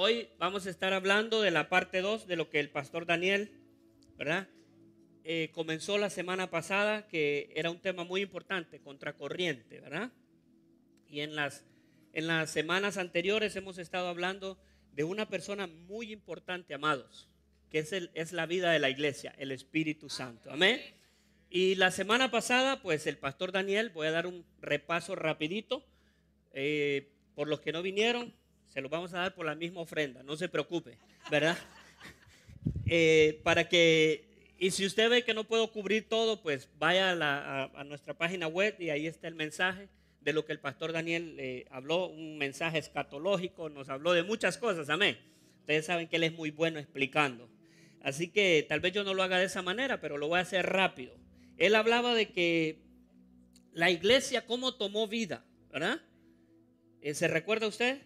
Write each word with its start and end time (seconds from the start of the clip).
hoy 0.00 0.30
vamos 0.38 0.66
a 0.66 0.70
estar 0.70 0.94
hablando 0.94 1.42
de 1.42 1.50
la 1.50 1.68
parte 1.68 2.00
2 2.00 2.26
de 2.26 2.36
lo 2.36 2.48
que 2.48 2.58
el 2.58 2.70
pastor 2.70 3.04
Daniel, 3.04 3.52
¿verdad? 4.16 4.48
Eh, 5.24 5.50
comenzó 5.52 5.98
la 5.98 6.08
semana 6.08 6.50
pasada, 6.50 7.06
que 7.06 7.52
era 7.54 7.70
un 7.70 7.80
tema 7.80 8.04
muy 8.04 8.22
importante, 8.22 8.80
contracorriente, 8.80 9.78
¿verdad? 9.78 10.10
Y 11.06 11.20
en 11.20 11.36
las, 11.36 11.66
en 12.14 12.28
las 12.28 12.50
semanas 12.50 12.96
anteriores 12.96 13.54
hemos 13.56 13.76
estado 13.76 14.08
hablando 14.08 14.58
de 14.92 15.04
una 15.04 15.28
persona 15.28 15.66
muy 15.66 16.12
importante, 16.12 16.72
amados, 16.72 17.28
que 17.68 17.80
es, 17.80 17.92
el, 17.92 18.10
es 18.14 18.32
la 18.32 18.46
vida 18.46 18.72
de 18.72 18.78
la 18.78 18.88
iglesia, 18.88 19.34
el 19.36 19.52
Espíritu 19.52 20.08
Santo. 20.08 20.50
Amén. 20.50 20.80
Y 21.50 21.74
la 21.74 21.90
semana 21.90 22.30
pasada, 22.30 22.80
pues 22.80 23.06
el 23.06 23.18
pastor 23.18 23.52
Daniel, 23.52 23.90
voy 23.90 24.06
a 24.06 24.12
dar 24.12 24.26
un 24.26 24.46
repaso 24.62 25.14
rapidito. 25.14 25.84
Eh, 26.54 27.12
por 27.34 27.48
los 27.48 27.60
que 27.60 27.72
no 27.72 27.82
vinieron, 27.82 28.34
se 28.70 28.80
los 28.80 28.90
vamos 28.90 29.12
a 29.14 29.18
dar 29.18 29.34
por 29.34 29.44
la 29.44 29.54
misma 29.54 29.82
ofrenda, 29.82 30.22
no 30.22 30.36
se 30.36 30.48
preocupe, 30.48 30.98
¿verdad? 31.30 31.56
Eh, 32.92 33.40
para 33.44 33.68
que, 33.68 34.52
y 34.58 34.72
si 34.72 34.84
usted 34.84 35.08
ve 35.08 35.24
que 35.24 35.32
no 35.32 35.44
puedo 35.44 35.70
cubrir 35.70 36.08
todo, 36.08 36.42
pues 36.42 36.68
vaya 36.76 37.12
a, 37.12 37.84
nuestra 37.84 38.18
página 38.18 38.48
web 38.48 38.74
y 38.80 38.90
ahí 38.90 39.06
está 39.06 39.28
el 39.28 39.36
mensaje 39.36 39.88
de 40.20 40.32
lo 40.32 40.44
que 40.44 40.52
el 40.52 40.58
pastor 40.58 40.92
Daniel 40.92 41.36
eh, 41.38 41.66
habló, 41.70 42.08
un 42.08 42.36
mensaje 42.36 42.78
escatológico, 42.78 43.70
nos 43.70 43.88
habló 43.88 44.12
de 44.12 44.24
muchas 44.24 44.58
cosas, 44.58 44.90
amén. 44.90 45.16
Ustedes 45.60 45.86
saben 45.86 46.08
que 46.08 46.16
él 46.16 46.24
es 46.24 46.32
muy 46.32 46.50
bueno 46.50 46.80
explicando. 46.80 47.48
Así 48.02 48.28
que 48.28 48.66
tal 48.68 48.80
vez 48.80 48.92
yo 48.92 49.04
no 49.04 49.14
lo 49.14 49.22
haga 49.22 49.38
de 49.38 49.44
esa 49.46 49.62
manera, 49.62 50.00
pero 50.00 50.18
lo 50.18 50.26
voy 50.26 50.40
a 50.40 50.42
hacer 50.42 50.66
rápido. 50.66 51.14
Él 51.58 51.76
hablaba 51.76 52.14
de 52.14 52.30
que 52.30 52.82
la 53.72 53.90
iglesia 53.90 54.46
cómo 54.46 54.74
tomó 54.74 55.06
vida, 55.06 55.44
¿verdad? 55.70 56.02
Eh, 57.02 57.14
¿Se 57.14 57.28
recuerda 57.28 57.66
usted? 57.66 58.02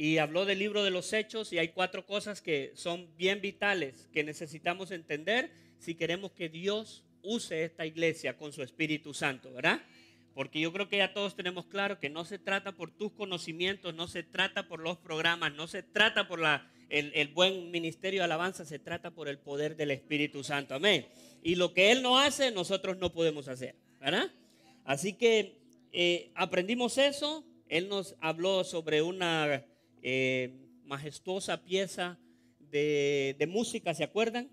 Y 0.00 0.16
habló 0.16 0.46
del 0.46 0.58
libro 0.58 0.82
de 0.82 0.90
los 0.90 1.12
hechos 1.12 1.52
y 1.52 1.58
hay 1.58 1.68
cuatro 1.68 2.06
cosas 2.06 2.40
que 2.40 2.72
son 2.74 3.14
bien 3.18 3.42
vitales 3.42 4.08
que 4.14 4.24
necesitamos 4.24 4.92
entender 4.92 5.52
si 5.78 5.94
queremos 5.94 6.32
que 6.32 6.48
Dios 6.48 7.04
use 7.20 7.64
esta 7.64 7.84
iglesia 7.84 8.38
con 8.38 8.50
su 8.50 8.62
Espíritu 8.62 9.12
Santo, 9.12 9.52
¿verdad? 9.52 9.82
Porque 10.32 10.58
yo 10.58 10.72
creo 10.72 10.88
que 10.88 10.96
ya 10.96 11.12
todos 11.12 11.36
tenemos 11.36 11.66
claro 11.66 11.98
que 11.98 12.08
no 12.08 12.24
se 12.24 12.38
trata 12.38 12.72
por 12.72 12.90
tus 12.90 13.12
conocimientos, 13.12 13.94
no 13.94 14.08
se 14.08 14.22
trata 14.22 14.68
por 14.68 14.80
los 14.80 14.96
programas, 14.96 15.52
no 15.52 15.66
se 15.66 15.82
trata 15.82 16.26
por 16.26 16.40
la, 16.40 16.66
el, 16.88 17.12
el, 17.14 17.28
buen 17.28 17.70
ministerio 17.70 18.20
de 18.20 18.24
alabanza, 18.24 18.64
se 18.64 18.78
trata 18.78 19.10
por 19.10 19.28
el 19.28 19.38
poder 19.38 19.76
del 19.76 19.90
Espíritu 19.90 20.42
Santo. 20.42 20.74
Amén. 20.74 21.08
Y 21.42 21.56
lo 21.56 21.74
que 21.74 21.92
Él 21.92 22.00
no 22.00 22.18
hace, 22.18 22.50
nosotros 22.52 22.96
no 22.96 23.12
podemos 23.12 23.48
hacer, 23.48 23.76
¿verdad? 24.00 24.32
Así 24.86 25.12
que 25.12 25.58
eh, 25.92 26.32
aprendimos 26.36 26.96
eso, 26.96 27.44
él 27.68 27.88
nos 27.88 28.16
habló 28.20 28.64
sobre 28.64 29.02
una 29.02 29.64
eh, 30.02 30.68
majestuosa 30.84 31.62
pieza 31.62 32.18
de, 32.58 33.46
música, 33.48 33.94
¿se 33.94 34.04
acuerdan? 34.04 34.50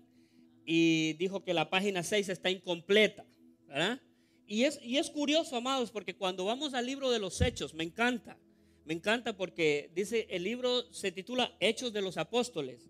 Y 0.64 1.14
dijo 1.14 1.44
que 1.44 1.54
la 1.54 1.70
página 1.70 2.02
6 2.02 2.28
está 2.28 2.50
incompleta, 2.50 3.24
¿verdad? 3.66 4.00
Y 4.46 4.64
es, 4.64 4.80
y 4.82 4.98
es 4.98 5.10
curioso, 5.10 5.56
amados, 5.56 5.90
porque 5.90 6.16
cuando 6.16 6.44
vamos 6.44 6.74
al 6.74 6.86
libro 6.86 7.10
de 7.10 7.18
los 7.18 7.40
hechos, 7.40 7.74
me 7.74 7.84
encanta, 7.84 8.38
me 8.84 8.94
encanta 8.94 9.36
porque 9.36 9.90
dice, 9.94 10.26
el 10.30 10.44
libro 10.44 10.92
se 10.92 11.12
titula 11.12 11.54
Hechos 11.60 11.92
de 11.92 12.02
los 12.02 12.16
Apóstoles. 12.16 12.88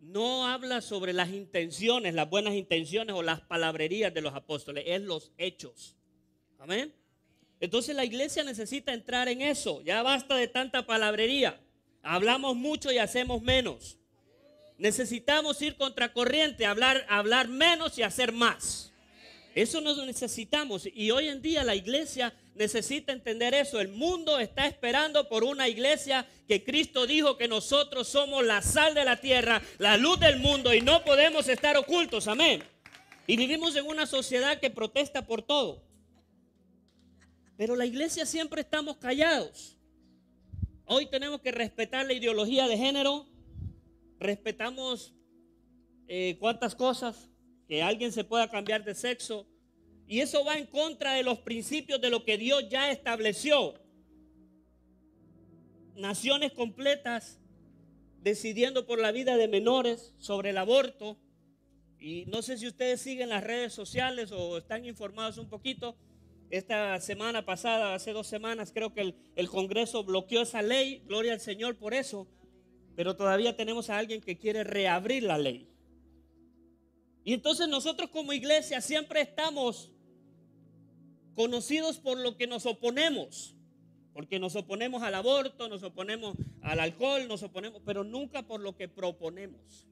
No 0.00 0.46
habla 0.46 0.80
sobre 0.80 1.12
las 1.12 1.30
intenciones, 1.30 2.14
las 2.14 2.28
buenas 2.28 2.54
intenciones 2.54 3.14
o 3.14 3.22
las 3.22 3.40
palabrerías 3.42 4.12
de 4.12 4.22
los 4.22 4.34
apóstoles, 4.34 4.84
es 4.86 5.02
los 5.02 5.32
hechos. 5.36 5.96
Amén. 6.58 6.94
Entonces 7.60 7.94
la 7.94 8.04
iglesia 8.04 8.42
necesita 8.42 8.94
entrar 8.94 9.28
en 9.28 9.42
eso. 9.42 9.82
Ya 9.82 10.02
basta 10.02 10.36
de 10.36 10.48
tanta 10.48 10.86
palabrería. 10.86 11.60
Hablamos 12.02 12.56
mucho 12.56 12.90
y 12.90 12.98
hacemos 12.98 13.42
menos. 13.42 13.98
Necesitamos 14.78 15.60
ir 15.60 15.76
contracorriente, 15.76 16.64
hablar, 16.64 17.04
hablar 17.08 17.48
menos 17.48 17.98
y 17.98 18.02
hacer 18.02 18.32
más. 18.32 18.90
Eso 19.54 19.80
nos 19.80 19.98
necesitamos. 20.06 20.88
Y 20.94 21.10
hoy 21.10 21.28
en 21.28 21.42
día 21.42 21.64
la 21.64 21.74
iglesia 21.74 22.32
necesita 22.54 23.12
entender 23.12 23.52
eso. 23.52 23.80
El 23.80 23.88
mundo 23.88 24.38
está 24.38 24.66
esperando 24.66 25.28
por 25.28 25.44
una 25.44 25.68
iglesia 25.68 26.26
que 26.46 26.64
Cristo 26.64 27.06
dijo 27.06 27.36
que 27.36 27.48
nosotros 27.48 28.08
somos 28.08 28.44
la 28.44 28.62
sal 28.62 28.94
de 28.94 29.04
la 29.04 29.16
tierra, 29.16 29.60
la 29.78 29.96
luz 29.96 30.18
del 30.20 30.38
mundo 30.38 30.72
y 30.72 30.80
no 30.80 31.04
podemos 31.04 31.48
estar 31.48 31.76
ocultos. 31.76 32.28
Amén. 32.28 32.62
Y 33.26 33.36
vivimos 33.36 33.76
en 33.76 33.86
una 33.86 34.06
sociedad 34.06 34.58
que 34.60 34.70
protesta 34.70 35.26
por 35.26 35.42
todo. 35.42 35.82
Pero 37.56 37.76
la 37.76 37.86
iglesia 37.86 38.24
siempre 38.24 38.62
estamos 38.62 38.96
callados. 38.96 39.76
Hoy 40.92 41.06
tenemos 41.06 41.40
que 41.40 41.52
respetar 41.52 42.04
la 42.04 42.14
ideología 42.14 42.66
de 42.66 42.76
género. 42.76 43.28
Respetamos 44.18 45.14
eh, 46.08 46.36
cuántas 46.40 46.74
cosas, 46.74 47.30
que 47.68 47.80
alguien 47.80 48.10
se 48.10 48.24
pueda 48.24 48.50
cambiar 48.50 48.82
de 48.82 48.96
sexo. 48.96 49.46
Y 50.08 50.18
eso 50.18 50.44
va 50.44 50.58
en 50.58 50.66
contra 50.66 51.12
de 51.12 51.22
los 51.22 51.38
principios 51.38 52.00
de 52.00 52.10
lo 52.10 52.24
que 52.24 52.36
Dios 52.38 52.68
ya 52.68 52.90
estableció. 52.90 53.74
Naciones 55.94 56.54
completas 56.54 57.38
decidiendo 58.20 58.84
por 58.84 58.98
la 58.98 59.12
vida 59.12 59.36
de 59.36 59.46
menores, 59.46 60.12
sobre 60.18 60.50
el 60.50 60.58
aborto. 60.58 61.20
Y 62.00 62.24
no 62.26 62.42
sé 62.42 62.58
si 62.58 62.66
ustedes 62.66 63.00
siguen 63.00 63.28
las 63.28 63.44
redes 63.44 63.72
sociales 63.72 64.32
o 64.32 64.58
están 64.58 64.84
informados 64.84 65.38
un 65.38 65.48
poquito 65.48 65.96
esta 66.50 67.00
semana 67.00 67.44
pasada, 67.44 67.94
hace 67.94 68.12
dos 68.12 68.26
semanas, 68.26 68.72
creo 68.74 68.92
que 68.92 69.14
el, 69.36 69.48
Congreso 69.48 70.02
bloqueó 70.02 70.42
esa 70.42 70.62
ley. 70.62 71.02
Gloria 71.06 71.32
al 71.32 71.40
Señor 71.40 71.76
por 71.76 71.94
eso. 71.94 72.26
Pero 72.96 73.16
todavía 73.16 73.56
tenemos 73.56 73.88
a 73.88 73.98
alguien 73.98 74.20
que 74.20 74.36
quiere 74.36 74.64
reabrir 74.64 75.22
la 75.22 75.38
ley. 75.38 75.68
Y 77.22 77.34
entonces 77.34 77.68
nosotros 77.68 78.10
como 78.10 78.32
iglesia 78.32 78.80
siempre 78.80 79.20
estamos 79.20 79.92
conocidos 81.36 81.98
por 81.98 82.18
lo 82.18 82.36
que 82.36 82.48
nos 82.48 82.66
oponemos. 82.66 83.54
Porque 84.12 84.40
nos 84.40 84.56
oponemos 84.56 85.04
al 85.04 85.14
aborto, 85.14 85.68
nos 85.68 85.84
oponemos 85.84 86.36
al 86.62 86.80
alcohol, 86.80 87.28
nos 87.28 87.44
oponemos, 87.44 87.80
pero 87.86 88.02
nunca 88.02 88.42
por 88.42 88.60
lo 88.60 88.76
que 88.76 88.88
proponemos. 88.88 89.86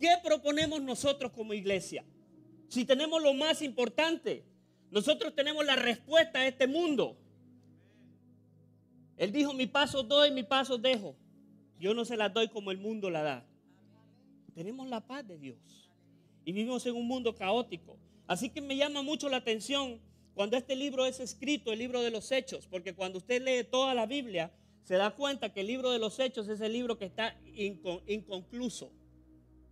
¿Qué 0.00 0.16
proponemos 0.24 0.80
nosotros 0.80 1.32
como 1.32 1.52
iglesia? 1.52 2.02
Si 2.68 2.84
tenemos 2.84 3.22
lo 3.22 3.34
más 3.34 3.62
importante, 3.62 4.44
nosotros 4.90 5.34
tenemos 5.34 5.64
la 5.64 5.76
respuesta 5.76 6.40
a 6.40 6.46
este 6.46 6.66
mundo. 6.66 7.16
Él 9.16 9.32
dijo, 9.32 9.52
mi 9.52 9.66
paso 9.66 10.02
doy, 10.02 10.30
mi 10.30 10.42
paso 10.42 10.78
dejo. 10.78 11.16
Yo 11.78 11.94
no 11.94 12.04
se 12.04 12.16
las 12.16 12.32
doy 12.32 12.48
como 12.48 12.70
el 12.70 12.78
mundo 12.78 13.10
la 13.10 13.22
da. 13.22 13.46
Tenemos 14.54 14.88
la 14.88 15.06
paz 15.06 15.26
de 15.26 15.38
Dios. 15.38 15.90
Y 16.44 16.52
vivimos 16.52 16.84
en 16.86 16.94
un 16.94 17.06
mundo 17.06 17.34
caótico. 17.34 17.98
Así 18.26 18.50
que 18.50 18.60
me 18.60 18.76
llama 18.76 19.02
mucho 19.02 19.28
la 19.28 19.38
atención 19.38 20.00
cuando 20.34 20.56
este 20.56 20.76
libro 20.76 21.04
es 21.04 21.18
escrito, 21.18 21.72
el 21.72 21.80
libro 21.80 22.00
de 22.00 22.10
los 22.10 22.30
hechos, 22.30 22.66
porque 22.68 22.94
cuando 22.94 23.18
usted 23.18 23.42
lee 23.42 23.64
toda 23.64 23.94
la 23.94 24.06
Biblia, 24.06 24.52
se 24.84 24.94
da 24.94 25.10
cuenta 25.10 25.52
que 25.52 25.62
el 25.62 25.66
libro 25.66 25.90
de 25.90 25.98
los 25.98 26.18
hechos 26.20 26.48
es 26.48 26.60
el 26.60 26.72
libro 26.72 26.96
que 26.96 27.06
está 27.06 27.36
inconcluso. 28.06 28.92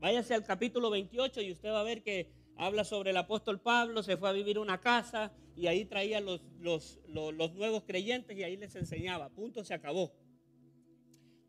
Váyase 0.01 0.35
al 0.35 0.45
capítulo 0.45 0.91
28 0.91 1.41
y 1.43 1.53
usted 1.53 1.71
va 1.71 1.81
a 1.81 1.85
ver 1.85 2.03
que 2.03 2.33
habla 2.57 2.85
sobre 2.85 3.11
el 3.11 3.17
apóstol 3.17 3.61
Pablo, 3.61 4.03
se 4.03 4.17
fue 4.17 4.29
a 4.29 4.33
vivir 4.33 4.59
una 4.59 4.81
casa 4.81 5.33
y 5.57 5.67
ahí 5.67 5.85
traía 5.85 6.21
los, 6.21 6.43
los, 6.61 6.99
nuevos 7.55 7.85
creyentes 7.85 8.37
y 8.37 8.43
ahí 8.43 8.57
les 8.57 8.75
enseñaba. 8.77 9.29
Punto, 9.31 9.65
se 9.65 9.75
acabó. 9.75 10.13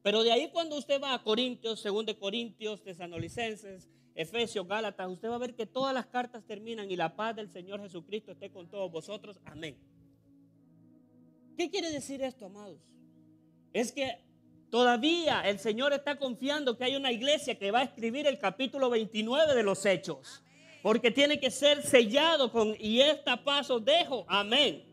Pero 0.03 0.23
de 0.23 0.31
ahí 0.31 0.50
cuando 0.51 0.78
usted 0.78 1.01
va 1.01 1.13
a 1.13 1.23
Corintios, 1.23 1.79
según 1.79 2.06
de 2.06 2.18
Corintios, 2.18 2.84
Tesanolicenses, 2.84 3.90
Efesios, 4.16 4.68
Gálatas, 4.68 5.09
usted 5.09 5.29
va 5.29 5.35
a 5.35 5.40
ver 5.40 5.56
que 5.56 5.66
todas 5.66 5.94
las 5.94 6.07
cartas 6.07 6.45
terminan 6.45 6.90
y 6.90 6.95
la 6.95 7.16
paz 7.16 7.35
del 7.35 7.50
Señor 7.50 7.81
Jesucristo 7.81 8.31
esté 8.31 8.50
con 8.50 8.69
todos 8.69 8.91
vosotros. 8.91 9.39
Amén. 9.45 9.78
¿Qué 11.57 11.69
quiere 11.69 11.91
decir 11.91 12.22
esto, 12.22 12.45
amados? 12.45 12.79
Es 13.74 13.91
que 13.91 14.24
todavía 14.69 15.42
el 15.42 15.60
Señor 15.60 15.94
está 15.94 16.18
confiando 16.18 16.77
que 16.77 16.86
hay 16.86 16.95
una 16.95 17.12
iglesia 17.12 17.57
que 17.57 17.71
va 17.71 17.80
a 17.80 17.83
escribir 17.83 18.27
el 18.27 18.39
capítulo 18.39 18.89
29 18.89 19.56
de 19.56 19.63
los 19.63 19.86
Hechos. 19.86 20.44
Porque 20.88 21.12
tiene 21.12 21.38
que 21.38 21.51
ser 21.51 21.84
sellado 21.84 22.50
con 22.50 22.74
y 22.80 23.01
esta 23.01 23.44
paso 23.44 23.78
dejo. 23.78 24.24
Amén. 24.25 24.86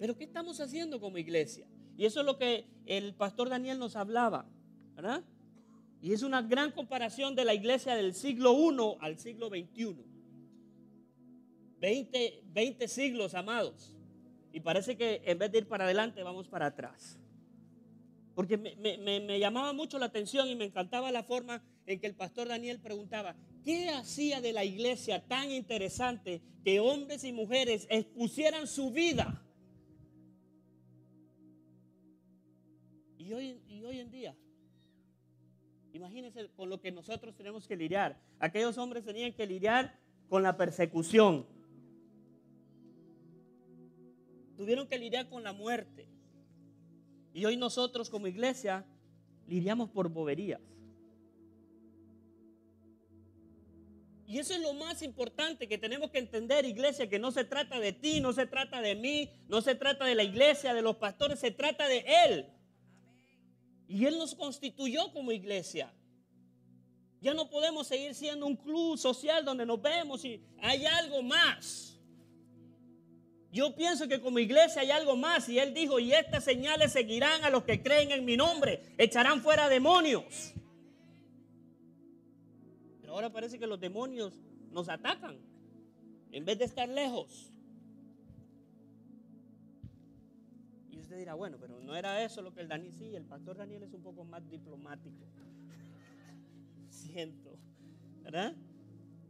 Pero 0.00 0.16
¿qué 0.16 0.24
estamos 0.24 0.60
haciendo 0.60 0.98
como 0.98 1.16
iglesia? 1.16 1.64
Y 1.96 2.04
eso 2.04 2.18
es 2.18 2.26
lo 2.26 2.36
que 2.38 2.66
el 2.84 3.14
pastor 3.14 3.50
Daniel 3.50 3.78
nos 3.78 3.94
hablaba, 3.94 4.50
¿verdad? 4.96 5.22
Y 6.02 6.12
es 6.12 6.24
una 6.24 6.42
gran 6.42 6.72
comparación 6.72 7.36
de 7.36 7.44
la 7.44 7.54
iglesia 7.54 7.94
del 7.94 8.14
siglo 8.14 8.52
I 8.52 8.96
al 8.98 9.16
siglo 9.20 9.48
XXI. 9.48 9.94
20, 11.78 12.42
20 12.46 12.88
siglos, 12.88 13.34
amados. 13.34 13.96
Y 14.52 14.58
parece 14.58 14.96
que 14.96 15.22
en 15.24 15.38
vez 15.38 15.52
de 15.52 15.58
ir 15.58 15.68
para 15.68 15.84
adelante, 15.84 16.24
vamos 16.24 16.48
para 16.48 16.66
atrás. 16.66 17.16
Porque 18.34 18.56
me, 18.56 19.38
llamaba 19.40 19.72
mucho 19.72 19.98
la 20.00 20.06
atención 20.06 20.48
y 20.48 20.56
me 20.56 20.64
encantaba 20.64 21.12
la 21.12 21.22
forma 21.22 21.62
en 21.86 22.00
que 22.00 22.08
el 22.08 22.14
pastor 22.14 22.48
Daniel 22.48 22.80
preguntaba, 22.80 23.34
¿qué 23.68 23.90
hacía 23.90 24.40
de 24.40 24.54
la 24.54 24.64
iglesia 24.64 25.22
tan 25.28 25.50
interesante 25.50 26.40
que 26.64 26.80
hombres 26.80 27.22
y 27.22 27.34
mujeres 27.34 27.86
expusieran 27.90 28.66
su 28.66 28.90
vida? 28.90 29.42
Y 33.18 33.30
hoy, 33.34 33.60
y 33.68 33.84
hoy 33.84 33.98
en 33.98 34.10
día, 34.10 34.34
imagínense 35.92 36.48
con 36.56 36.70
lo 36.70 36.80
que 36.80 36.90
nosotros 36.90 37.36
tenemos 37.36 37.68
que 37.68 37.76
lidiar. 37.76 38.18
Aquellos 38.38 38.78
hombres 38.78 39.04
tenían 39.04 39.34
que 39.34 39.46
lidiar 39.46 39.98
con 40.30 40.42
la 40.42 40.56
persecución. 40.56 41.44
Tuvieron 44.56 44.88
que 44.88 44.98
lidiar 44.98 45.28
con 45.28 45.42
la 45.42 45.52
muerte. 45.52 46.08
Y 47.34 47.44
hoy 47.44 47.58
nosotros 47.58 48.08
como 48.08 48.28
iglesia 48.28 48.86
lidiamos 49.46 49.90
por 49.90 50.08
boberías. 50.08 50.77
Y 54.28 54.38
eso 54.38 54.52
es 54.52 54.60
lo 54.60 54.74
más 54.74 55.00
importante 55.00 55.66
que 55.66 55.78
tenemos 55.78 56.10
que 56.10 56.18
entender, 56.18 56.66
iglesia, 56.66 57.08
que 57.08 57.18
no 57.18 57.32
se 57.32 57.44
trata 57.44 57.80
de 57.80 57.94
ti, 57.94 58.20
no 58.20 58.34
se 58.34 58.44
trata 58.44 58.82
de 58.82 58.94
mí, 58.94 59.30
no 59.48 59.62
se 59.62 59.74
trata 59.74 60.04
de 60.04 60.14
la 60.14 60.22
iglesia, 60.22 60.74
de 60.74 60.82
los 60.82 60.96
pastores, 60.96 61.40
se 61.40 61.50
trata 61.50 61.88
de 61.88 62.04
Él. 62.26 62.46
Y 63.88 64.04
Él 64.04 64.18
nos 64.18 64.34
constituyó 64.34 65.10
como 65.14 65.32
iglesia. 65.32 65.90
Ya 67.22 67.32
no 67.32 67.48
podemos 67.48 67.86
seguir 67.86 68.14
siendo 68.14 68.44
un 68.44 68.56
club 68.56 68.98
social 68.98 69.46
donde 69.46 69.64
nos 69.64 69.80
vemos 69.80 70.22
y 70.26 70.44
hay 70.60 70.84
algo 70.84 71.22
más. 71.22 71.98
Yo 73.50 73.74
pienso 73.74 74.08
que 74.08 74.20
como 74.20 74.40
iglesia 74.40 74.82
hay 74.82 74.90
algo 74.90 75.16
más. 75.16 75.48
Y 75.48 75.58
Él 75.58 75.72
dijo, 75.72 75.98
y 75.98 76.12
estas 76.12 76.44
señales 76.44 76.92
seguirán 76.92 77.44
a 77.44 77.50
los 77.50 77.64
que 77.64 77.82
creen 77.82 78.12
en 78.12 78.26
mi 78.26 78.36
nombre. 78.36 78.82
Echarán 78.98 79.40
fuera 79.40 79.70
demonios. 79.70 80.52
Ahora 83.18 83.30
parece 83.30 83.58
que 83.58 83.66
los 83.66 83.80
demonios 83.80 84.40
nos 84.70 84.88
atacan 84.88 85.40
en 86.30 86.44
vez 86.44 86.56
de 86.56 86.66
estar 86.66 86.88
lejos. 86.88 87.52
Y 90.88 91.00
usted 91.00 91.18
dirá, 91.18 91.34
bueno, 91.34 91.56
pero 91.58 91.80
no 91.80 91.96
era 91.96 92.22
eso 92.22 92.42
lo 92.42 92.54
que 92.54 92.60
el 92.60 92.68
Daniel, 92.68 92.92
sí, 92.92 93.16
el 93.16 93.24
pastor 93.24 93.56
Daniel 93.56 93.82
es 93.82 93.92
un 93.92 94.04
poco 94.04 94.24
más 94.24 94.48
diplomático. 94.48 95.26
Siento, 96.90 97.58
¿verdad? 98.22 98.54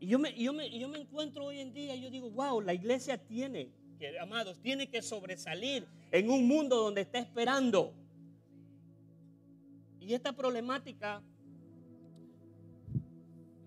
Y 0.01 0.09
yo 0.09 0.19
me, 0.19 0.39
yo, 0.39 0.53
me, 0.53 0.69
yo 0.79 0.87
me 0.87 1.01
encuentro 1.01 1.47
hoy 1.47 1.61
en 1.61 1.73
día, 1.73 1.97
yo 1.97 2.11
digo, 2.11 2.31
wow, 2.31 2.61
la 2.61 2.75
iglesia 2.75 3.17
tiene, 3.17 3.71
amados, 4.21 4.61
tiene 4.61 4.91
que 4.91 5.01
sobresalir 5.01 5.87
en 6.11 6.29
un 6.29 6.47
mundo 6.47 6.77
donde 6.77 7.01
está 7.01 7.21
esperando. 7.21 7.95
Y 9.99 10.13
esta 10.13 10.35
problemática 10.35 11.23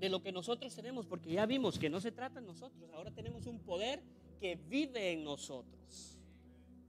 de 0.01 0.09
lo 0.09 0.23
que 0.23 0.31
nosotros 0.31 0.75
tenemos, 0.75 1.05
porque 1.05 1.31
ya 1.31 1.45
vimos 1.45 1.77
que 1.77 1.87
no 1.87 2.01
se 2.01 2.11
trata 2.11 2.41
de 2.41 2.47
nosotros, 2.47 2.89
ahora 2.91 3.11
tenemos 3.11 3.45
un 3.45 3.59
poder 3.59 4.01
que 4.39 4.55
vive 4.55 5.11
en 5.11 5.23
nosotros, 5.23 6.17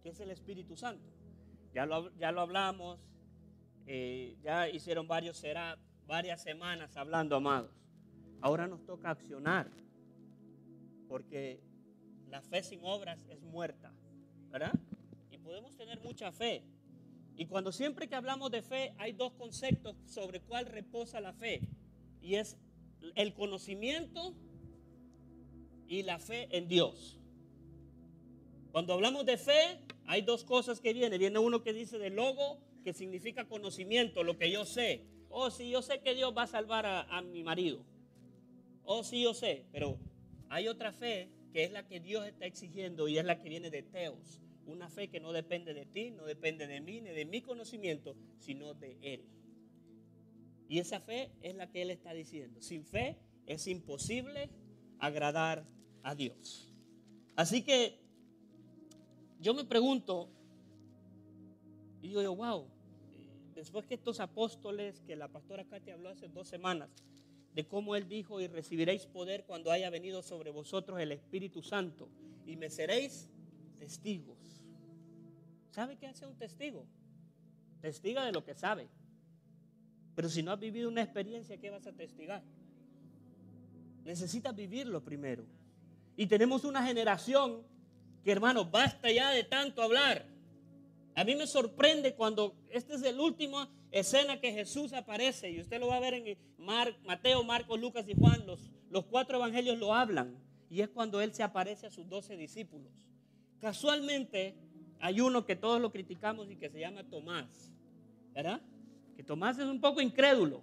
que 0.02 0.08
es 0.08 0.20
el 0.20 0.30
Espíritu 0.30 0.76
Santo. 0.76 1.04
Ya 1.74 1.84
lo, 1.84 2.10
ya 2.16 2.32
lo 2.32 2.40
hablamos, 2.40 2.98
eh, 3.86 4.38
ya 4.42 4.66
hicieron 4.66 5.06
varios, 5.06 5.44
varias 6.06 6.42
semanas 6.42 6.96
hablando, 6.96 7.36
amados. 7.36 7.70
Ahora 8.40 8.66
nos 8.66 8.82
toca 8.86 9.10
accionar, 9.10 9.70
porque 11.06 11.60
la 12.30 12.40
fe 12.40 12.62
sin 12.62 12.80
obras 12.82 13.26
es 13.28 13.42
muerta, 13.42 13.92
¿verdad? 14.50 14.72
Y 15.30 15.36
podemos 15.36 15.76
tener 15.76 16.00
mucha 16.00 16.32
fe. 16.32 16.64
Y 17.36 17.44
cuando 17.44 17.72
siempre 17.72 18.08
que 18.08 18.14
hablamos 18.14 18.50
de 18.50 18.62
fe, 18.62 18.94
hay 18.96 19.12
dos 19.12 19.34
conceptos 19.34 19.96
sobre 20.06 20.40
cuál 20.40 20.64
reposa 20.64 21.20
la 21.20 21.34
fe. 21.34 21.60
Y 22.22 22.36
es 22.36 22.56
el 23.14 23.34
conocimiento 23.34 24.34
y 25.88 26.02
la 26.02 26.18
fe 26.18 26.48
en 26.56 26.68
Dios. 26.68 27.18
Cuando 28.70 28.94
hablamos 28.94 29.26
de 29.26 29.36
fe, 29.36 29.78
hay 30.06 30.22
dos 30.22 30.44
cosas 30.44 30.80
que 30.80 30.92
vienen. 30.92 31.18
Viene 31.18 31.38
uno 31.38 31.62
que 31.62 31.72
dice 31.72 31.98
de 31.98 32.10
logo, 32.10 32.58
que 32.84 32.92
significa 32.92 33.46
conocimiento, 33.46 34.24
lo 34.24 34.38
que 34.38 34.50
yo 34.50 34.64
sé. 34.64 35.04
Oh, 35.28 35.50
sí, 35.50 35.70
yo 35.70 35.82
sé 35.82 36.00
que 36.00 36.14
Dios 36.14 36.34
va 36.36 36.42
a 36.42 36.46
salvar 36.46 36.86
a, 36.86 37.02
a 37.02 37.22
mi 37.22 37.42
marido. 37.42 37.84
Oh, 38.84 39.04
sí, 39.04 39.22
yo 39.22 39.34
sé. 39.34 39.66
Pero 39.72 39.98
hay 40.48 40.68
otra 40.68 40.92
fe 40.92 41.28
que 41.52 41.64
es 41.64 41.72
la 41.72 41.86
que 41.86 42.00
Dios 42.00 42.26
está 42.26 42.46
exigiendo 42.46 43.08
y 43.08 43.18
es 43.18 43.24
la 43.24 43.38
que 43.38 43.48
viene 43.48 43.70
de 43.70 43.82
Teos. 43.82 44.40
Una 44.66 44.88
fe 44.88 45.08
que 45.08 45.20
no 45.20 45.32
depende 45.32 45.74
de 45.74 45.84
ti, 45.84 46.10
no 46.10 46.24
depende 46.24 46.66
de 46.66 46.80
mí, 46.80 47.00
ni 47.00 47.10
de 47.10 47.24
mi 47.24 47.42
conocimiento, 47.42 48.16
sino 48.38 48.74
de 48.74 48.96
Él. 49.02 49.24
Y 50.72 50.78
esa 50.78 51.00
fe 51.00 51.30
es 51.42 51.54
la 51.54 51.70
que 51.70 51.82
Él 51.82 51.90
está 51.90 52.14
diciendo. 52.14 52.62
Sin 52.62 52.86
fe 52.86 53.18
es 53.44 53.66
imposible 53.66 54.48
agradar 55.00 55.66
a 56.02 56.14
Dios. 56.14 56.72
Así 57.36 57.60
que 57.60 58.00
yo 59.38 59.52
me 59.52 59.66
pregunto, 59.66 60.30
y 62.00 62.08
digo 62.08 62.22
yo, 62.22 62.34
wow, 62.34 62.64
después 63.54 63.84
que 63.84 63.92
estos 63.92 64.18
apóstoles, 64.18 65.02
que 65.02 65.14
la 65.14 65.28
pastora 65.28 65.66
Katia 65.66 65.92
habló 65.92 66.08
hace 66.08 66.28
dos 66.28 66.48
semanas, 66.48 66.88
de 67.54 67.66
cómo 67.66 67.94
Él 67.94 68.08
dijo, 68.08 68.40
y 68.40 68.46
recibiréis 68.46 69.04
poder 69.04 69.44
cuando 69.44 69.72
haya 69.72 69.90
venido 69.90 70.22
sobre 70.22 70.50
vosotros 70.52 70.98
el 71.00 71.12
Espíritu 71.12 71.62
Santo, 71.62 72.08
y 72.46 72.56
me 72.56 72.70
seréis 72.70 73.28
testigos. 73.78 74.64
¿Sabe 75.70 75.98
qué 75.98 76.06
hace 76.06 76.24
un 76.24 76.38
testigo? 76.38 76.86
Testiga 77.82 78.24
de 78.24 78.32
lo 78.32 78.42
que 78.42 78.54
sabe. 78.54 78.88
Pero 80.14 80.28
si 80.28 80.42
no 80.42 80.52
has 80.52 80.60
vivido 80.60 80.88
una 80.88 81.02
experiencia, 81.02 81.56
¿qué 81.56 81.70
vas 81.70 81.86
a 81.86 81.92
testigar? 81.92 82.42
Necesitas 84.04 84.54
vivirlo 84.54 85.02
primero. 85.02 85.44
Y 86.16 86.26
tenemos 86.26 86.64
una 86.64 86.84
generación 86.84 87.62
que, 88.22 88.32
hermano, 88.32 88.64
basta 88.64 89.10
ya 89.10 89.30
de 89.30 89.44
tanto 89.44 89.82
hablar. 89.82 90.26
A 91.14 91.24
mí 91.24 91.34
me 91.36 91.46
sorprende 91.46 92.14
cuando 92.14 92.54
esta 92.70 92.94
es 92.94 93.02
la 93.02 93.22
última 93.22 93.70
escena 93.90 94.40
que 94.40 94.52
Jesús 94.52 94.92
aparece, 94.92 95.50
y 95.50 95.60
usted 95.60 95.78
lo 95.78 95.88
va 95.88 95.96
a 95.96 96.00
ver 96.00 96.14
en 96.14 96.38
Mateo, 97.04 97.44
Marcos, 97.44 97.78
Lucas 97.78 98.06
y 98.08 98.14
Juan, 98.14 98.46
los, 98.46 98.70
los 98.90 99.04
cuatro 99.04 99.36
evangelios 99.36 99.78
lo 99.78 99.94
hablan, 99.94 100.36
y 100.70 100.80
es 100.80 100.88
cuando 100.88 101.20
Él 101.20 101.34
se 101.34 101.42
aparece 101.42 101.86
a 101.86 101.90
sus 101.90 102.08
doce 102.08 102.36
discípulos. 102.36 102.92
Casualmente 103.60 104.56
hay 105.00 105.20
uno 105.20 105.44
que 105.44 105.56
todos 105.56 105.80
lo 105.80 105.92
criticamos 105.92 106.50
y 106.50 106.56
que 106.56 106.70
se 106.70 106.80
llama 106.80 107.04
Tomás, 107.04 107.70
¿verdad? 108.32 108.62
Tomás 109.22 109.58
es 109.58 109.66
un 109.66 109.80
poco 109.80 110.00
incrédulo, 110.00 110.62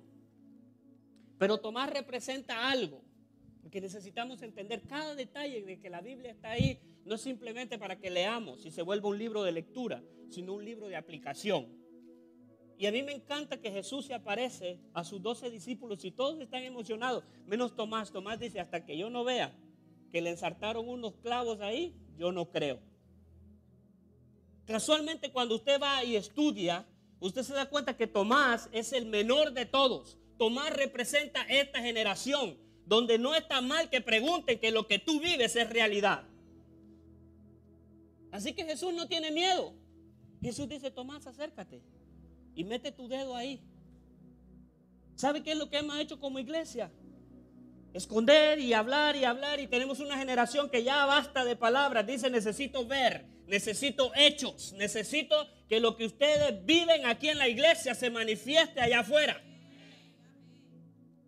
pero 1.37 1.57
Tomás 1.57 1.89
representa 1.89 2.69
algo, 2.69 3.01
porque 3.61 3.81
necesitamos 3.81 4.41
entender 4.41 4.81
cada 4.87 5.15
detalle 5.15 5.63
de 5.63 5.79
que 5.79 5.89
la 5.89 6.01
Biblia 6.01 6.31
está 6.31 6.51
ahí, 6.51 6.79
no 7.05 7.17
simplemente 7.17 7.77
para 7.77 7.97
que 7.97 8.09
leamos 8.09 8.65
y 8.65 8.71
se 8.71 8.81
vuelva 8.81 9.09
un 9.09 9.17
libro 9.17 9.43
de 9.43 9.51
lectura, 9.51 10.03
sino 10.29 10.53
un 10.53 10.65
libro 10.65 10.87
de 10.87 10.95
aplicación. 10.95 11.67
Y 12.77 12.85
a 12.85 12.91
mí 12.91 13.03
me 13.03 13.11
encanta 13.11 13.59
que 13.59 13.71
Jesús 13.71 14.05
se 14.05 14.13
aparece 14.13 14.79
a 14.93 15.03
sus 15.03 15.21
doce 15.21 15.49
discípulos 15.49 16.05
y 16.05 16.11
todos 16.11 16.39
están 16.39 16.63
emocionados, 16.63 17.25
menos 17.45 17.75
Tomás. 17.75 18.11
Tomás 18.11 18.39
dice, 18.39 18.59
hasta 18.59 18.85
que 18.85 18.97
yo 18.97 19.09
no 19.09 19.25
vea 19.25 19.53
que 20.11 20.21
le 20.21 20.29
ensartaron 20.29 20.87
unos 20.87 21.15
clavos 21.17 21.59
ahí, 21.61 21.93
yo 22.17 22.31
no 22.31 22.49
creo. 22.49 22.79
Casualmente 24.65 25.31
cuando 25.31 25.55
usted 25.55 25.81
va 25.81 26.03
y 26.03 26.15
estudia 26.15 26.85
usted 27.19 27.43
se 27.43 27.53
da 27.53 27.69
cuenta 27.69 27.97
que 27.97 28.07
Tomás 28.07 28.69
es 28.71 28.93
el 28.93 29.05
menor 29.05 29.53
de 29.53 29.65
todos. 29.65 30.17
Tomás 30.37 30.71
representa 30.73 31.41
esta 31.43 31.81
generación 31.81 32.57
donde 32.85 33.19
no 33.19 33.35
está 33.35 33.61
mal 33.61 33.89
que 33.89 34.01
pregunten 34.01 34.59
que 34.59 34.71
lo 34.71 34.87
que 34.87 34.99
tú 34.99 35.19
vives 35.19 35.55
es 35.55 35.69
realidad. 35.69 36.23
Así 38.31 38.53
que 38.53 38.63
Jesús 38.63 38.93
no 38.93 39.07
tiene 39.07 39.31
miedo. 39.31 39.73
Jesús 40.41 40.67
dice, 40.69 40.91
Tomás, 40.91 41.27
acércate 41.27 41.81
y 42.55 42.63
mete 42.63 42.91
tu 42.91 43.07
dedo 43.07 43.35
ahí. 43.35 43.61
¿Sabe 45.15 45.43
qué 45.43 45.51
es 45.51 45.57
lo 45.57 45.69
que 45.69 45.77
hemos 45.77 45.99
hecho 45.99 46.19
como 46.19 46.39
iglesia? 46.39 46.91
Esconder 47.93 48.59
y 48.59 48.73
hablar 48.73 49.15
y 49.15 49.25
hablar 49.25 49.59
y 49.59 49.67
tenemos 49.67 49.99
una 49.99 50.17
generación 50.17 50.69
que 50.69 50.83
ya 50.83 51.05
basta 51.05 51.43
de 51.43 51.55
palabras. 51.55 52.07
Dice, 52.07 52.29
necesito 52.29 52.85
ver, 52.85 53.25
necesito 53.49 54.11
hechos, 54.15 54.73
necesito 54.73 55.35
que 55.67 55.79
lo 55.79 55.95
que 55.97 56.05
ustedes 56.05 56.65
viven 56.65 57.05
aquí 57.05 57.29
en 57.29 57.37
la 57.37 57.47
iglesia 57.47 57.95
se 57.95 58.09
manifieste 58.09 58.79
allá 58.79 59.01
afuera. 59.01 59.41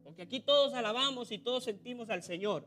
Porque 0.03 0.21
aquí 0.21 0.39
todos 0.39 0.73
alabamos 0.73 1.31
y 1.31 1.39
todos 1.39 1.63
sentimos 1.63 2.09
al 2.09 2.23
Señor. 2.23 2.65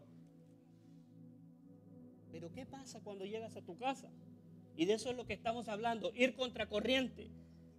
Pero 2.33 2.53
¿qué 2.53 2.67
pasa 2.67 3.01
cuando 3.03 3.25
llegas 3.25 3.57
a 3.57 3.63
tu 3.63 3.79
casa? 3.79 4.11
Y 4.77 4.87
de 4.87 4.95
eso 4.95 5.11
es 5.11 5.17
lo 5.17 5.25
que 5.25 5.35
estamos 5.35 5.69
hablando, 5.69 6.13
ir 6.17 6.35
contra 6.35 6.69
corriente. 6.69 7.31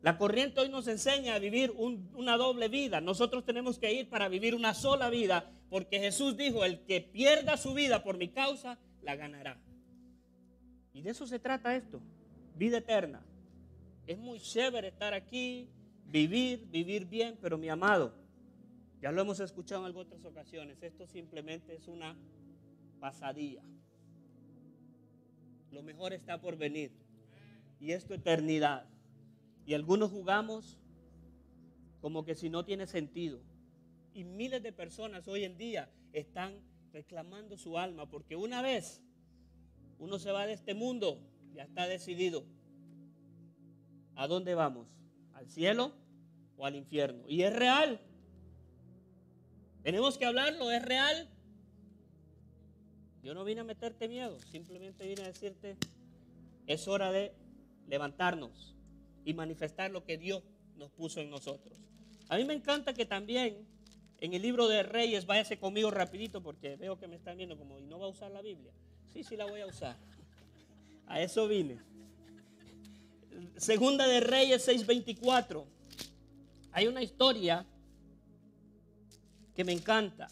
La 0.01 0.17
corriente 0.17 0.61
hoy 0.61 0.69
nos 0.69 0.87
enseña 0.87 1.35
a 1.35 1.39
vivir 1.39 1.71
una 1.71 2.37
doble 2.37 2.69
vida. 2.69 3.01
Nosotros 3.01 3.43
tenemos 3.43 3.79
que 3.79 3.91
ir 3.91 4.07
para 4.07 4.29
vivir 4.29 4.55
una 4.55 4.73
sola 4.73 5.09
vida, 5.09 5.51
porque 5.69 5.99
Jesús 5.99 6.37
dijo, 6.37 6.63
el 6.63 6.85
que 6.85 7.01
pierda 7.01 7.57
su 7.57 7.73
vida 7.73 8.03
por 8.03 8.17
mi 8.17 8.29
causa, 8.29 8.77
la 9.01 9.15
ganará. 9.15 9.59
Y 10.95 11.01
de 11.01 11.09
eso 11.11 11.27
se 11.27 11.39
trata 11.39 11.75
esto, 11.75 11.99
vida 12.55 12.77
eterna. 12.77 13.21
Es 14.07 14.17
muy 14.17 14.39
chévere 14.39 14.87
estar 14.87 15.13
aquí, 15.13 15.67
vivir, 16.07 16.65
vivir 16.71 17.05
bien, 17.05 17.37
pero 17.41 17.57
mi 17.57 17.67
amado, 17.67 18.15
ya 19.01 19.11
lo 19.11 19.21
hemos 19.21 19.41
escuchado 19.41 19.85
en 19.87 19.95
otras 19.95 20.23
ocasiones, 20.23 20.81
esto 20.81 21.05
simplemente 21.05 21.75
es 21.75 21.89
una 21.89 22.15
pasadilla. 23.01 23.61
Lo 25.71 25.83
mejor 25.83 26.13
está 26.13 26.39
por 26.39 26.55
venir. 26.55 26.93
Y 27.81 27.91
es 27.91 28.09
eternidad. 28.09 28.87
Y 29.65 29.73
algunos 29.73 30.11
jugamos 30.11 30.79
como 31.99 32.23
que 32.23 32.35
si 32.35 32.49
no 32.49 32.63
tiene 32.63 32.87
sentido. 32.87 33.41
Y 34.13 34.23
miles 34.23 34.63
de 34.63 34.71
personas 34.71 35.27
hoy 35.27 35.43
en 35.43 35.57
día 35.57 35.91
están 36.13 36.61
reclamando 36.93 37.57
su 37.57 37.77
alma, 37.77 38.09
porque 38.09 38.37
una 38.37 38.61
vez 38.61 39.04
uno 39.99 40.19
se 40.19 40.31
va 40.31 40.45
de 40.45 40.53
este 40.53 40.73
mundo, 40.73 41.19
ya 41.53 41.63
está 41.63 41.87
decidido. 41.87 42.43
¿A 44.15 44.27
dónde 44.27 44.55
vamos? 44.55 44.87
¿Al 45.33 45.47
cielo 45.47 45.93
o 46.57 46.65
al 46.65 46.75
infierno? 46.75 47.23
Y 47.27 47.43
es 47.43 47.53
real. 47.53 47.99
Tenemos 49.83 50.17
que 50.17 50.25
hablarlo, 50.25 50.71
es 50.71 50.83
real. 50.83 51.29
Yo 53.23 53.33
no 53.33 53.43
vine 53.43 53.61
a 53.61 53.63
meterte 53.63 54.07
miedo, 54.07 54.39
simplemente 54.51 55.07
vine 55.07 55.23
a 55.23 55.27
decirte, 55.27 55.77
es 56.67 56.87
hora 56.87 57.11
de 57.11 57.33
levantarnos 57.87 58.75
y 59.25 59.33
manifestar 59.33 59.91
lo 59.91 60.03
que 60.03 60.17
Dios 60.17 60.43
nos 60.77 60.91
puso 60.91 61.21
en 61.21 61.29
nosotros. 61.29 61.79
A 62.29 62.37
mí 62.37 62.45
me 62.45 62.53
encanta 62.53 62.93
que 62.93 63.05
también 63.05 63.65
en 64.19 64.33
el 64.33 64.41
libro 64.41 64.67
de 64.67 64.83
Reyes, 64.83 65.25
váyase 65.25 65.57
conmigo 65.57 65.91
rapidito 65.91 66.41
porque 66.41 66.75
veo 66.77 66.97
que 66.97 67.07
me 67.07 67.15
están 67.15 67.37
viendo 67.37 67.57
como, 67.57 67.79
¿y 67.79 67.85
no 67.85 67.99
va 67.99 68.05
a 68.05 68.09
usar 68.09 68.31
la 68.31 68.41
Biblia? 68.41 68.71
Sí, 69.15 69.23
sí 69.23 69.37
la 69.37 69.45
voy 69.45 69.61
a 69.61 69.67
usar. 69.67 69.95
A 71.07 71.21
eso 71.21 71.47
vine. 71.47 71.79
Segunda 73.55 74.05
de 74.05 74.19
Reyes 74.19 74.67
6:24. 74.67 75.65
Hay 76.73 76.87
una 76.87 77.01
historia 77.01 77.65
que 79.55 79.63
me 79.63 79.71
encanta. 79.71 80.27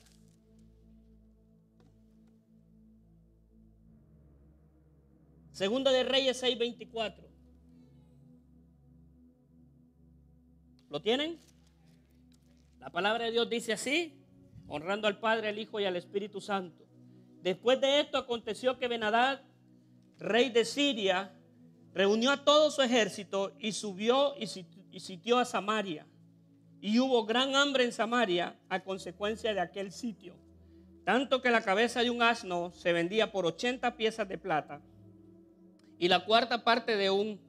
Segunda 5.54 5.90
de 5.90 6.04
Reyes 6.04 6.44
6:24. 6.44 7.24
¿Lo 10.90 11.02
tienen? 11.02 11.40
La 12.82 12.90
palabra 12.90 13.24
de 13.24 13.32
Dios 13.32 13.50
dice 13.50 13.72
así, 13.72 14.22
honrando 14.68 15.08
al 15.08 15.22
Padre, 15.22 15.48
al 15.48 15.58
Hijo 15.58 15.80
y 15.80 15.86
al 15.86 15.96
Espíritu 15.96 16.42
Santo. 16.42 16.83
Después 17.44 17.82
de 17.82 18.00
esto 18.00 18.18
aconteció 18.18 18.80
que 18.80 18.88
Benadad, 18.88 19.42
rey 20.18 20.50
de 20.50 20.64
Siria, 20.64 21.34
reunió 21.94 22.32
a 22.32 22.46
todo 22.46 22.72
su 22.72 22.82
ejército 22.82 23.52
y 23.60 23.74
subió 23.74 24.34
y 24.38 25.00
sitió 25.00 25.38
a 25.38 25.46
Samaria. 25.46 26.08
Y 26.80 27.00
hubo 27.00 27.26
gran 27.26 27.54
hambre 27.56 27.84
en 27.84 27.92
Samaria 27.92 28.58
a 28.70 28.84
consecuencia 28.84 29.54
de 29.54 29.60
aquel 29.60 29.92
sitio. 29.92 30.36
Tanto 31.04 31.42
que 31.42 31.52
la 31.52 31.62
cabeza 31.62 32.02
de 32.02 32.10
un 32.10 32.22
asno 32.22 32.72
se 32.72 32.94
vendía 32.94 33.34
por 33.34 33.46
80 33.46 33.98
piezas 33.98 34.28
de 34.30 34.38
plata 34.38 34.82
y 36.00 36.08
la 36.08 36.24
cuarta 36.24 36.64
parte 36.64 36.96
de 36.96 37.10
un 37.10 37.42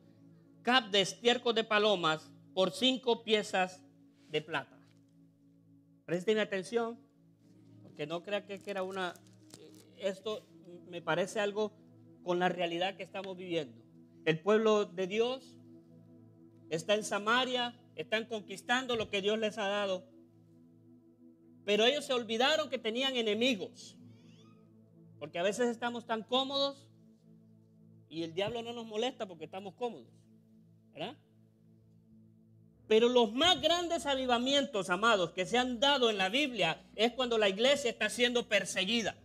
cap 0.62 0.90
de 0.90 1.02
estiércol 1.02 1.54
de 1.54 1.62
palomas 1.62 2.32
por 2.52 2.72
cinco 2.72 3.22
piezas 3.22 3.84
de 4.28 4.42
plata. 4.42 4.76
Presten 6.04 6.38
atención, 6.38 6.98
porque 7.82 8.06
no 8.06 8.24
crea 8.24 8.44
que 8.44 8.60
era 8.66 8.82
una... 8.82 9.14
Esto 10.04 10.46
me 10.88 11.00
parece 11.00 11.40
algo 11.40 11.72
con 12.22 12.38
la 12.38 12.50
realidad 12.50 12.96
que 12.96 13.02
estamos 13.02 13.38
viviendo. 13.38 13.82
El 14.26 14.38
pueblo 14.38 14.84
de 14.84 15.06
Dios 15.06 15.56
está 16.68 16.94
en 16.94 17.04
Samaria, 17.04 17.74
están 17.96 18.26
conquistando 18.26 18.96
lo 18.96 19.08
que 19.08 19.22
Dios 19.22 19.38
les 19.38 19.56
ha 19.56 19.66
dado. 19.66 20.06
Pero 21.64 21.86
ellos 21.86 22.04
se 22.04 22.12
olvidaron 22.12 22.68
que 22.68 22.78
tenían 22.78 23.16
enemigos. 23.16 23.96
Porque 25.18 25.38
a 25.38 25.42
veces 25.42 25.68
estamos 25.68 26.04
tan 26.04 26.22
cómodos 26.22 26.86
y 28.10 28.24
el 28.24 28.34
diablo 28.34 28.60
no 28.60 28.74
nos 28.74 28.84
molesta 28.84 29.26
porque 29.26 29.46
estamos 29.46 29.74
cómodos. 29.74 30.12
¿Verdad? 30.92 31.16
Pero 32.86 33.08
los 33.08 33.32
más 33.32 33.62
grandes 33.62 34.04
avivamientos, 34.04 34.90
amados, 34.90 35.32
que 35.32 35.46
se 35.46 35.56
han 35.56 35.80
dado 35.80 36.10
en 36.10 36.18
la 36.18 36.28
Biblia 36.28 36.84
es 36.94 37.12
cuando 37.12 37.38
la 37.38 37.48
iglesia 37.48 37.90
está 37.90 38.10
siendo 38.10 38.46
perseguida. 38.46 39.16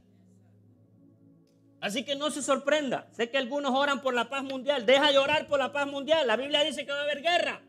Así 1.81 2.03
que 2.03 2.15
no 2.15 2.29
se 2.29 2.41
sorprenda. 2.41 3.07
Sé 3.12 3.29
que 3.29 3.38
algunos 3.38 3.74
oran 3.74 4.01
por 4.01 4.13
la 4.13 4.29
paz 4.29 4.43
mundial. 4.43 4.86
Deja 4.86 5.12
de 5.12 5.17
orar 5.17 5.48
por 5.48 5.59
la 5.59 5.71
paz 5.71 5.88
mundial. 5.88 6.27
La 6.27 6.36
Biblia 6.36 6.63
dice 6.63 6.86
que 6.86 6.91
va 6.91 7.00
a 7.00 7.03
haber 7.03 7.21
guerra. 7.21 7.62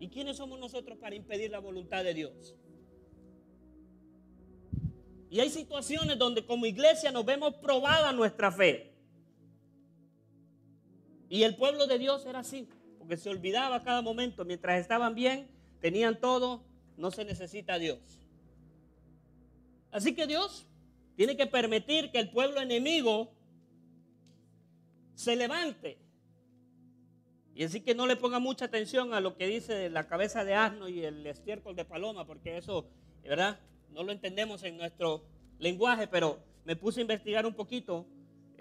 ¿Y 0.00 0.08
quiénes 0.08 0.36
somos 0.36 0.58
nosotros 0.58 0.98
para 0.98 1.14
impedir 1.14 1.50
la 1.52 1.60
voluntad 1.60 2.02
de 2.02 2.12
Dios? 2.12 2.56
Y 5.30 5.38
hay 5.38 5.48
situaciones 5.48 6.18
donde 6.18 6.44
como 6.44 6.66
iglesia 6.66 7.12
nos 7.12 7.24
vemos 7.24 7.54
probada 7.54 8.12
nuestra 8.12 8.50
fe. 8.50 8.92
Y 11.28 11.44
el 11.44 11.56
pueblo 11.56 11.86
de 11.86 11.98
Dios 11.98 12.26
era 12.26 12.40
así, 12.40 12.68
porque 12.98 13.16
se 13.16 13.30
olvidaba 13.30 13.82
cada 13.82 14.02
momento. 14.02 14.44
Mientras 14.44 14.80
estaban 14.80 15.14
bien, 15.14 15.48
tenían 15.80 16.20
todo, 16.20 16.64
no 16.96 17.10
se 17.12 17.24
necesita 17.24 17.78
Dios. 17.78 17.98
Así 19.92 20.14
que 20.14 20.26
Dios 20.26 20.66
tiene 21.16 21.36
que 21.36 21.46
permitir 21.46 22.10
que 22.10 22.18
el 22.18 22.30
pueblo 22.30 22.60
enemigo 22.60 23.32
se 25.14 25.36
levante. 25.36 25.98
Y 27.54 27.64
así 27.64 27.80
que 27.80 27.94
no 27.94 28.06
le 28.06 28.16
ponga 28.16 28.38
mucha 28.38 28.64
atención 28.64 29.12
a 29.12 29.20
lo 29.20 29.36
que 29.36 29.46
dice 29.46 29.90
la 29.90 30.08
cabeza 30.08 30.44
de 30.44 30.54
asno 30.54 30.88
y 30.88 31.04
el 31.04 31.26
estiércol 31.26 31.76
de 31.76 31.84
paloma, 31.84 32.26
porque 32.26 32.56
eso, 32.56 32.88
¿verdad? 33.22 33.60
No 33.90 34.02
lo 34.02 34.12
entendemos 34.12 34.62
en 34.62 34.78
nuestro 34.78 35.24
lenguaje, 35.58 36.06
pero 36.06 36.38
me 36.64 36.76
puse 36.76 37.00
a 37.00 37.02
investigar 37.02 37.44
un 37.44 37.54
poquito 37.54 38.06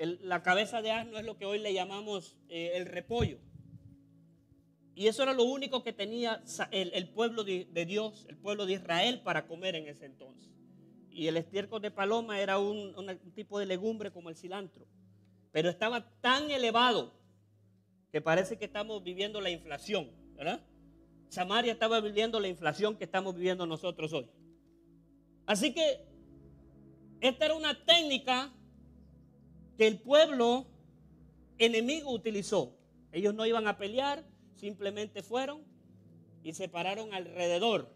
la 0.05 0.41
cabeza 0.41 0.81
de 0.81 0.91
asno 0.91 1.17
es 1.17 1.25
lo 1.25 1.37
que 1.37 1.45
hoy 1.45 1.59
le 1.59 1.73
llamamos 1.73 2.35
eh, 2.49 2.71
el 2.75 2.85
repollo. 2.85 3.37
Y 4.95 5.07
eso 5.07 5.23
era 5.23 5.33
lo 5.33 5.43
único 5.43 5.83
que 5.83 5.93
tenía 5.93 6.43
el, 6.71 7.09
pueblo 7.09 7.43
de, 7.43 7.65
Dios, 7.85 8.25
el 8.29 8.37
pueblo 8.37 8.65
de 8.65 8.73
Israel 8.73 9.21
para 9.23 9.47
comer 9.47 9.75
en 9.75 9.87
ese 9.87 10.05
entonces. 10.05 10.50
Y 11.11 11.27
el 11.27 11.37
estiércol 11.37 11.81
de 11.81 11.91
paloma 11.91 12.39
era 12.39 12.57
un, 12.57 12.93
tipo 13.35 13.59
de 13.59 13.65
legumbre 13.65 14.11
como 14.11 14.29
el 14.29 14.35
cilantro. 14.35 14.87
Pero 15.51 15.69
estaba 15.69 16.09
tan 16.21 16.49
elevado 16.49 17.13
que 18.11 18.21
parece 18.21 18.57
que 18.57 18.65
estamos 18.65 19.03
viviendo 19.03 19.41
la 19.41 19.49
inflación, 19.49 20.09
¿verdad? 20.35 20.65
Samaria 21.29 21.73
estaba 21.73 21.99
viviendo 21.99 22.39
la 22.39 22.47
inflación 22.47 22.97
que 22.97 23.03
estamos 23.03 23.35
viviendo 23.35 23.65
nosotros 23.65 24.11
hoy. 24.13 24.29
Así 25.45 25.73
que 25.73 26.05
esta 27.19 27.45
era 27.45 27.55
una 27.55 27.85
técnica 27.85 28.53
que 29.77 29.87
el 29.87 29.99
pueblo 29.99 30.67
enemigo 31.57 32.11
utilizó. 32.11 32.77
Ellos 33.11 33.33
no 33.33 33.45
iban 33.45 33.67
a 33.67 33.77
pelear, 33.77 34.23
simplemente 34.55 35.23
fueron 35.23 35.63
y 36.43 36.53
se 36.53 36.69
pararon 36.69 37.13
alrededor. 37.13 37.93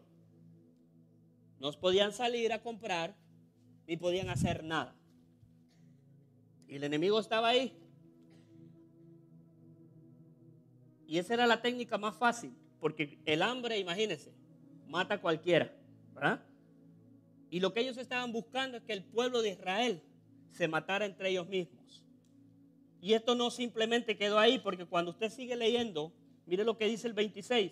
No 1.59 1.71
podían 1.73 2.11
salir 2.11 2.53
a 2.53 2.61
comprar 2.61 3.15
ni 3.87 3.97
podían 3.97 4.29
hacer 4.29 4.63
nada. 4.63 4.95
Y 6.67 6.75
el 6.75 6.83
enemigo 6.83 7.19
estaba 7.19 7.49
ahí. 7.49 7.77
Y 11.07 11.19
esa 11.19 11.35
era 11.35 11.45
la 11.45 11.61
técnica 11.61 11.97
más 11.97 12.15
fácil, 12.17 12.51
porque 12.79 13.19
el 13.25 13.41
hambre, 13.41 13.77
imagínense, 13.77 14.33
mata 14.87 15.15
a 15.15 15.21
cualquiera. 15.21 15.71
Y 17.49 17.59
lo 17.59 17.73
que 17.73 17.81
ellos 17.81 17.97
estaban 17.97 18.31
buscando 18.31 18.77
es 18.77 18.83
que 18.83 18.93
el 18.93 19.03
pueblo 19.03 19.41
de 19.41 19.51
Israel 19.51 20.01
se 20.51 20.67
matara 20.67 21.05
entre 21.05 21.29
ellos 21.29 21.47
mismos. 21.47 22.03
Y 23.01 23.13
esto 23.13 23.35
no 23.35 23.51
simplemente 23.51 24.17
quedó 24.17 24.39
ahí, 24.39 24.57
porque 24.57 24.85
cuando 24.85 25.11
usted 25.11 25.29
sigue 25.29 25.55
leyendo, 25.55 26.11
mire 26.47 26.63
lo 26.63 26.77
que 26.77 26.87
dice 26.87 27.07
el 27.07 27.13
26. 27.13 27.71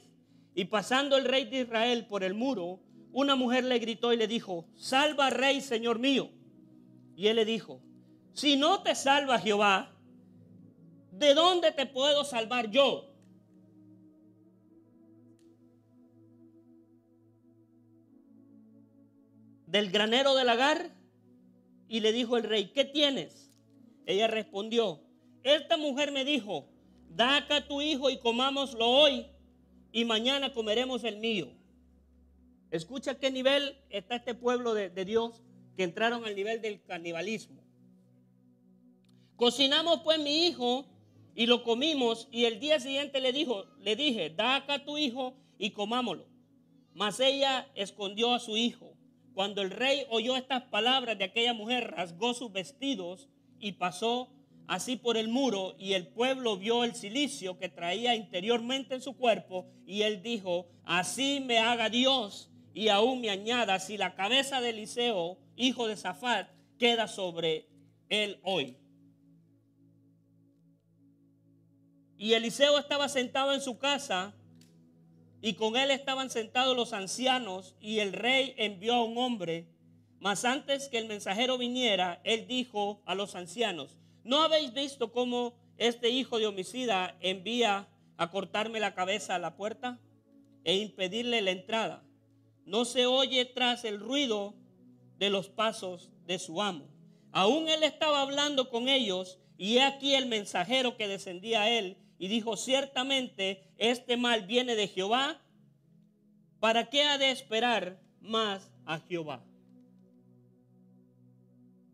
Y 0.54 0.66
pasando 0.66 1.18
el 1.18 1.26
rey 1.26 1.46
de 1.46 1.62
Israel 1.62 2.06
por 2.06 2.24
el 2.24 2.36
muro, 2.36 2.80
una 3.14 3.36
mujer 3.36 3.64
le 3.64 3.78
gritó 3.80 4.12
y 4.12 4.18
le 4.18 4.28
dijo, 4.28 4.66
salva 4.76 5.30
rey, 5.30 5.62
señor 5.62 6.00
mío. 6.00 6.32
Y 7.16 7.28
él 7.28 7.36
le 7.36 7.46
dijo, 7.46 7.80
si 8.34 8.58
no 8.58 8.82
te 8.82 8.96
salva 8.96 9.40
Jehová, 9.40 9.96
¿de 11.12 11.36
dónde 11.36 11.72
te 11.72 11.86
puedo 11.86 12.26
salvar 12.26 12.72
yo? 12.72 13.14
¿Del 19.68 19.92
granero 19.92 20.36
del 20.36 20.48
lagar? 20.48 20.92
Y 21.88 22.00
le 22.00 22.12
dijo 22.12 22.36
el 22.38 22.44
rey, 22.44 22.72
¿qué 22.74 22.84
tienes? 22.84 23.52
Ella 24.08 24.28
respondió, 24.28 25.02
esta 25.44 25.78
mujer 25.78 26.12
me 26.12 26.26
dijo, 26.26 26.68
da 27.10 27.38
acá 27.38 27.68
tu 27.68 27.82
hijo 27.82 28.10
y 28.10 28.18
comámoslo 28.18 28.88
hoy 28.88 29.28
y 29.92 30.04
mañana 30.04 30.52
comeremos 30.52 31.04
el 31.04 31.18
mío. 31.18 31.52
Escucha 32.74 33.20
qué 33.20 33.30
nivel 33.30 33.78
está 33.92 34.16
este 34.16 34.34
pueblo 34.34 34.74
de, 34.74 34.90
Dios 35.06 35.44
que 35.78 35.84
entraron 35.84 36.26
al 36.26 36.36
nivel 36.36 36.60
del 36.60 36.82
canibalismo. 36.82 37.62
Cocinamos 39.36 40.02
pues 40.04 40.18
mi 40.18 40.48
hijo 40.48 40.88
y 41.36 41.46
lo 41.46 41.62
comimos 41.62 42.28
y 42.32 42.46
el 42.46 42.60
día 42.60 42.80
siguiente 42.80 43.22
le 43.22 43.32
dijo, 43.32 43.66
le 43.78 43.96
dije, 43.96 44.32
da 44.32 44.56
acá 44.56 44.84
tu 44.84 44.98
hijo 44.98 45.36
y 45.60 45.70
comámoslo. 45.70 46.26
Mas 46.96 47.20
ella 47.20 47.70
escondió 47.76 48.34
a 48.34 48.40
su 48.40 48.58
hijo. 48.58 48.98
Cuando 49.36 49.62
el 49.62 49.70
rey 49.70 50.08
oyó 50.10 50.36
estas 50.36 50.64
palabras 50.64 51.16
de 51.20 51.26
aquella 51.26 51.54
mujer, 51.54 51.92
rasgó 51.92 52.34
sus 52.34 52.52
vestidos 52.52 53.30
y 53.60 53.74
pasó 53.74 54.34
así 54.66 54.96
por 54.96 55.16
el 55.16 55.28
muro 55.28 55.76
y 55.78 55.94
el 55.94 56.08
pueblo 56.08 56.58
vio 56.58 56.84
el 56.84 56.96
silicio 56.96 57.60
que 57.60 57.70
traía 57.70 58.16
interiormente 58.16 58.96
en 58.96 59.02
su 59.04 59.16
cuerpo 59.16 59.68
y 59.86 60.02
él 60.02 60.24
dijo, 60.24 60.66
así 60.86 61.40
me 61.40 61.60
haga 61.60 61.92
Dios 61.92 62.50
y 62.74 62.90
aún 62.90 63.22
me 63.22 63.30
añada 63.30 63.80
si 63.80 63.98
la 63.98 64.16
cabeza 64.16 64.60
de 64.62 64.72
Eliseo, 64.72 65.38
hijo 65.56 65.88
de 65.88 65.96
Zafat, 65.96 66.50
queda 66.80 67.08
sobre 67.08 67.70
él 68.10 68.40
hoy. 68.44 68.78
Y 72.18 72.34
Eliseo 72.34 72.80
estaba 72.80 73.10
sentado 73.10 73.54
en 73.54 73.62
su 73.62 73.78
casa 73.78 74.34
y 75.42 75.54
con 75.54 75.76
él 75.76 75.92
estaban 75.92 76.30
sentados 76.30 76.76
los 76.76 76.94
ancianos 76.94 77.76
y 77.80 78.00
el 78.00 78.14
rey 78.14 78.54
envió 78.58 78.96
a 78.96 79.04
un 79.04 79.18
hombre. 79.18 79.68
Mas 80.20 80.46
antes 80.46 80.88
que 80.88 80.98
el 80.98 81.08
mensajero 81.08 81.58
viniera, 81.58 82.22
él 82.24 82.48
dijo 82.48 83.04
a 83.06 83.14
los 83.14 83.36
ancianos, 83.36 84.00
¿no 84.24 84.42
habéis 84.42 84.74
visto 84.74 85.12
cómo 85.12 85.54
este 85.78 86.10
hijo 86.10 86.40
de 86.40 86.48
homicida 86.48 87.18
envía 87.20 87.90
a 88.16 88.32
cortarme 88.32 88.80
la 88.80 88.96
cabeza 88.96 89.36
a 89.36 89.40
la 89.40 89.58
puerta 89.58 90.00
e 90.64 90.78
impedirle 90.78 91.42
la 91.42 91.52
entrada? 91.52 92.04
No 92.66 92.86
se 92.86 93.06
oye 93.06 93.46
tras 93.46 93.84
el 93.84 94.00
ruido 94.00 94.56
de 95.18 95.30
los 95.30 95.50
pasos 95.50 96.12
de 96.26 96.40
su 96.40 96.62
amo. 96.62 96.88
Aún 97.32 97.68
él 97.68 97.84
estaba 97.84 98.22
hablando 98.22 98.70
con 98.70 98.88
ellos 98.88 99.40
y 99.58 99.78
he 99.78 99.84
aquí 99.84 100.14
el 100.14 100.28
mensajero 100.28 100.98
que 100.98 101.08
descendía 101.08 101.64
a 101.64 101.70
él 101.70 101.98
y 102.18 102.28
dijo, 102.28 102.58
ciertamente 102.58 103.74
este 103.78 104.18
mal 104.18 104.46
viene 104.46 104.76
de 104.76 104.88
Jehová. 104.88 105.42
¿Para 106.60 106.90
qué 106.90 107.04
ha 107.04 107.18
de 107.18 107.32
esperar 107.32 108.00
más 108.22 108.72
a 108.86 109.00
Jehová? 109.00 109.44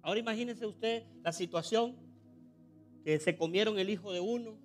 Ahora 0.02 0.20
imagínense 0.20 0.66
usted 0.66 1.04
la 1.24 1.32
situación 1.32 1.96
que 3.04 3.20
se 3.20 3.36
comieron 3.36 3.80
el 3.80 3.90
hijo 3.90 4.12
de 4.12 4.20
uno. 4.20 4.58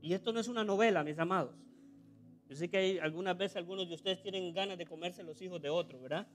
Y 0.00 0.12
esto 0.12 0.32
no 0.32 0.40
es 0.40 0.48
una 0.48 0.64
novela, 0.64 1.02
mis 1.02 1.18
amados. 1.18 1.63
Yo 2.48 2.56
sé 2.56 2.68
que 2.68 2.76
hay, 2.76 2.98
algunas 2.98 3.36
veces 3.36 3.56
algunos 3.56 3.88
de 3.88 3.94
ustedes 3.94 4.22
tienen 4.22 4.52
ganas 4.52 4.76
de 4.76 4.86
comerse 4.86 5.22
los 5.22 5.40
hijos 5.40 5.60
de 5.62 5.70
otros, 5.70 6.00
¿verdad? 6.02 6.26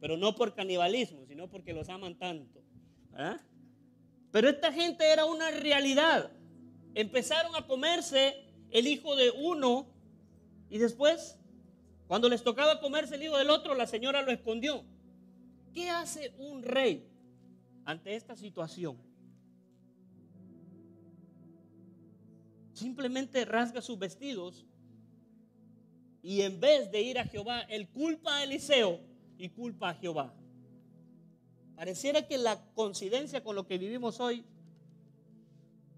Pero 0.00 0.16
no 0.16 0.34
por 0.34 0.54
canibalismo, 0.54 1.24
sino 1.26 1.48
porque 1.48 1.72
los 1.72 1.88
aman 1.88 2.18
tanto. 2.18 2.60
Pero 4.32 4.48
esta 4.48 4.72
gente 4.72 5.04
era 5.12 5.24
una 5.24 5.50
realidad. 5.50 6.32
Empezaron 6.94 7.54
a 7.54 7.66
comerse 7.66 8.34
el 8.70 8.86
hijo 8.86 9.14
de 9.14 9.30
uno 9.30 9.86
y 10.68 10.78
después, 10.78 11.38
cuando 12.08 12.28
les 12.28 12.42
tocaba 12.42 12.80
comerse 12.80 13.14
el 13.14 13.22
hijo 13.22 13.36
del 13.38 13.50
otro, 13.50 13.74
la 13.74 13.86
señora 13.86 14.22
lo 14.22 14.32
escondió. 14.32 14.84
¿Qué 15.72 15.90
hace 15.90 16.34
un 16.38 16.62
rey 16.62 17.08
ante 17.84 18.16
esta 18.16 18.34
situación? 18.34 18.96
Simplemente 22.72 23.44
rasga 23.44 23.80
sus 23.80 23.98
vestidos 23.98 24.66
y 26.22 26.42
en 26.42 26.60
vez 26.60 26.90
de 26.90 27.02
ir 27.02 27.18
a 27.18 27.24
Jehová, 27.24 27.62
él 27.62 27.88
culpa 27.88 28.38
a 28.38 28.44
Eliseo 28.44 29.00
y 29.38 29.48
culpa 29.48 29.90
a 29.90 29.94
Jehová. 29.94 30.32
Pareciera 31.74 32.26
que 32.26 32.38
la 32.38 32.64
coincidencia 32.74 33.42
con 33.42 33.56
lo 33.56 33.66
que 33.66 33.76
vivimos 33.76 34.20
hoy 34.20 34.44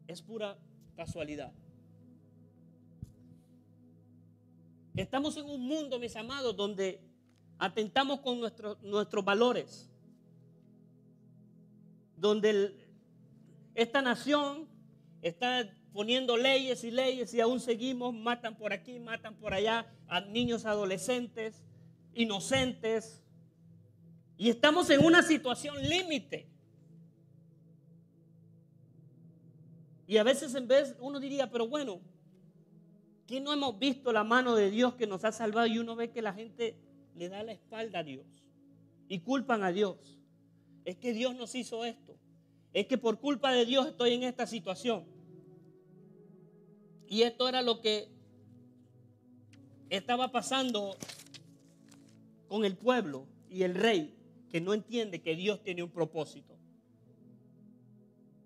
es 0.07 0.23
pura 0.23 0.57
casualidad. 0.97 1.53
Estamos 4.97 5.37
en 5.37 5.45
un 5.45 5.61
mundo, 5.67 5.99
mis 5.99 6.17
amados, 6.17 6.57
donde 6.57 7.01
atentamos 7.59 8.21
con 8.21 8.41
nuestros 8.41 9.25
valores, 9.25 9.91
donde 12.17 12.75
esta 13.75 14.01
nación 14.01 14.69
está 15.21 15.69
poniendo 15.95 16.37
leyes 16.37 16.83
y 16.83 16.91
leyes 16.91 17.33
y 17.33 17.41
aún 17.41 17.61
seguimos, 17.61 18.13
matan 18.13 18.57
por 18.57 18.73
aquí, 18.73 18.99
matan 18.99 19.37
por 19.37 19.55
allá 19.55 19.87
a 20.09 20.21
niños 20.23 20.67
adolescentes, 20.67 21.63
inocentes. 22.15 23.23
Y 24.37 24.51
estamos 24.51 24.91
en 24.91 25.05
una 25.05 25.23
situación 25.23 25.81
límite. 25.89 26.49
Y 30.09 30.17
a 30.17 30.25
veces 30.25 30.53
en 30.57 30.67
vez 30.67 30.97
uno 30.99 31.21
diría, 31.21 31.49
pero 31.49 31.69
bueno, 31.69 32.01
¿qué 33.29 33.41
no 33.41 33.53
hemos 33.53 33.79
visto 33.79 34.13
la 34.13 34.25
mano 34.25 34.57
de 34.57 34.73
Dios 34.73 34.95
que 34.97 35.07
nos 35.07 35.25
ha 35.25 35.31
salvado? 35.31 35.69
Y 35.69 35.79
uno 35.79 35.95
ve 35.95 36.11
que 36.11 36.23
la 36.23 36.33
gente 36.33 36.77
le 37.15 37.29
da 37.29 37.45
la 37.45 37.53
espalda 37.53 38.01
a 38.01 38.03
Dios 38.03 38.27
y 39.07 39.21
culpan 39.21 39.63
a 39.63 39.71
Dios. 39.71 40.19
Es 40.85 40.97
que 40.97 41.13
Dios 41.13 41.37
nos 41.37 41.55
hizo 41.55 41.85
esto. 41.85 42.17
Es 42.73 42.87
que 42.89 42.99
por 42.99 43.21
culpa 43.21 43.53
de 43.53 43.65
Dios 43.65 43.87
estoy 43.87 44.15
en 44.15 44.25
esta 44.25 44.49
situación. 44.49 45.14
Y 47.09 47.23
esto 47.23 47.49
era 47.49 47.63
lo 47.63 47.81
que 47.81 48.09
estaba 49.91 50.33
pasando 50.33 50.97
con 52.49 52.65
el 52.65 52.77
pueblo 52.77 53.27
y 53.49 53.63
el 53.63 53.75
rey, 53.75 54.15
que 54.51 54.61
no 54.61 54.75
entiende 54.75 55.23
que 55.23 55.37
Dios 55.37 55.63
tiene 55.63 55.83
un 55.83 55.91
propósito. 55.91 56.57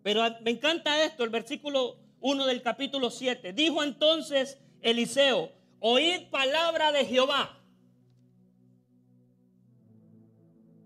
Pero 0.02 0.22
me 0.42 0.50
encanta 0.50 1.04
esto, 1.04 1.24
el 1.24 1.30
versículo 1.30 1.98
1 2.20 2.46
del 2.46 2.62
capítulo 2.62 3.10
7. 3.10 3.52
Dijo 3.52 3.82
entonces 3.82 4.58
Eliseo, 4.80 5.52
oíd 5.80 6.28
palabra 6.30 6.92
de 6.92 7.04
Jehová. 7.04 7.54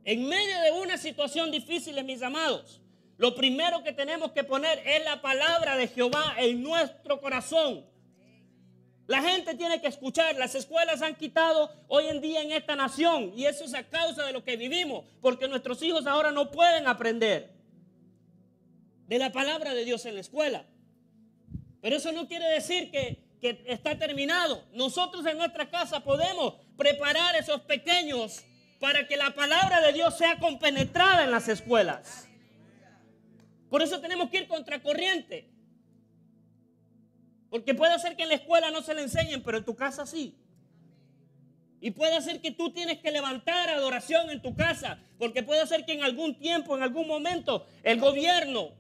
En 0.05 0.29
medio 0.29 0.61
de 0.63 0.73
una 0.83 0.99
situación 0.99 1.51
difícil, 1.51 2.03
mis 2.05 2.23
amados, 2.23 2.82
lo 3.17 3.35
primero 3.35 3.83
que 3.83 3.93
tenemos 3.93 4.33
que 4.33 4.45
poner 4.45 4.83
es 4.87 5.05
la 5.05 5.21
palabra 5.21 5.77
de 5.77 5.89
Jehová 5.89 6.35
en 6.39 6.63
nuestro 6.63 7.21
corazón. 7.21 7.85
La 9.07 9.21
gente 9.21 9.55
tiene 9.55 9.81
que 9.81 9.89
escuchar. 9.89 10.37
Las 10.37 10.55
escuelas 10.55 11.03
han 11.03 11.15
quitado 11.17 11.71
hoy 11.89 12.07
en 12.07 12.21
día 12.21 12.43
en 12.43 12.53
esta 12.53 12.77
nación 12.77 13.33
y 13.37 13.47
eso 13.47 13.65
es 13.65 13.75
a 13.75 13.89
causa 13.89 14.25
de 14.25 14.33
lo 14.33 14.45
que 14.45 14.57
vivimos, 14.57 15.05
porque 15.21 15.49
nuestros 15.49 15.83
hijos 15.83 16.07
ahora 16.07 16.33
no 16.33 16.51
pueden 16.51 16.87
aprender 16.87 17.53
de 19.07 19.19
la 19.19 19.31
palabra 19.31 19.75
de 19.75 19.85
Dios 19.85 20.07
en 20.07 20.15
la 20.15 20.21
escuela. 20.21 20.65
Pero 21.81 21.97
eso 21.97 22.13
no 22.13 22.29
quiere 22.29 22.49
decir 22.49 22.91
que, 22.91 23.23
que 23.41 23.65
está 23.67 23.99
terminado. 23.99 24.65
Nosotros 24.73 25.27
en 25.27 25.37
nuestra 25.37 25.69
casa 25.69 26.01
podemos 26.01 26.55
preparar 26.77 27.37
esos 27.37 27.61
pequeños 27.63 28.45
para 28.79 29.07
que 29.07 29.17
la 29.17 29.35
palabra 29.35 29.81
de 29.81 29.93
Dios 29.93 30.17
sea 30.17 30.39
compenetrada 30.39 31.25
en 31.25 31.31
las 31.31 31.49
escuelas. 31.49 32.29
Por 33.73 33.81
eso 33.81 34.03
tenemos 34.03 34.29
que 34.29 34.37
ir 34.37 34.49
contracorriente. 34.49 35.49
Porque 37.49 37.73
puede 37.73 37.99
ser 37.99 38.17
que 38.17 38.25
en 38.25 38.29
la 38.29 38.35
escuela 38.35 38.71
no 38.71 38.83
se 38.83 38.93
le 38.93 39.01
enseñen, 39.01 39.43
pero 39.43 39.57
en 39.57 39.65
tu 39.65 39.75
casa 39.75 40.05
sí. 40.05 40.37
Y 41.81 41.93
puede 41.93 42.21
ser 42.21 42.43
que 42.43 42.51
tú 42.51 42.71
tienes 42.71 42.99
que 42.99 43.11
levantar 43.11 43.71
adoración 43.71 44.29
en 44.29 44.43
tu 44.43 44.55
casa, 44.55 44.99
porque 45.19 45.43
puede 45.43 45.67
ser 45.67 45.87
que 45.87 45.95
en 45.95 46.03
algún 46.03 46.39
tiempo, 46.39 46.77
en 46.77 46.83
algún 46.83 47.09
momento, 47.09 47.67
el 47.83 47.99
gobierno 47.99 48.73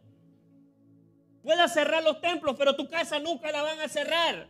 pueda 1.42 1.68
cerrar 1.68 2.02
los 2.02 2.20
templos, 2.20 2.54
pero 2.58 2.76
tu 2.76 2.86
casa 2.90 3.18
nunca 3.18 3.50
la 3.50 3.62
van 3.62 3.80
a 3.80 3.88
cerrar. 3.88 4.46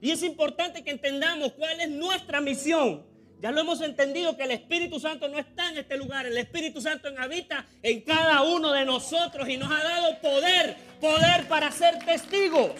Y 0.00 0.10
es 0.10 0.22
importante 0.22 0.82
que 0.82 0.90
entendamos 0.90 1.52
cuál 1.52 1.78
es 1.82 1.90
nuestra 1.90 2.40
misión. 2.40 3.11
Ya 3.42 3.50
lo 3.50 3.60
hemos 3.60 3.80
entendido 3.80 4.36
que 4.36 4.44
el 4.44 4.52
Espíritu 4.52 5.00
Santo 5.00 5.26
no 5.26 5.36
está 5.36 5.68
en 5.70 5.78
este 5.78 5.96
lugar. 5.96 6.26
El 6.26 6.38
Espíritu 6.38 6.80
Santo 6.80 7.08
habita 7.18 7.66
en 7.82 8.02
cada 8.02 8.40
uno 8.42 8.70
de 8.70 8.84
nosotros 8.84 9.48
y 9.48 9.56
nos 9.56 9.68
ha 9.68 9.82
dado 9.82 10.20
poder, 10.20 10.76
poder 11.00 11.48
para 11.48 11.72
ser 11.72 11.98
testigos. 12.04 12.70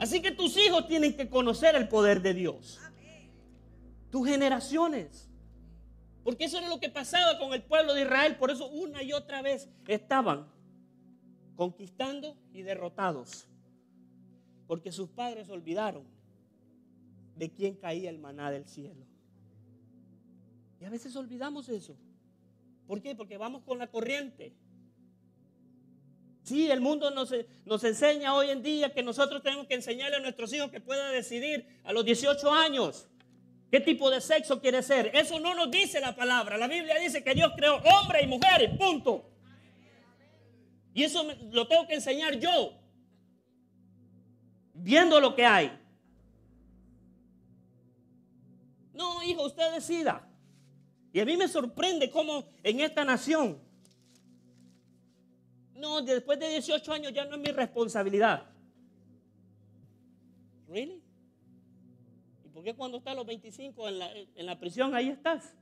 Así 0.00 0.20
que 0.20 0.32
tus 0.32 0.56
hijos 0.56 0.88
tienen 0.88 1.16
que 1.16 1.28
conocer 1.30 1.76
el 1.76 1.86
poder 1.86 2.20
de 2.20 2.34
Dios. 2.34 2.80
Tus 4.10 4.26
generaciones. 4.26 5.30
Porque 6.24 6.46
eso 6.46 6.58
era 6.58 6.68
lo 6.68 6.80
que 6.80 6.88
pasaba 6.88 7.38
con 7.38 7.54
el 7.54 7.62
pueblo 7.62 7.94
de 7.94 8.02
Israel. 8.02 8.34
Por 8.38 8.50
eso 8.50 8.66
una 8.66 9.04
y 9.04 9.12
otra 9.12 9.40
vez 9.40 9.68
estaban 9.86 10.48
conquistando 11.54 12.36
y 12.52 12.62
derrotados. 12.62 13.46
Porque 14.66 14.90
sus 14.90 15.10
padres 15.10 15.48
olvidaron 15.48 16.17
de 17.38 17.50
quién 17.50 17.76
caía 17.76 18.10
el 18.10 18.18
maná 18.18 18.50
del 18.50 18.66
cielo. 18.66 19.06
Y 20.80 20.84
a 20.84 20.90
veces 20.90 21.14
olvidamos 21.16 21.68
eso. 21.68 21.96
¿Por 22.86 23.00
qué? 23.00 23.14
Porque 23.14 23.36
vamos 23.36 23.62
con 23.62 23.78
la 23.78 23.86
corriente. 23.86 24.54
Sí, 26.42 26.70
el 26.70 26.80
mundo 26.80 27.10
nos, 27.10 27.32
enseña 27.84 28.34
hoy 28.34 28.50
en 28.50 28.62
día 28.62 28.92
que 28.92 29.02
nosotros 29.02 29.42
tenemos 29.42 29.66
que 29.66 29.74
enseñarle 29.74 30.16
a 30.16 30.20
nuestros 30.20 30.52
hijos 30.52 30.70
que 30.70 30.80
puedan 30.80 31.12
decidir 31.12 31.66
a 31.84 31.92
los 31.92 32.04
18 32.04 32.50
años 32.50 33.06
qué 33.70 33.80
tipo 33.80 34.10
de 34.10 34.20
sexo 34.20 34.60
quiere 34.60 34.82
ser. 34.82 35.10
Eso 35.14 35.38
no 35.38 35.54
nos 35.54 35.70
dice 35.70 36.00
la 36.00 36.16
palabra. 36.16 36.56
La 36.56 36.66
Biblia 36.66 36.98
dice 36.98 37.22
que 37.22 37.34
Dios 37.34 37.52
creó 37.54 37.76
hombre 37.76 38.22
y 38.22 38.26
mujer 38.26 38.76
punto. 38.78 39.30
Y 40.94 41.04
eso 41.04 41.22
lo 41.50 41.68
tengo 41.68 41.86
que 41.86 41.94
enseñar 41.94 42.38
yo, 42.38 42.72
viendo 44.72 45.20
lo 45.20 45.34
que 45.34 45.44
hay. 45.44 45.78
No, 48.98 49.22
hijo, 49.22 49.46
usted 49.46 49.72
decida. 49.72 50.28
Y 51.12 51.20
a 51.20 51.24
mí 51.24 51.36
me 51.36 51.46
sorprende 51.46 52.10
cómo 52.10 52.44
en 52.64 52.80
esta 52.80 53.04
nación 53.04 53.60
No, 55.76 56.02
después 56.02 56.40
de 56.40 56.48
18 56.48 56.92
años 56.92 57.12
ya 57.12 57.24
no 57.24 57.36
es 57.36 57.40
mi 57.40 57.52
responsabilidad. 57.52 58.42
¿Really? 60.66 61.00
¿Y 62.44 62.48
por 62.48 62.64
qué 62.64 62.74
cuando 62.74 62.98
estás 62.98 63.12
a 63.12 63.14
los 63.14 63.24
25 63.24 63.88
en 63.88 63.98
la, 64.00 64.10
en 64.12 64.46
la 64.46 64.58
prisión 64.58 64.92
ahí 64.96 65.08
estás? 65.10 65.54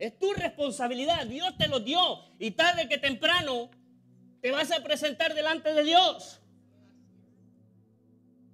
Es 0.00 0.18
tu 0.18 0.32
responsabilidad. 0.32 1.24
Dios 1.26 1.56
te 1.56 1.68
lo 1.68 1.78
dio. 1.78 2.00
Y 2.40 2.50
tarde 2.50 2.88
que 2.88 2.98
temprano 2.98 3.70
te 4.40 4.50
vas 4.50 4.72
a 4.72 4.82
presentar 4.82 5.34
delante 5.34 5.72
de 5.72 5.84
Dios. 5.84 6.40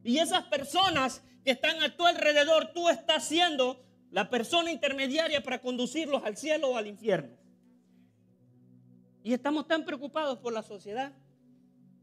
Y 0.04 0.18
esas 0.18 0.44
personas 0.44 1.22
que 1.46 1.52
están 1.52 1.80
a 1.80 1.96
tu 1.96 2.04
alrededor, 2.04 2.72
tú 2.74 2.88
estás 2.88 3.24
siendo 3.24 3.80
la 4.10 4.28
persona 4.30 4.72
intermediaria 4.72 5.44
para 5.44 5.60
conducirlos 5.60 6.24
al 6.24 6.36
cielo 6.36 6.70
o 6.70 6.76
al 6.76 6.88
infierno. 6.88 7.36
Y 9.22 9.32
estamos 9.32 9.68
tan 9.68 9.84
preocupados 9.84 10.40
por 10.40 10.52
la 10.52 10.64
sociedad 10.64 11.12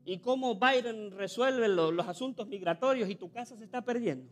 y 0.06 0.20
cómo 0.20 0.56
Biden 0.56 1.12
resuelve 1.12 1.68
los, 1.68 1.94
los 1.94 2.08
asuntos 2.08 2.48
migratorios 2.48 3.10
y 3.10 3.16
tu 3.16 3.34
casa 3.34 3.58
se 3.58 3.66
está 3.66 3.82
perdiendo. 3.82 4.32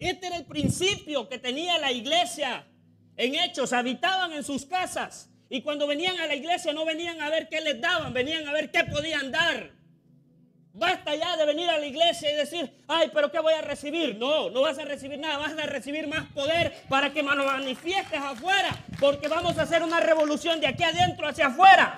Este 0.00 0.26
era 0.26 0.38
el 0.38 0.44
principio 0.44 1.28
que 1.28 1.38
tenía 1.38 1.78
la 1.78 1.92
iglesia 1.92 2.66
en 3.16 3.36
hechos. 3.36 3.72
Habitaban 3.72 4.32
en 4.32 4.42
sus 4.42 4.66
casas. 4.66 5.30
Y 5.48 5.62
cuando 5.62 5.86
venían 5.86 6.18
a 6.18 6.26
la 6.26 6.34
iglesia 6.34 6.72
no 6.72 6.84
venían 6.84 7.20
a 7.20 7.30
ver 7.30 7.48
qué 7.48 7.60
les 7.60 7.80
daban, 7.80 8.12
venían 8.12 8.48
a 8.48 8.52
ver 8.52 8.72
qué 8.72 8.82
podían 8.82 9.30
dar. 9.30 9.76
Basta 10.78 11.16
ya 11.16 11.38
de 11.38 11.46
venir 11.46 11.70
a 11.70 11.78
la 11.78 11.86
iglesia 11.86 12.30
y 12.30 12.36
decir, 12.36 12.70
ay, 12.86 13.10
pero 13.14 13.30
¿qué 13.30 13.40
voy 13.40 13.54
a 13.54 13.62
recibir? 13.62 14.18
No, 14.18 14.50
no 14.50 14.60
vas 14.60 14.78
a 14.78 14.84
recibir 14.84 15.18
nada, 15.18 15.38
vas 15.38 15.58
a 15.58 15.64
recibir 15.64 16.06
más 16.06 16.26
poder 16.32 16.84
para 16.90 17.14
que 17.14 17.22
manifiestes 17.22 18.20
afuera, 18.20 18.76
porque 19.00 19.26
vamos 19.26 19.56
a 19.56 19.62
hacer 19.62 19.82
una 19.82 20.00
revolución 20.00 20.60
de 20.60 20.66
aquí 20.66 20.82
adentro 20.82 21.26
hacia 21.26 21.46
afuera. 21.46 21.96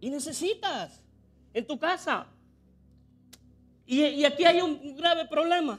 Y 0.00 0.08
necesitas 0.08 1.02
en 1.52 1.66
tu 1.66 1.78
casa 1.78 2.26
y, 3.86 4.24
aquí 4.24 4.46
hay 4.46 4.62
un 4.62 4.96
grave 4.96 5.26
problema. 5.26 5.78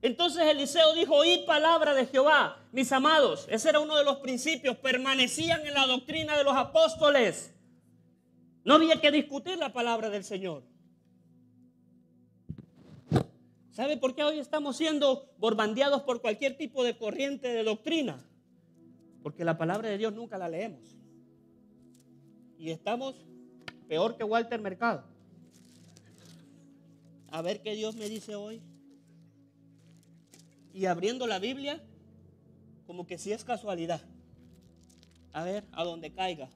Entonces 0.00 0.42
Eliseo 0.44 0.94
dijo, 0.94 1.16
oíd 1.16 1.44
palabra 1.44 1.92
de 1.92 2.06
Jehová, 2.06 2.58
mis 2.72 2.90
amados. 2.92 3.46
Ese 3.50 3.68
era 3.68 3.80
uno 3.80 3.96
de 3.96 4.04
los 4.04 4.16
principios. 4.20 4.76
Permanecían 4.78 5.66
en 5.66 5.74
la 5.74 5.86
doctrina 5.86 6.36
de 6.36 6.44
los 6.44 6.56
apóstoles. 6.56 7.52
No 8.66 8.74
había 8.74 9.00
que 9.00 9.12
discutir 9.12 9.56
la 9.58 9.72
palabra 9.72 10.10
del 10.10 10.24
Señor. 10.24 10.64
¿Sabe 13.70 13.96
por 13.96 14.16
qué 14.16 14.24
hoy 14.24 14.40
estamos 14.40 14.76
siendo 14.76 15.32
borbandeados 15.38 16.02
por 16.02 16.20
cualquier 16.20 16.56
tipo 16.56 16.82
de 16.82 16.98
corriente 16.98 17.46
de 17.46 17.62
doctrina? 17.62 18.28
Porque 19.22 19.44
la 19.44 19.56
palabra 19.56 19.88
de 19.88 19.98
Dios 19.98 20.12
nunca 20.14 20.36
la 20.36 20.48
leemos. 20.48 20.80
Y 22.58 22.70
estamos 22.70 23.14
peor 23.86 24.16
que 24.16 24.24
Walter 24.24 24.60
Mercado. 24.60 25.04
A 27.30 27.42
ver 27.42 27.62
qué 27.62 27.76
Dios 27.76 27.94
me 27.94 28.08
dice 28.08 28.34
hoy. 28.34 28.60
Y 30.74 30.86
abriendo 30.86 31.28
la 31.28 31.38
Biblia, 31.38 31.80
como 32.84 33.06
que 33.06 33.16
si 33.16 33.30
es 33.30 33.44
casualidad. 33.44 34.00
A 35.32 35.44
ver, 35.44 35.62
a 35.70 35.84
donde 35.84 36.12
caiga. 36.12 36.48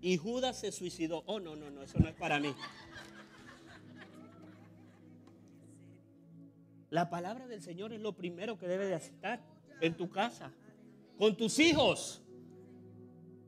Y 0.00 0.16
Judas 0.16 0.58
se 0.58 0.72
suicidó. 0.72 1.22
Oh, 1.26 1.40
no, 1.40 1.56
no, 1.56 1.70
no, 1.70 1.82
eso 1.82 1.98
no 1.98 2.08
es 2.08 2.14
para 2.14 2.38
mí. 2.38 2.54
La 6.90 7.10
palabra 7.10 7.46
del 7.46 7.62
Señor 7.62 7.92
es 7.92 8.00
lo 8.00 8.16
primero 8.16 8.58
que 8.58 8.66
debe 8.66 8.86
de 8.86 8.94
aceptar 8.94 9.40
en 9.80 9.94
tu 9.96 10.08
casa, 10.10 10.52
con 11.18 11.36
tus 11.36 11.58
hijos. 11.58 12.22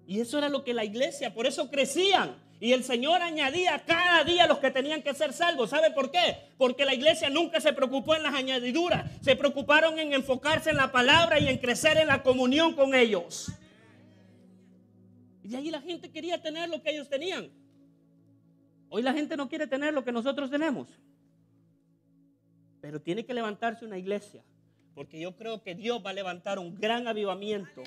Y 0.06 0.20
eso 0.20 0.38
era 0.38 0.48
lo 0.48 0.62
que 0.62 0.74
la 0.74 0.84
iglesia, 0.84 1.32
por 1.32 1.46
eso 1.46 1.70
crecían. 1.70 2.36
Y 2.58 2.74
el 2.74 2.84
Señor 2.84 3.22
añadía 3.22 3.82
cada 3.86 4.22
día 4.24 4.46
los 4.46 4.58
que 4.58 4.70
tenían 4.70 5.02
que 5.02 5.14
ser 5.14 5.32
salvos. 5.32 5.70
¿Sabe 5.70 5.90
por 5.92 6.10
qué? 6.10 6.36
Porque 6.58 6.84
la 6.84 6.92
iglesia 6.92 7.30
nunca 7.30 7.58
se 7.60 7.72
preocupó 7.72 8.14
en 8.14 8.22
las 8.22 8.34
añadiduras. 8.34 9.10
Se 9.22 9.34
preocuparon 9.34 9.98
en 9.98 10.12
enfocarse 10.12 10.68
en 10.68 10.76
la 10.76 10.92
palabra 10.92 11.40
y 11.40 11.48
en 11.48 11.56
crecer 11.56 11.96
en 11.96 12.08
la 12.08 12.22
comunión 12.22 12.74
con 12.74 12.94
ellos. 12.94 13.50
Y 15.50 15.56
ahí 15.56 15.70
la 15.70 15.80
gente 15.80 16.10
quería 16.10 16.40
tener 16.40 16.68
lo 16.68 16.80
que 16.82 16.90
ellos 16.90 17.08
tenían. 17.08 17.50
Hoy 18.88 19.02
la 19.02 19.12
gente 19.12 19.36
no 19.36 19.48
quiere 19.48 19.66
tener 19.66 19.92
lo 19.92 20.04
que 20.04 20.12
nosotros 20.12 20.50
tenemos. 20.50 20.88
Pero 22.80 23.00
tiene 23.02 23.26
que 23.26 23.34
levantarse 23.34 23.84
una 23.84 23.98
iglesia. 23.98 24.42
Porque 24.94 25.20
yo 25.20 25.36
creo 25.36 25.62
que 25.62 25.74
Dios 25.74 26.02
va 26.04 26.10
a 26.10 26.14
levantar 26.14 26.58
un 26.58 26.74
gran 26.74 27.06
avivamiento 27.06 27.82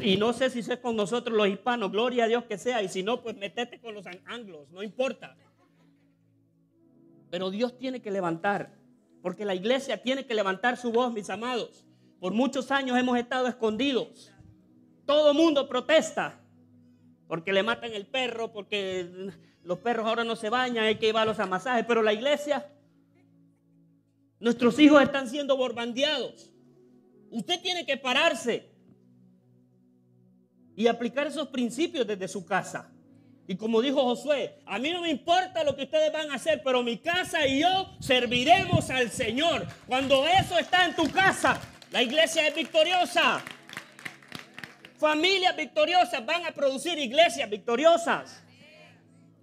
y 0.00 0.16
no 0.18 0.32
sé 0.34 0.50
si 0.50 0.58
es 0.58 0.78
con 0.78 0.96
nosotros 0.96 1.36
los 1.36 1.48
hispanos, 1.48 1.90
gloria 1.90 2.24
a 2.24 2.28
Dios 2.28 2.44
que 2.44 2.58
sea, 2.58 2.82
y 2.82 2.88
si 2.88 3.02
no, 3.02 3.22
pues 3.22 3.36
metete 3.36 3.80
con 3.80 3.94
los 3.94 4.04
anglos, 4.26 4.70
no 4.70 4.82
importa. 4.82 5.34
Pero 7.30 7.50
Dios 7.50 7.78
tiene 7.78 8.02
que 8.02 8.10
levantar, 8.10 8.74
porque 9.22 9.46
la 9.46 9.54
iglesia 9.54 10.02
tiene 10.02 10.26
que 10.26 10.34
levantar 10.34 10.76
su 10.76 10.92
voz, 10.92 11.10
mis 11.12 11.30
amados. 11.30 11.86
Por 12.20 12.34
muchos 12.34 12.70
años 12.70 12.98
hemos 12.98 13.18
estado 13.18 13.48
escondidos. 13.48 14.30
Todo 15.06 15.32
mundo 15.32 15.66
protesta, 15.66 16.38
porque 17.32 17.54
le 17.54 17.62
matan 17.62 17.94
el 17.94 18.04
perro, 18.04 18.52
porque 18.52 19.30
los 19.64 19.78
perros 19.78 20.06
ahora 20.06 20.22
no 20.22 20.36
se 20.36 20.50
bañan, 20.50 20.84
hay 20.84 20.96
que 20.96 21.06
llevarlos 21.06 21.40
a 21.40 21.46
masajes, 21.46 21.86
pero 21.88 22.02
la 22.02 22.12
iglesia, 22.12 22.70
nuestros 24.38 24.78
hijos 24.78 25.02
están 25.02 25.26
siendo 25.26 25.56
borbandeados. 25.56 26.52
Usted 27.30 27.62
tiene 27.62 27.86
que 27.86 27.96
pararse 27.96 28.70
y 30.76 30.86
aplicar 30.86 31.26
esos 31.26 31.48
principios 31.48 32.06
desde 32.06 32.28
su 32.28 32.44
casa. 32.44 32.92
Y 33.46 33.56
como 33.56 33.80
dijo 33.80 34.02
Josué, 34.02 34.58
a 34.66 34.78
mí 34.78 34.90
no 34.90 35.00
me 35.00 35.08
importa 35.08 35.64
lo 35.64 35.74
que 35.74 35.84
ustedes 35.84 36.12
van 36.12 36.30
a 36.30 36.34
hacer, 36.34 36.60
pero 36.62 36.82
mi 36.82 36.98
casa 36.98 37.46
y 37.46 37.60
yo 37.60 37.96
serviremos 37.98 38.90
al 38.90 39.10
Señor. 39.10 39.66
Cuando 39.86 40.26
eso 40.26 40.58
está 40.58 40.84
en 40.84 40.94
tu 40.94 41.10
casa, 41.10 41.58
la 41.92 42.02
iglesia 42.02 42.46
es 42.46 42.54
victoriosa. 42.54 43.42
Familias 45.02 45.56
victoriosas 45.56 46.24
van 46.24 46.46
a 46.46 46.52
producir 46.52 46.96
iglesias 46.96 47.50
victoriosas. 47.50 48.40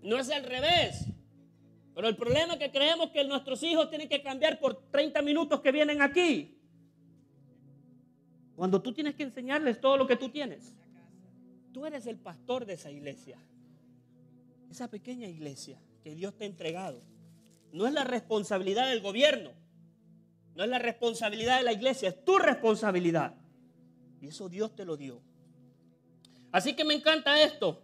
No 0.02 0.18
es 0.18 0.30
al 0.30 0.46
revés. 0.46 1.04
Pero 1.94 2.08
el 2.08 2.16
problema 2.16 2.54
es 2.54 2.60
que 2.60 2.72
creemos 2.72 3.10
que 3.10 3.26
nuestros 3.26 3.62
hijos 3.64 3.90
tienen 3.90 4.08
que 4.08 4.24
cambiar 4.24 4.58
por 4.58 4.90
30 4.90 5.22
minutos 5.22 5.60
que 5.60 5.74
vienen 5.74 6.02
aquí. 6.02 6.58
Cuando 8.56 8.82
tú 8.82 8.94
tienes 8.94 9.16
que 9.16 9.24
enseñarles 9.24 9.82
todo 9.82 9.98
lo 9.98 10.08
que 10.08 10.16
tú 10.16 10.30
tienes. 10.30 10.74
Tú 11.74 11.86
eres 11.86 12.08
el 12.08 12.20
pastor 12.20 12.66
de 12.66 12.76
esa 12.76 12.90
iglesia. 12.90 13.38
Esa 14.72 14.90
pequeña 14.90 15.28
iglesia 15.28 15.78
que 16.06 16.16
Dios 16.16 16.38
te 16.38 16.46
ha 16.46 16.48
entregado. 16.48 17.04
No 17.74 17.86
es 17.86 17.92
la 17.92 18.06
responsabilidad 18.06 18.88
del 18.88 19.02
gobierno. 19.02 19.52
No 20.56 20.64
es 20.64 20.70
la 20.70 20.80
responsabilidad 20.80 21.58
de 21.58 21.64
la 21.64 21.74
iglesia. 21.74 22.08
Es 22.08 22.24
tu 22.24 22.38
responsabilidad. 22.38 23.36
Y 24.22 24.28
eso 24.28 24.48
Dios 24.48 24.74
te 24.74 24.86
lo 24.86 24.96
dio. 24.96 25.28
Así 26.52 26.74
que 26.74 26.84
me 26.84 26.94
encanta 26.94 27.42
esto. 27.42 27.82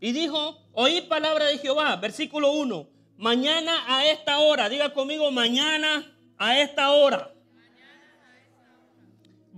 Y 0.00 0.12
dijo, 0.12 0.58
oí 0.72 1.02
palabra 1.02 1.46
de 1.46 1.58
Jehová, 1.58 1.96
versículo 1.96 2.52
1. 2.52 2.88
Mañana 3.16 3.84
a 3.86 4.06
esta 4.06 4.38
hora, 4.38 4.68
diga 4.68 4.92
conmigo, 4.92 5.30
mañana 5.30 6.16
a 6.38 6.58
esta 6.58 6.90
hora 6.92 7.34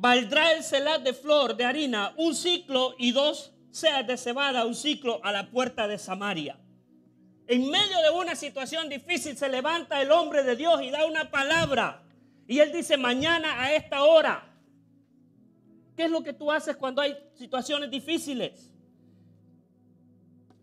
valdrá 0.03 0.53
el 0.53 0.65
celat 0.65 1.03
de 1.03 1.15
flor 1.15 1.57
de 1.57 1.65
harina 1.65 2.12
un 2.17 2.35
ciclo 2.35 2.97
y 2.99 3.12
dos 3.12 3.53
sea 3.71 4.03
de 4.03 4.17
cebada 4.17 4.67
un 4.67 4.75
ciclo 4.75 5.21
a 5.23 5.31
la 5.31 5.49
puerta 5.49 5.87
de 5.87 5.97
Samaria. 5.97 6.59
En 7.47 7.71
medio 7.71 7.99
de 8.03 8.11
una 8.11 8.35
situación 8.35 8.88
difícil 8.88 9.37
se 9.37 9.49
levanta 9.49 10.03
el 10.03 10.11
hombre 10.11 10.43
de 10.43 10.57
Dios 10.57 10.83
y 10.83 10.91
da 10.91 11.07
una 11.07 11.31
palabra. 11.31 12.03
Y 12.49 12.59
él 12.59 12.73
dice, 12.73 12.97
mañana 12.97 13.62
a 13.62 13.73
esta 13.75 14.03
hora. 14.03 14.52
¿Qué 16.03 16.07
es 16.07 16.11
lo 16.11 16.25
que 16.25 16.33
tú 16.33 16.51
haces 16.51 16.75
cuando 16.75 17.01
hay 17.01 17.17
situaciones 17.35 17.88
difíciles? 17.88 18.73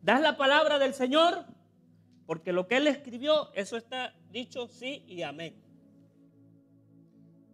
Das 0.01 0.19
la 0.19 0.35
palabra 0.35 0.77
del 0.77 0.93
Señor, 0.93 1.45
porque 2.25 2.51
lo 2.51 2.67
que 2.67 2.75
él 2.75 2.87
escribió, 2.87 3.49
eso 3.53 3.77
está 3.77 4.13
dicho 4.31 4.67
sí 4.67 5.05
y 5.07 5.21
amén. 5.21 5.55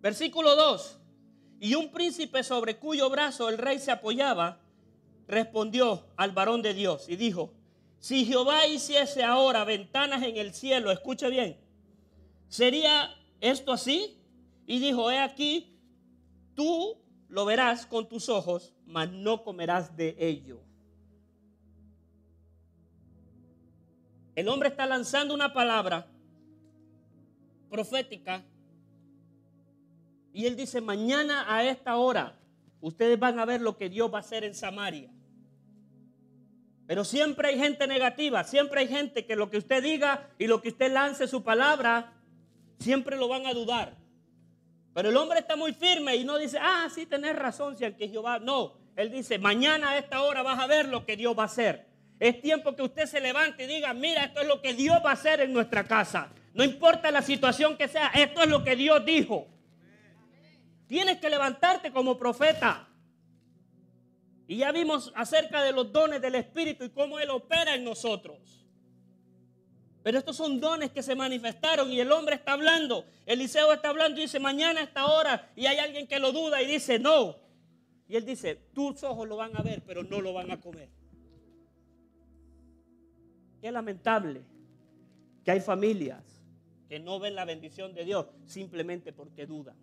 Versículo 0.01 0.55
2. 0.55 0.99
Y 1.59 1.75
un 1.75 1.91
príncipe 1.91 2.41
sobre 2.41 2.77
cuyo 2.77 3.07
brazo 3.11 3.49
el 3.49 3.59
rey 3.59 3.77
se 3.77 3.91
apoyaba, 3.91 4.59
respondió 5.27 6.07
al 6.17 6.31
varón 6.31 6.63
de 6.63 6.73
Dios 6.73 7.07
y 7.07 7.17
dijo, 7.17 7.53
si 7.99 8.25
Jehová 8.25 8.65
hiciese 8.65 9.21
ahora 9.21 9.63
ventanas 9.63 10.23
en 10.23 10.37
el 10.37 10.55
cielo, 10.55 10.89
escuche 10.89 11.29
bien, 11.29 11.55
¿sería 12.49 13.15
esto 13.41 13.71
así? 13.71 14.17
Y 14.65 14.79
dijo, 14.79 15.11
he 15.11 15.19
aquí, 15.19 15.77
tú 16.55 17.04
lo 17.35 17.43
verás 17.43 17.85
con 17.85 18.07
tus 18.07 18.29
ojos, 18.29 18.73
mas 18.85 19.11
no 19.11 19.43
comerás 19.43 19.97
de 19.97 20.15
ello. 20.17 20.61
El 24.35 24.47
hombre 24.47 24.69
está 24.69 24.85
lanzando 24.85 25.33
una 25.33 25.51
palabra 25.53 26.07
profética 27.69 28.41
Y 30.31 30.45
él 30.45 30.55
dice, 30.55 30.79
mañana 30.79 31.45
a 31.53 31.65
esta 31.65 31.97
hora, 31.97 32.39
ustedes 32.79 33.19
van 33.19 33.37
a 33.37 33.43
ver 33.43 33.59
lo 33.59 33.75
que 33.75 33.89
Dios 33.89 34.13
va 34.13 34.19
a 34.19 34.21
hacer 34.21 34.45
en 34.45 34.55
Samaria. 34.55 35.11
Pero 36.87 37.03
siempre 37.03 37.49
hay 37.49 37.57
gente 37.57 37.85
negativa, 37.85 38.45
siempre 38.45 38.79
hay 38.79 38.87
gente 38.87 39.25
que 39.25 39.35
lo 39.35 39.49
que 39.49 39.57
usted 39.57 39.83
diga 39.83 40.29
y 40.39 40.47
lo 40.47 40.61
que 40.61 40.69
usted 40.69 40.89
lance 40.89 41.27
su 41.27 41.43
palabra, 41.43 42.13
siempre 42.79 43.17
lo 43.17 43.27
van 43.27 43.45
a 43.45 43.53
dudar. 43.53 44.04
Pero 44.95 45.09
el 45.09 45.17
hombre 45.17 45.39
está 45.39 45.57
muy 45.57 45.73
firme 45.73 46.15
y 46.15 46.23
no 46.23 46.37
dice, 46.37 46.57
ah, 46.57 46.87
sí, 46.89 47.05
tenés 47.05 47.35
razón, 47.35 47.75
si 47.75 47.83
que 47.95 48.07
Jehová. 48.07 48.39
No, 48.39 48.77
él 48.95 49.11
dice, 49.11 49.37
mañana 49.37 49.89
a 49.89 49.97
esta 49.97 50.21
hora 50.21 50.41
vas 50.41 50.57
a 50.57 50.67
ver 50.67 50.87
lo 50.87 51.05
que 51.05 51.17
Dios 51.17 51.37
va 51.37 51.43
a 51.43 51.47
hacer. 51.47 51.85
Es 52.17 52.41
tiempo 52.41 52.77
que 52.77 52.81
usted 52.81 53.05
se 53.05 53.19
levante 53.19 53.65
y 53.65 53.67
diga, 53.67 53.93
mira, 53.93 54.23
esto 54.23 54.39
es 54.39 54.47
lo 54.47 54.61
que 54.61 54.73
Dios 54.73 54.95
va 55.05 55.09
a 55.09 55.13
hacer 55.13 55.41
en 55.41 55.51
nuestra 55.51 55.83
casa. 55.83 56.31
No 56.53 56.63
importa 56.63 57.11
la 57.11 57.21
situación 57.21 57.75
que 57.75 57.89
sea, 57.89 58.07
esto 58.15 58.41
es 58.41 58.47
lo 58.47 58.63
que 58.63 58.77
Dios 58.77 59.03
dijo. 59.03 59.49
Tienes 60.87 61.17
que 61.17 61.29
levantarte 61.29 61.91
como 61.91 62.17
profeta. 62.17 62.87
Y 64.47 64.55
ya 64.55 64.71
vimos 64.71 65.11
acerca 65.13 65.61
de 65.61 65.73
los 65.73 65.91
dones 65.91 66.21
del 66.21 66.35
Espíritu 66.35 66.85
y 66.85 66.89
cómo 66.91 67.19
Él 67.19 67.31
opera 67.31 67.75
en 67.75 67.83
nosotros. 67.83 68.64
Pero 70.05 70.19
estos 70.19 70.37
son 70.37 70.59
dones 70.59 70.91
que 70.91 71.01
se 71.01 71.15
manifestaron 71.15 71.91
y 71.91 71.99
el 71.99 72.11
hombre 72.11 72.35
está 72.35 72.51
hablando. 72.51 73.05
Eliseo 73.25 73.73
está 73.73 73.89
hablando 73.89 74.19
y 74.19 74.25
dice, 74.25 74.39
mañana 74.39 74.81
a 74.81 74.83
esta 74.83 75.07
hora. 75.07 75.51
Y 75.55 75.65
hay 75.65 75.79
alguien 75.79 76.05
que 76.05 76.19
lo 76.19 76.31
duda 76.31 76.61
y 76.61 76.67
dice, 76.67 76.99
no. 76.99 77.35
Y 78.07 78.15
él 78.15 78.23
dice, 78.23 78.53
tus 78.71 79.03
ojos 79.03 79.27
lo 79.27 79.35
van 79.35 79.57
a 79.57 79.63
ver, 79.63 79.81
pero 79.83 80.03
no 80.03 80.21
lo 80.21 80.31
van 80.31 80.51
a 80.51 80.61
comer. 80.61 80.91
Qué 83.59 83.71
lamentable 83.71 84.43
que 85.43 85.49
hay 85.49 85.59
familias 85.59 86.23
que 86.87 86.99
no 86.99 87.19
ven 87.19 87.33
la 87.33 87.45
bendición 87.45 87.95
de 87.95 88.05
Dios 88.05 88.27
simplemente 88.45 89.11
porque 89.11 89.47
dudan. 89.47 89.75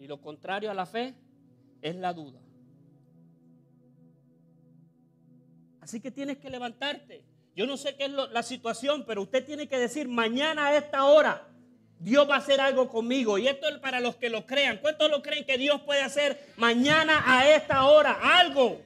Y 0.00 0.08
lo 0.08 0.20
contrario 0.20 0.72
a 0.72 0.74
la 0.74 0.86
fe 0.86 1.14
es 1.82 1.94
la 1.94 2.12
duda. 2.12 2.40
Así 5.80 6.00
que 6.00 6.10
tienes 6.10 6.38
que 6.38 6.50
levantarte. 6.50 7.35
Yo 7.56 7.66
no 7.66 7.78
sé 7.78 7.96
qué 7.96 8.04
es 8.04 8.10
la 8.10 8.42
situación, 8.42 9.04
pero 9.06 9.22
usted 9.22 9.42
tiene 9.46 9.66
que 9.66 9.78
decir, 9.78 10.08
mañana 10.08 10.66
a 10.66 10.76
esta 10.76 11.06
hora, 11.06 11.48
Dios 11.98 12.28
va 12.28 12.34
a 12.34 12.38
hacer 12.38 12.60
algo 12.60 12.90
conmigo. 12.90 13.38
Y 13.38 13.48
esto 13.48 13.66
es 13.66 13.78
para 13.78 13.98
los 13.98 14.16
que 14.16 14.28
lo 14.28 14.44
crean. 14.44 14.76
¿Cuántos 14.76 15.10
lo 15.10 15.22
creen 15.22 15.46
que 15.46 15.56
Dios 15.56 15.80
puede 15.80 16.02
hacer 16.02 16.52
mañana 16.58 17.22
a 17.24 17.48
esta 17.48 17.86
hora 17.86 18.38
algo? 18.38 18.82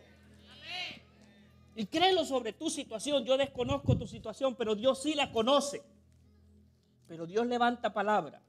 Y 1.74 1.84
créelo 1.86 2.24
sobre 2.24 2.52
tu 2.52 2.70
situación. 2.70 3.24
Yo 3.24 3.36
desconozco 3.36 3.98
tu 3.98 4.06
situación, 4.06 4.54
pero 4.54 4.76
Dios 4.76 5.02
sí 5.02 5.14
la 5.14 5.32
conoce. 5.32 5.82
Pero 7.08 7.26
Dios 7.26 7.44
levanta 7.48 7.92
palabra. 7.92 8.40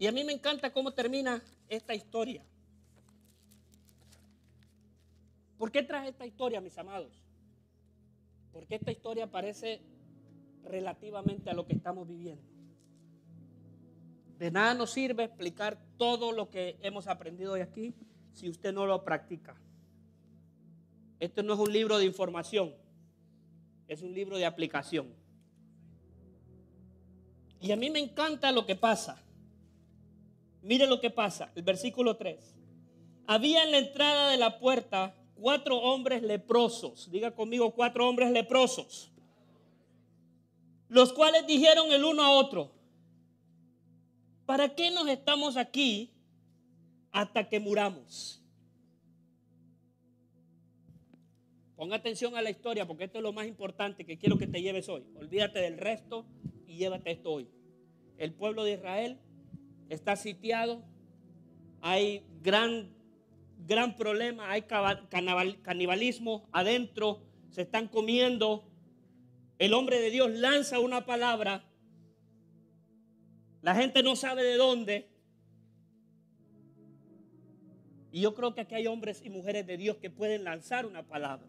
Y 0.00 0.08
a 0.08 0.12
mí 0.12 0.24
me 0.24 0.32
encanta 0.32 0.72
cómo 0.72 0.90
termina 0.90 1.40
esta 1.68 1.94
historia. 1.94 2.42
¿Por 5.56 5.70
qué 5.70 5.84
traje 5.84 6.08
esta 6.08 6.26
historia, 6.26 6.60
mis 6.60 6.76
amados? 6.76 7.27
Porque 8.58 8.74
esta 8.74 8.90
historia 8.90 9.30
parece 9.30 9.80
relativamente 10.64 11.48
a 11.48 11.54
lo 11.54 11.64
que 11.64 11.74
estamos 11.74 12.08
viviendo. 12.08 12.42
De 14.36 14.50
nada 14.50 14.74
nos 14.74 14.90
sirve 14.90 15.22
explicar 15.22 15.78
todo 15.96 16.32
lo 16.32 16.50
que 16.50 16.76
hemos 16.82 17.06
aprendido 17.06 17.52
hoy 17.52 17.60
aquí 17.60 17.94
si 18.32 18.48
usted 18.48 18.72
no 18.72 18.84
lo 18.84 19.04
practica. 19.04 19.54
Esto 21.20 21.44
no 21.44 21.54
es 21.54 21.60
un 21.60 21.72
libro 21.72 21.98
de 21.98 22.06
información, 22.06 22.74
es 23.86 24.02
un 24.02 24.12
libro 24.12 24.36
de 24.36 24.46
aplicación. 24.46 25.14
Y 27.60 27.70
a 27.70 27.76
mí 27.76 27.90
me 27.90 28.00
encanta 28.00 28.50
lo 28.50 28.66
que 28.66 28.74
pasa. 28.74 29.22
Mire 30.62 30.88
lo 30.88 31.00
que 31.00 31.10
pasa, 31.10 31.52
el 31.54 31.62
versículo 31.62 32.16
3. 32.16 32.56
Había 33.28 33.62
en 33.62 33.70
la 33.70 33.78
entrada 33.78 34.32
de 34.32 34.36
la 34.36 34.58
puerta 34.58 35.14
cuatro 35.40 35.78
hombres 35.78 36.22
leprosos. 36.22 37.10
Diga 37.10 37.34
conmigo, 37.34 37.72
cuatro 37.74 38.08
hombres 38.08 38.30
leprosos. 38.30 39.10
Los 40.88 41.12
cuales 41.12 41.46
dijeron 41.46 41.92
el 41.92 42.04
uno 42.04 42.22
a 42.22 42.30
otro, 42.30 42.72
¿para 44.46 44.74
qué 44.74 44.90
nos 44.90 45.08
estamos 45.08 45.56
aquí 45.56 46.10
hasta 47.12 47.48
que 47.48 47.60
muramos? 47.60 48.42
Ponga 51.76 51.94
atención 51.94 52.34
a 52.36 52.42
la 52.42 52.50
historia 52.50 52.86
porque 52.86 53.04
esto 53.04 53.18
es 53.18 53.22
lo 53.22 53.32
más 53.32 53.46
importante 53.46 54.04
que 54.04 54.18
quiero 54.18 54.36
que 54.36 54.48
te 54.48 54.60
lleves 54.60 54.88
hoy. 54.88 55.04
Olvídate 55.14 55.60
del 55.60 55.78
resto 55.78 56.26
y 56.66 56.76
llévate 56.76 57.12
esto 57.12 57.30
hoy. 57.30 57.48
El 58.16 58.32
pueblo 58.32 58.64
de 58.64 58.72
Israel 58.72 59.20
está 59.88 60.16
sitiado, 60.16 60.82
hay 61.80 62.26
gran, 62.42 62.90
gran 63.68 63.96
problema, 63.96 64.50
hay 64.50 64.62
canibalismo 64.62 66.48
adentro, 66.52 67.20
se 67.50 67.62
están 67.62 67.86
comiendo. 67.86 68.64
El 69.58 69.74
hombre 69.74 70.00
de 70.00 70.10
Dios 70.10 70.30
lanza 70.30 70.80
una 70.80 71.04
palabra, 71.04 71.64
la 73.60 73.74
gente 73.74 74.02
no 74.02 74.16
sabe 74.16 74.42
de 74.42 74.56
dónde. 74.56 75.08
Y 78.10 78.22
yo 78.22 78.34
creo 78.34 78.54
que 78.54 78.62
aquí 78.62 78.74
hay 78.74 78.86
hombres 78.86 79.20
y 79.22 79.28
mujeres 79.28 79.66
de 79.66 79.76
Dios 79.76 79.98
que 79.98 80.08
pueden 80.08 80.44
lanzar 80.44 80.86
una 80.86 81.02
palabra. 81.06 81.46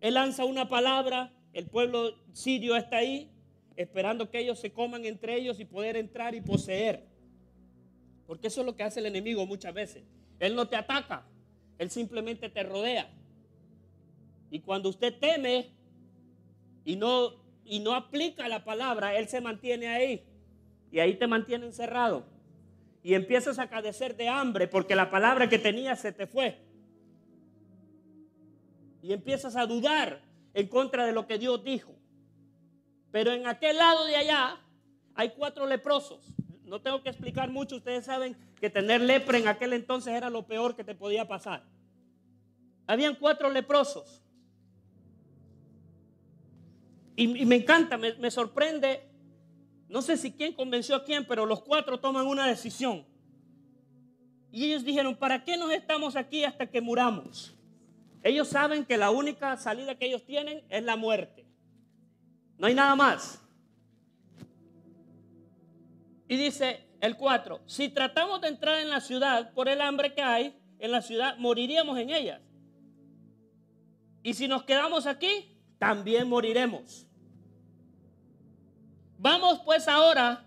Él 0.00 0.14
lanza 0.14 0.46
una 0.46 0.66
palabra, 0.66 1.30
el 1.52 1.66
pueblo 1.66 2.14
sirio 2.32 2.74
está 2.76 2.96
ahí, 2.96 3.30
esperando 3.76 4.30
que 4.30 4.38
ellos 4.38 4.58
se 4.58 4.72
coman 4.72 5.04
entre 5.04 5.36
ellos 5.36 5.60
y 5.60 5.66
poder 5.66 5.96
entrar 5.96 6.34
y 6.34 6.40
poseer. 6.40 7.04
Porque 8.26 8.46
eso 8.46 8.60
es 8.60 8.66
lo 8.66 8.74
que 8.74 8.82
hace 8.82 9.00
el 9.00 9.06
enemigo 9.06 9.44
muchas 9.44 9.74
veces. 9.74 10.04
Él 10.42 10.56
no 10.56 10.66
te 10.66 10.74
ataca, 10.74 11.24
él 11.78 11.88
simplemente 11.88 12.48
te 12.48 12.64
rodea. 12.64 13.08
Y 14.50 14.58
cuando 14.58 14.88
usted 14.88 15.16
teme 15.20 15.70
y 16.84 16.96
no, 16.96 17.34
y 17.64 17.78
no 17.78 17.94
aplica 17.94 18.48
la 18.48 18.64
palabra, 18.64 19.16
él 19.16 19.28
se 19.28 19.40
mantiene 19.40 19.86
ahí. 19.86 20.26
Y 20.90 20.98
ahí 20.98 21.14
te 21.14 21.28
mantiene 21.28 21.66
encerrado. 21.66 22.26
Y 23.04 23.14
empiezas 23.14 23.60
a 23.60 23.68
cadecer 23.68 24.16
de 24.16 24.28
hambre 24.28 24.66
porque 24.66 24.96
la 24.96 25.12
palabra 25.12 25.48
que 25.48 25.60
tenías 25.60 26.00
se 26.00 26.10
te 26.10 26.26
fue 26.26 26.58
y 29.00 29.12
empiezas 29.12 29.54
a 29.54 29.66
dudar 29.66 30.22
en 30.54 30.66
contra 30.66 31.06
de 31.06 31.12
lo 31.12 31.28
que 31.28 31.38
Dios 31.38 31.62
dijo. 31.62 31.94
Pero 33.12 33.30
en 33.30 33.46
aquel 33.46 33.76
lado 33.76 34.06
de 34.06 34.16
allá 34.16 34.60
hay 35.14 35.30
cuatro 35.30 35.66
leprosos. 35.66 36.34
No 36.64 36.80
tengo 36.80 37.02
que 37.02 37.08
explicar 37.08 37.50
mucho, 37.50 37.76
ustedes 37.76 38.04
saben 38.04 38.36
que 38.60 38.70
tener 38.70 39.00
lepra 39.00 39.38
en 39.38 39.48
aquel 39.48 39.72
entonces 39.72 40.14
era 40.14 40.30
lo 40.30 40.46
peor 40.46 40.76
que 40.76 40.84
te 40.84 40.94
podía 40.94 41.26
pasar. 41.26 41.64
Habían 42.86 43.16
cuatro 43.16 43.50
leprosos. 43.50 44.22
Y, 47.14 47.44
me 47.44 47.56
encanta, 47.56 47.98
me, 47.98 48.14
me 48.14 48.30
sorprende, 48.30 49.02
no 49.88 50.00
sé 50.00 50.16
si 50.16 50.32
quién 50.32 50.54
convenció 50.54 50.96
a 50.96 51.04
quién, 51.04 51.26
pero 51.26 51.44
los 51.44 51.62
cuatro 51.62 52.00
toman 52.00 52.26
una 52.26 52.46
decisión. 52.46 53.04
Y 54.50 54.64
ellos 54.64 54.84
dijeron, 54.84 55.16
¿para 55.16 55.44
qué 55.44 55.56
nos 55.56 55.72
estamos 55.72 56.16
aquí 56.16 56.44
hasta 56.44 56.66
que 56.66 56.80
muramos? 56.80 57.54
Ellos 58.22 58.48
saben 58.48 58.84
que 58.84 58.96
la 58.96 59.10
única 59.10 59.56
salida 59.56 59.96
que 59.96 60.06
ellos 60.06 60.24
tienen 60.24 60.62
es 60.68 60.82
la 60.84 60.96
muerte. 60.96 61.44
No 62.58 62.66
hay 62.68 62.74
nada 62.74 62.94
más. 62.94 63.41
Y 66.32 66.38
dice 66.38 66.88
el 67.02 67.18
4, 67.18 67.60
si 67.66 67.90
tratamos 67.90 68.40
de 68.40 68.48
entrar 68.48 68.78
en 68.78 68.88
la 68.88 69.02
ciudad 69.02 69.52
por 69.52 69.68
el 69.68 69.82
hambre 69.82 70.14
que 70.14 70.22
hay 70.22 70.58
en 70.78 70.90
la 70.90 71.02
ciudad, 71.02 71.36
moriríamos 71.36 71.98
en 71.98 72.08
ella. 72.08 72.40
Y 74.22 74.32
si 74.32 74.48
nos 74.48 74.62
quedamos 74.62 75.04
aquí, 75.04 75.58
también 75.78 76.26
moriremos. 76.26 77.06
Vamos 79.18 79.60
pues 79.62 79.86
ahora 79.88 80.46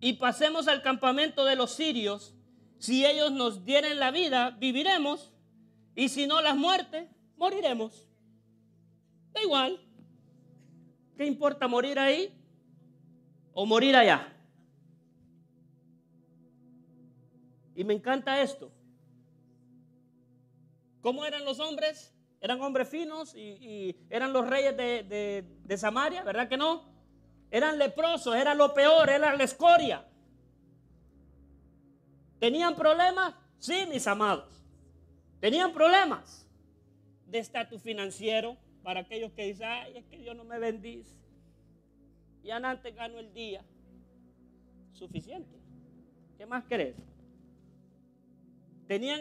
y 0.00 0.14
pasemos 0.14 0.66
al 0.66 0.82
campamento 0.82 1.44
de 1.44 1.54
los 1.54 1.70
sirios. 1.70 2.34
Si 2.80 3.06
ellos 3.06 3.30
nos 3.30 3.64
dieren 3.64 4.00
la 4.00 4.10
vida, 4.10 4.50
viviremos 4.50 5.32
y 5.94 6.08
si 6.08 6.26
no 6.26 6.42
las 6.42 6.56
muertes, 6.56 7.08
moriremos. 7.36 8.08
Da 9.32 9.44
igual. 9.44 9.80
¿Qué 11.16 11.24
importa 11.24 11.68
morir 11.68 12.00
ahí 12.00 12.36
o 13.52 13.64
morir 13.64 13.94
allá? 13.94 14.38
Y 17.80 17.84
me 17.84 17.94
encanta 17.94 18.42
esto. 18.42 18.70
¿Cómo 21.00 21.24
eran 21.24 21.46
los 21.46 21.60
hombres? 21.60 22.14
Eran 22.38 22.60
hombres 22.60 22.90
finos 22.90 23.34
y, 23.34 23.96
eran 24.10 24.34
los 24.34 24.46
reyes 24.46 24.76
de, 24.76 25.78
Samaria, 25.78 26.22
¿verdad 26.22 26.46
que 26.46 26.58
no? 26.58 26.84
Eran 27.50 27.78
leprosos, 27.78 28.36
era 28.36 28.54
lo 28.54 28.74
peor, 28.74 29.08
era 29.08 29.34
la 29.34 29.44
escoria. 29.44 30.06
¿Tenían 32.38 32.76
problemas? 32.76 33.34
Sí, 33.58 33.86
mis 33.88 34.06
amados. 34.06 34.62
Tenían 35.40 35.72
problemas 35.72 36.46
de 37.28 37.38
estatus 37.38 37.80
financiero 37.80 38.58
para 38.82 39.00
aquellos 39.00 39.32
que 39.32 39.46
dicen, 39.46 39.68
ay, 39.70 39.96
es 39.96 40.04
que 40.04 40.18
Dios 40.18 40.36
no 40.36 40.44
me 40.44 40.58
bendice. 40.58 41.16
Y 42.44 42.50
antes 42.50 42.94
gano 42.94 43.18
el 43.18 43.32
día. 43.32 43.64
Suficiente. 44.92 45.58
¿Qué 46.36 46.44
más 46.44 46.66
querés? 46.66 47.09
¿Tenían 48.90 49.20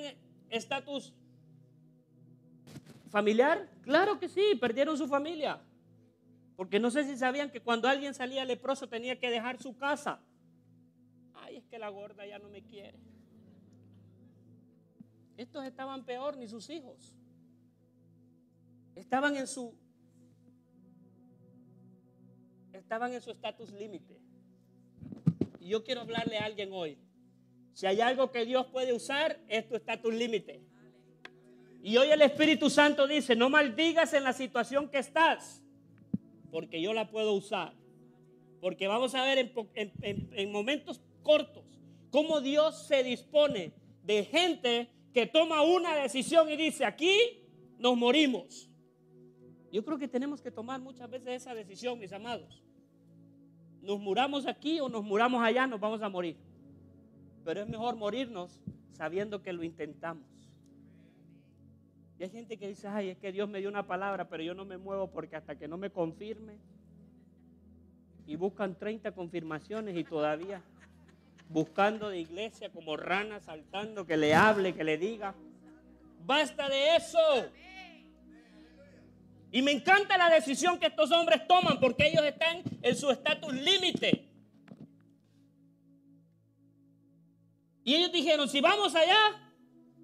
estatus 0.49 1.13
familiar? 3.11 3.69
Claro 3.83 4.19
que 4.19 4.27
sí, 4.27 4.57
perdieron 4.59 4.97
su 4.97 5.07
familia. 5.07 5.61
Porque 6.55 6.79
no 6.79 6.89
sé 6.89 7.03
si 7.03 7.15
sabían 7.15 7.51
que 7.51 7.61
cuando 7.61 7.87
alguien 7.87 8.15
salía 8.15 8.43
leproso 8.45 8.89
tenía 8.89 9.19
que 9.19 9.29
dejar 9.29 9.61
su 9.61 9.77
casa. 9.77 10.23
Ay, 11.35 11.57
es 11.57 11.67
que 11.67 11.77
la 11.77 11.89
gorda 11.89 12.25
ya 12.25 12.39
no 12.39 12.49
me 12.49 12.63
quiere. 12.63 12.97
Estos 15.37 15.63
estaban 15.65 16.03
peor, 16.03 16.35
ni 16.35 16.47
sus 16.47 16.67
hijos. 16.71 17.15
Estaban 18.95 19.37
en 19.37 19.45
su 19.45 19.75
estaban 22.73 23.13
en 23.13 23.21
su 23.21 23.29
estatus 23.29 23.71
límite. 23.71 24.19
Y 25.59 25.67
yo 25.67 25.83
quiero 25.83 26.01
hablarle 26.01 26.39
a 26.39 26.45
alguien 26.45 26.71
hoy. 26.73 26.97
Si 27.79 27.85
hay 27.85 28.01
algo 28.01 28.29
que 28.29 28.45
Dios 28.45 28.65
puede 28.65 28.91
usar, 28.91 29.39
es 29.47 29.65
tu 29.65 29.77
estatus 29.77 30.13
límite. 30.13 30.61
Y 31.81 31.95
hoy 31.95 32.09
el 32.09 32.21
Espíritu 32.21 32.69
Santo 32.69 33.07
dice, 33.07 33.37
no 33.37 33.49
maldigas 33.49 34.11
en 34.11 34.25
la 34.25 34.33
situación 34.33 34.89
que 34.89 34.97
estás, 34.97 35.63
porque 36.51 36.81
yo 36.81 36.93
la 36.93 37.09
puedo 37.09 37.31
usar. 37.31 37.71
Porque 38.59 38.89
vamos 38.89 39.15
a 39.15 39.23
ver 39.23 39.37
en, 39.75 40.29
en 40.33 40.51
momentos 40.51 40.99
cortos 41.23 41.63
cómo 42.11 42.41
Dios 42.41 42.85
se 42.85 43.01
dispone 43.01 43.71
de 44.03 44.25
gente 44.25 44.89
que 45.13 45.25
toma 45.25 45.61
una 45.61 45.95
decisión 45.95 46.49
y 46.49 46.57
dice, 46.57 46.83
aquí 46.83 47.17
nos 47.77 47.95
morimos. 47.95 48.69
Yo 49.71 49.85
creo 49.85 49.97
que 49.97 50.09
tenemos 50.09 50.41
que 50.41 50.51
tomar 50.51 50.81
muchas 50.81 51.09
veces 51.09 51.29
esa 51.29 51.55
decisión, 51.55 51.97
mis 51.97 52.11
amados. 52.11 52.61
Nos 53.81 54.01
muramos 54.01 54.47
aquí 54.47 54.81
o 54.81 54.89
nos 54.89 55.05
muramos 55.05 55.41
allá, 55.41 55.65
nos 55.65 55.79
vamos 55.79 56.01
a 56.01 56.09
morir. 56.09 56.48
Pero 57.49 57.61
es 57.61 57.67
mejor 57.67 57.95
morirnos 57.95 58.61
sabiendo 58.91 59.41
que 59.41 59.53
lo 59.53 59.63
intentamos. 59.63 60.23
Y 62.19 62.23
hay 62.23 62.29
gente 62.29 62.57
que 62.57 62.67
dice, 62.67 62.87
ay, 62.87 63.09
es 63.09 63.17
que 63.17 63.31
Dios 63.31 63.49
me 63.49 63.57
dio 63.57 63.69
una 63.69 63.87
palabra, 63.87 64.29
pero 64.29 64.43
yo 64.43 64.53
no 64.53 64.65
me 64.65 64.77
muevo 64.77 65.09
porque 65.09 65.35
hasta 65.35 65.57
que 65.57 65.67
no 65.67 65.75
me 65.75 65.89
confirme. 65.89 66.59
Y 68.27 68.35
buscan 68.35 68.75
30 68.75 69.13
confirmaciones 69.13 69.97
y 69.97 70.03
todavía 70.03 70.61
buscando 71.47 72.09
de 72.09 72.19
iglesia 72.19 72.69
como 72.69 72.95
rana, 72.95 73.39
saltando, 73.39 74.05
que 74.05 74.15
le 74.15 74.35
hable, 74.35 74.75
que 74.75 74.83
le 74.83 74.99
diga. 74.99 75.33
Basta 76.27 76.69
de 76.69 76.97
eso. 76.97 77.49
Y 79.51 79.63
me 79.63 79.71
encanta 79.71 80.19
la 80.19 80.29
decisión 80.29 80.77
que 80.77 80.85
estos 80.85 81.09
hombres 81.09 81.47
toman 81.47 81.79
porque 81.79 82.09
ellos 82.09 82.23
están 82.25 82.61
en 82.83 82.95
su 82.95 83.09
estatus 83.09 83.51
límite. 83.55 84.28
Y 87.89 87.95
ellos 87.95 88.11
dijeron, 88.11 88.47
si 88.47 88.61
vamos 88.61 88.93
allá, 88.93 89.17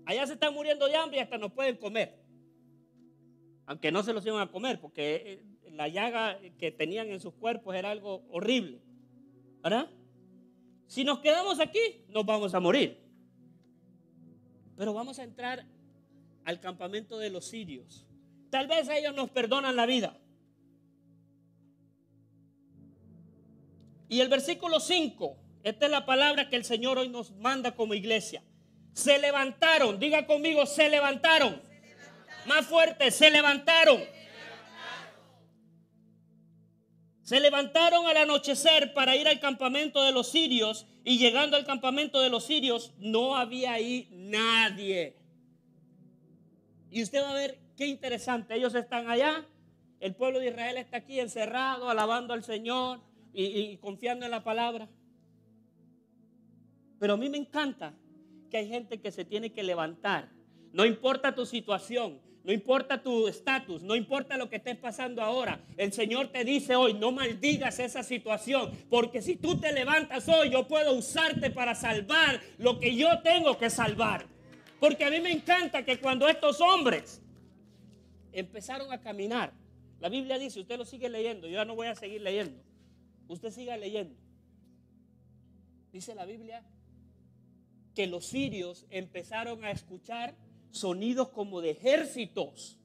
allá 0.08 0.26
se 0.26 0.34
están 0.34 0.56
muriendo 0.56 0.88
de 0.88 0.96
hambre 0.96 1.20
y 1.20 1.22
hasta 1.22 1.38
nos 1.38 1.52
pueden 1.52 1.78
comer. 1.78 2.20
Aunque 3.68 3.92
no 3.92 4.02
se 4.02 4.12
los 4.12 4.26
iban 4.26 4.42
a 4.42 4.52
comer 4.52 4.82
porque 4.82 5.14
eh, 5.16 5.46
la 5.70 5.88
llaga 5.88 6.40
que 6.58 6.72
tenían 6.72 7.10
en 7.10 7.20
sus 7.20 7.36
cuerpos 7.36 7.76
era 7.76 7.92
algo 7.92 8.26
horrible. 8.32 8.82
¿Verdad? 9.62 9.92
Si 10.88 11.04
nos 11.04 11.20
quedamos 11.20 11.60
aquí, 11.60 12.04
nos 12.10 12.26
vamos 12.26 12.56
a 12.56 12.60
morir. 12.60 12.98
Pero 14.76 14.92
vamos 14.92 15.20
a 15.20 15.24
entrar 15.24 15.64
al 16.44 16.60
campamento 16.60 17.20
de 17.20 17.30
los 17.30 17.46
sirios. 17.46 18.08
Tal 18.50 18.66
vez 18.66 18.90
ellos 18.90 19.14
nos 19.14 19.30
perdonan 19.30 19.76
la 19.76 19.86
vida. 19.86 20.20
Y 24.10 24.22
el 24.22 24.28
versículo 24.28 24.80
5, 24.80 25.38
esta 25.66 25.86
es 25.86 25.92
la 25.92 26.06
palabra 26.06 26.48
que 26.48 26.56
el 26.56 26.64
Señor 26.64 27.00
hoy 27.00 27.10
nos 27.10 27.32
manda 27.32 27.76
como 27.76 27.96
iglesia. 27.96 28.44
Se 28.94 29.18
levantaron, 29.18 30.00
diga 30.00 30.28
conmigo, 30.28 30.64
se 30.68 30.90
levantaron. 30.90 31.60
Más 32.46 32.68
fuerte, 32.68 33.10
se 33.10 33.32
levantaron. 33.32 34.00
Se 37.24 37.40
levantaron 37.40 38.06
al 38.06 38.18
anochecer 38.18 38.94
para 38.94 39.16
ir 39.16 39.28
al 39.28 39.40
campamento 39.40 40.04
de 40.04 40.12
los 40.12 40.30
sirios 40.30 40.86
y 41.04 41.18
llegando 41.18 41.58
al 41.58 41.66
campamento 41.66 42.22
de 42.22 42.30
los 42.30 42.46
sirios 42.46 42.94
no 43.00 43.36
había 43.36 43.74
ahí 43.74 44.08
nadie. 44.12 45.18
Y 46.92 47.02
usted 47.02 47.24
va 47.24 47.32
a 47.32 47.34
ver 47.34 47.58
qué 47.76 47.88
interesante, 47.88 48.54
ellos 48.54 48.76
están 48.76 49.10
allá, 49.10 49.44
el 50.00 50.14
pueblo 50.14 50.38
de 50.40 50.50
Israel 50.50 50.78
está 50.78 50.98
aquí 50.98 51.20
encerrado, 51.20 51.90
alabando 51.90 52.36
al 52.36 52.44
Señor 52.44 53.02
y, 53.34 53.78
confiando 53.78 54.26
en 54.26 54.32
la 54.32 54.44
palabra. 54.44 54.88
Pero 57.06 57.14
a 57.14 57.18
mí 57.18 57.30
me 57.30 57.38
encanta 57.38 57.94
que 58.50 58.58
hay 58.58 58.68
gente 58.68 59.00
que 59.00 59.12
se 59.12 59.26
tiene 59.26 59.52
que 59.52 59.62
levantar. 59.62 60.32
No 60.74 60.88
importa 60.88 61.36
tu 61.36 61.46
situación, 61.46 62.20
no 62.44 62.52
importa 62.52 63.04
tu 63.04 63.28
estatus, 63.28 63.84
no 63.84 63.96
importa 63.96 64.38
lo 64.38 64.50
que 64.50 64.56
estés 64.56 64.76
pasando 64.76 65.22
ahora. 65.22 65.64
El 65.78 65.94
Señor 65.94 66.30
te 66.30 66.44
dice 66.44 66.76
hoy, 66.76 66.96
no 66.96 67.12
maldigas 67.12 67.78
esa 67.78 68.02
situación, 68.02 68.72
porque 68.90 69.22
si 69.22 69.36
tú 69.36 69.60
te 69.60 69.72
levantas 69.72 70.28
hoy, 70.28 70.50
yo 70.50 70.68
puedo 70.68 70.94
usarte 70.94 71.52
para 71.52 71.76
salvar 71.76 72.42
lo 72.58 72.80
que 72.80 72.96
yo 72.96 73.22
tengo 73.22 73.56
que 73.60 73.70
salvar. 73.70 74.26
Porque 74.80 75.06
a 75.06 75.12
mí 75.12 75.22
me 75.22 75.32
encanta 75.32 75.86
que 75.86 76.00
cuando 76.00 76.28
estos 76.28 76.60
hombres 76.60 77.22
empezaron 78.32 78.92
a 78.92 79.00
caminar, 79.00 79.54
la 80.00 80.10
Biblia 80.10 80.40
dice, 80.40 80.60
usted 80.60 80.76
lo 80.76 80.86
sigue 80.86 81.08
leyendo, 81.08 81.46
yo 81.48 81.54
ya 81.54 81.66
no 81.66 81.76
voy 81.76 81.86
a 81.86 81.94
seguir 81.94 82.22
leyendo, 82.22 82.60
usted 83.28 83.52
siga 83.52 83.78
leyendo. 83.78 84.16
Dice 85.92 86.16
la 86.16 86.26
Biblia 86.26 86.64
que 87.96 88.08
los 88.08 88.28
sirios 88.28 88.86
empezaron 88.90 89.64
a 89.64 89.72
escuchar 89.72 90.36
sonidos 90.70 91.30
como 91.30 91.62
de 91.62 91.72
ejércitos. 91.72 92.78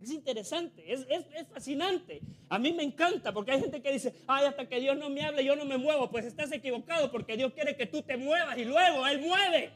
Es 0.00 0.10
interesante, 0.10 0.92
es, 0.92 1.06
fascinante. 1.52 2.20
A 2.48 2.58
mí 2.58 2.72
me 2.72 2.84
encanta 2.84 3.32
porque 3.32 3.52
hay 3.52 3.60
gente 3.60 3.82
que 3.82 3.92
dice, 3.92 4.14
ay, 4.26 4.46
hasta 4.46 4.68
que 4.68 4.80
Dios 4.80 4.96
no 4.96 5.10
me 5.10 5.22
hable, 5.22 5.44
yo 5.44 5.56
no 5.56 5.64
me 5.64 5.76
muevo. 5.76 6.10
Pues 6.10 6.24
estás 6.24 6.50
equivocado 6.52 7.10
porque 7.10 7.36
Dios 7.36 7.52
quiere 7.52 7.76
que 7.76 7.86
tú 7.86 8.02
te 8.02 8.16
muevas 8.16 8.56
y 8.56 8.64
luego 8.64 9.06
Él 9.06 9.20
mueve. 9.20 9.72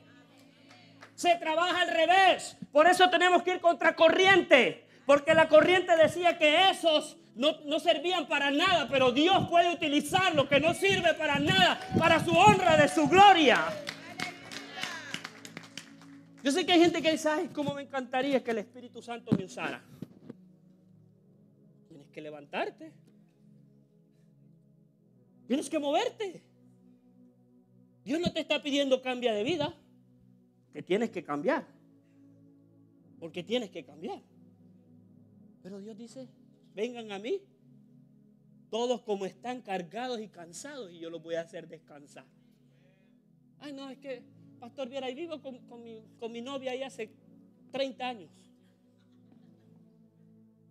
Se 1.14 1.34
trabaja 1.36 1.82
al 1.82 1.88
revés. 1.88 2.56
Por 2.70 2.86
eso 2.86 3.10
tenemos 3.10 3.42
que 3.42 3.54
ir 3.54 3.60
contra 3.60 3.94
corriente. 3.94 4.86
Porque 5.06 5.34
la 5.34 5.48
corriente 5.48 5.96
decía 5.96 6.38
que 6.38 6.70
esos 6.70 7.16
no, 7.34 7.60
no, 7.64 7.80
servían 7.80 8.26
para 8.28 8.50
nada, 8.50 8.88
pero 8.88 9.10
Dios 9.10 9.48
puede 9.48 9.72
utilizar 9.72 10.34
lo 10.34 10.48
que 10.48 10.60
no 10.60 10.74
sirve 10.74 11.14
para 11.14 11.38
nada, 11.38 11.80
para 11.98 12.22
su 12.24 12.30
honra 12.30 12.76
de 12.76 12.88
su 12.88 13.08
gloria. 13.08 13.64
Yo 16.42 16.50
sé 16.50 16.66
que 16.66 16.72
hay 16.72 16.80
gente 16.80 17.00
que 17.00 17.12
dice, 17.12 17.28
ay, 17.28 17.50
cómo 17.54 17.72
me 17.72 17.82
encantaría 17.82 18.42
que 18.42 18.50
el 18.50 18.58
Espíritu 18.58 19.00
Santo 19.00 19.34
me 19.36 19.44
usara. 19.44 19.82
Tienes 21.88 22.10
que 22.10 22.20
levantarte. 22.20 22.92
Tienes 25.46 25.70
que 25.70 25.78
moverte. 25.78 26.42
Dios 28.04 28.20
no 28.20 28.32
te 28.32 28.40
está 28.40 28.60
pidiendo 28.60 29.00
cambia 29.00 29.32
de 29.32 29.44
vida. 29.44 29.74
Te 30.72 30.82
tienes 30.82 31.10
que 31.10 31.22
cambiar. 31.22 31.64
Porque 33.20 33.44
tienes 33.44 33.70
que 33.70 33.84
cambiar. 33.84 34.20
Pero 35.62 35.80
Dios 35.80 35.96
dice, 35.96 36.28
vengan 36.74 37.12
a 37.12 37.18
mí. 37.18 37.40
Todos 38.70 39.02
como 39.02 39.26
están 39.26 39.60
cargados 39.60 40.20
y 40.20 40.28
cansados 40.28 40.90
y 40.92 40.98
yo 40.98 41.10
los 41.10 41.22
voy 41.22 41.34
a 41.34 41.42
hacer 41.42 41.68
descansar. 41.68 42.24
Ay, 43.58 43.72
no, 43.72 43.90
es 43.90 43.98
que 43.98 44.22
Pastor 44.62 44.88
Viera, 44.88 45.10
y 45.10 45.14
vivo 45.14 45.42
con, 45.42 46.32
mi, 46.32 46.40
novia 46.40 46.70
ahí 46.70 46.84
hace 46.84 47.10
30 47.72 48.08
años. 48.08 48.30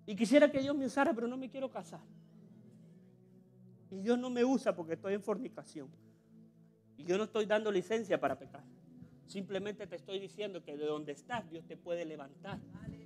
Y 0.06 0.16
quisiera 0.16 0.50
que 0.50 0.62
Dios 0.62 0.73
me 0.75 0.86
usara, 0.86 1.13
pero 1.13 1.28
no 1.28 1.36
me 1.36 1.50
quiero 1.50 1.69
casar. 1.69 2.00
Y 3.90 4.00
Dios 4.00 4.17
no 4.17 4.30
me 4.30 4.46
usa 4.46 4.73
porque 4.73 4.94
estoy 4.94 5.13
en 5.13 5.21
fornicación. 5.21 5.90
Y 6.98 7.04
yo 7.04 7.17
no 7.17 7.25
estoy 7.25 7.46
dando 7.46 7.69
licencia 7.69 8.17
para 8.17 8.40
pecar. 8.40 8.63
Simplemente 9.28 9.86
te 9.88 9.98
estoy 9.98 10.19
diciendo 10.19 10.63
que 10.63 10.78
de 10.78 10.86
donde 10.86 11.12
estás 11.12 11.50
Dios 11.50 11.65
te 11.65 11.75
puede 11.75 12.06
levantar 12.06 12.60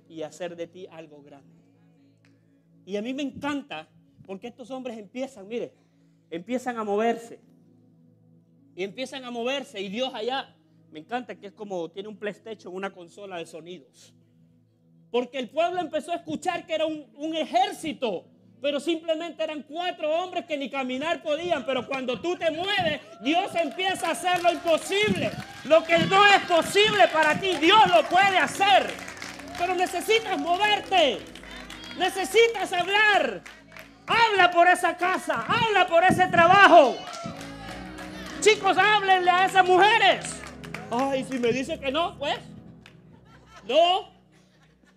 y 0.08 0.22
hacer 0.22 0.54
de 0.54 0.68
ti 0.68 0.86
algo 0.88 1.20
grande. 1.20 1.65
Y 2.86 2.96
a 2.96 3.02
mí 3.02 3.12
me 3.12 3.22
encanta 3.22 3.88
porque 4.24 4.46
estos 4.46 4.70
hombres 4.70 4.96
empiezan, 4.96 5.46
mire, 5.46 5.74
empiezan 6.30 6.78
a 6.78 6.84
moverse. 6.84 7.40
Y 8.74 8.84
empiezan 8.84 9.24
a 9.24 9.30
moverse 9.30 9.80
y 9.80 9.88
Dios 9.88 10.14
allá 10.14 10.54
me 10.90 11.00
encanta 11.00 11.34
que 11.34 11.48
es 11.48 11.52
como 11.52 11.90
tiene 11.90 12.08
un 12.08 12.16
PlayStation, 12.16 12.74
una 12.74 12.90
consola 12.90 13.36
de 13.38 13.46
sonidos. 13.46 14.14
Porque 15.10 15.38
el 15.38 15.50
pueblo 15.50 15.80
empezó 15.80 16.12
a 16.12 16.16
escuchar 16.16 16.66
que 16.66 16.74
era 16.74 16.86
un, 16.86 17.34
ejército, 17.34 18.26
pero 18.60 18.80
simplemente 18.80 19.42
eran 19.42 19.62
cuatro 19.62 20.10
hombres 20.10 20.44
que 20.46 20.56
ni 20.56 20.70
caminar 20.70 21.22
podían. 21.22 21.64
Pero 21.66 21.86
cuando 21.86 22.20
tú 22.20 22.36
te 22.36 22.50
mueves, 22.50 23.00
Dios 23.22 23.54
empieza 23.54 24.08
a 24.08 24.12
hacer 24.12 24.42
lo 24.42 24.52
imposible. 24.52 25.30
Lo 25.64 25.82
que 25.84 25.98
no 25.98 26.24
es 26.26 26.42
posible 26.46 27.08
para 27.12 27.38
ti, 27.38 27.56
Dios 27.60 27.80
lo 27.88 28.08
puede 28.08 28.38
hacer. 28.38 28.90
Pero 29.58 29.74
necesitas 29.74 30.38
moverte, 30.38 31.18
necesitas 31.98 32.72
hablar, 32.72 33.42
Habla 34.06 34.50
por 34.52 34.68
esa 34.68 34.96
casa, 34.96 35.44
habla 35.48 35.86
por 35.86 36.04
ese 36.04 36.26
trabajo. 36.28 36.96
Chicos, 38.40 38.76
háblenle 38.78 39.30
a 39.30 39.46
esas 39.46 39.66
mujeres. 39.66 40.40
Ay, 40.90 41.24
si 41.24 41.38
me 41.38 41.52
dice 41.52 41.80
que 41.80 41.90
no, 41.90 42.16
pues. 42.16 42.38
No. 43.66 44.08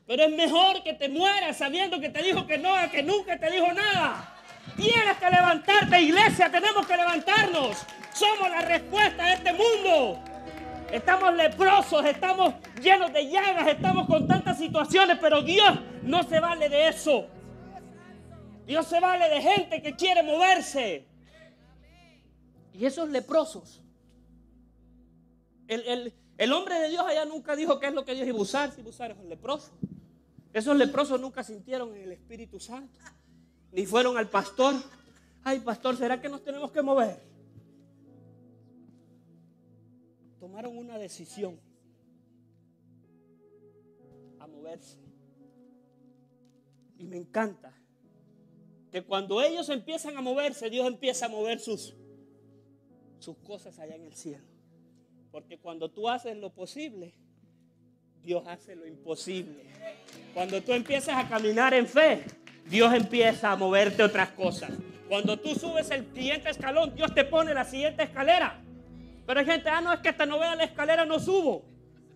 Pero 0.06 0.24
es 0.24 0.32
mejor 0.32 0.84
que 0.84 0.94
te 0.94 1.10
mueras 1.10 1.58
sabiendo 1.58 2.00
que 2.00 2.10
te 2.10 2.22
dijo 2.22 2.46
que 2.46 2.60
no, 2.60 2.76
a 2.76 2.90
que 2.90 3.02
nunca 3.02 3.40
te 3.40 3.50
dijo 3.50 3.72
nada. 3.74 4.36
Tienes 4.76 5.18
que 5.18 5.30
levantarte, 5.30 6.02
iglesia, 6.02 6.52
tenemos 6.52 6.86
que 6.86 6.96
levantarnos. 6.96 7.78
Somos 8.14 8.50
la 8.50 8.62
respuesta 8.62 9.26
a 9.26 9.34
este 9.34 9.54
mundo. 9.54 10.24
Estamos 10.92 11.36
leprosos, 11.36 12.04
estamos 12.06 12.56
llenos 12.82 13.14
de 13.14 13.30
llagas, 13.30 13.68
estamos 13.68 14.08
con 14.08 14.28
tantas 14.28 14.58
situaciones, 14.58 15.18
pero 15.22 15.42
Dios 15.42 15.80
no 16.04 16.24
se 16.24 16.40
vale 16.40 16.68
de 16.68 16.88
eso. 16.88 17.28
Dios 18.66 18.88
se 18.88 19.00
vale 19.00 19.30
de 19.30 19.42
gente 19.42 19.82
que 19.82 19.96
quiere 19.96 20.24
moverse. 20.24 21.06
Y 22.74 22.86
esos 22.86 23.10
leprosos. 23.10 23.82
El, 25.68 26.54
hombre 26.54 26.80
de 26.80 26.90
Dios 26.90 27.04
allá 27.06 27.26
nunca 27.26 27.56
dijo 27.56 27.80
qué 27.80 27.88
es 27.88 27.94
lo 27.94 28.04
que 28.04 28.16
Dios 28.16 28.28
iba 28.28 28.40
a 28.40 28.42
usar, 28.42 28.72
si 28.72 28.82
iba 28.82 28.88
a 28.88 28.90
usar 28.90 29.12
esos 29.12 29.26
leprosos. 29.26 29.72
Esos 30.54 30.76
leprosos 30.76 31.22
nunca 31.22 31.44
sintieron 31.44 31.96
en 31.96 32.04
el 32.04 32.12
Espíritu 32.14 32.60
Santo, 32.60 32.98
ni 33.72 33.86
fueron 33.86 34.18
al 34.18 34.28
pastor. 34.28 34.74
Ay, 35.44 35.60
pastor, 35.60 35.96
¿será 35.96 36.20
que 36.20 36.30
nos 36.30 36.44
tenemos 36.44 36.72
que 36.72 36.82
mover? 36.82 37.29
Tomaron 40.50 40.80
una 40.80 40.98
decisión 40.98 41.60
a 44.40 44.48
moverse. 44.48 44.98
Y 46.98 47.06
me 47.06 47.18
encanta 47.18 47.72
que 48.92 49.04
cuando 49.04 49.44
ellos 49.44 49.70
empiezan 49.70 50.18
a 50.18 50.22
moverse, 50.22 50.72
Dios 50.72 50.88
empieza 50.88 51.28
a 51.28 51.30
mover 51.30 51.60
sus, 51.60 51.94
sus 53.20 53.38
cosas 53.38 53.78
allá 53.78 53.96
en 53.96 54.06
el 54.06 54.16
cielo. 54.16 54.44
Porque 55.32 55.60
cuando 55.60 55.92
tú 55.92 56.10
haces 56.10 56.36
lo 56.36 56.52
posible, 56.52 57.14
Dios 58.24 58.42
hace 58.48 58.76
lo 58.76 58.88
imposible. 58.88 59.66
Cuando 60.34 60.64
tú 60.64 60.74
empiezas 60.74 61.16
a 61.24 61.30
caminar 61.30 61.76
en 61.76 61.86
fe, 61.86 62.24
Dios 62.68 62.92
empieza 62.96 63.52
a 63.52 63.56
moverte 63.56 64.02
otras 64.02 64.32
cosas. 64.32 64.72
Cuando 65.08 65.38
tú 65.38 65.54
subes 65.54 65.92
el 65.92 66.12
siguiente 66.12 66.50
escalón, 66.50 66.96
Dios 66.96 67.14
te 67.14 67.24
pone 67.24 67.54
la 67.54 67.66
siguiente 67.66 68.02
escalera. 68.02 68.64
Pero 69.30 69.42
hay 69.42 69.46
gente, 69.46 69.70
ah, 69.70 69.80
no, 69.80 69.94
es 69.94 70.00
que 70.00 70.10
hasta 70.10 70.26
no 70.26 70.40
vea 70.40 70.56
la 70.56 70.64
escalera, 70.64 71.06
no 71.06 71.20
subo. 71.20 71.64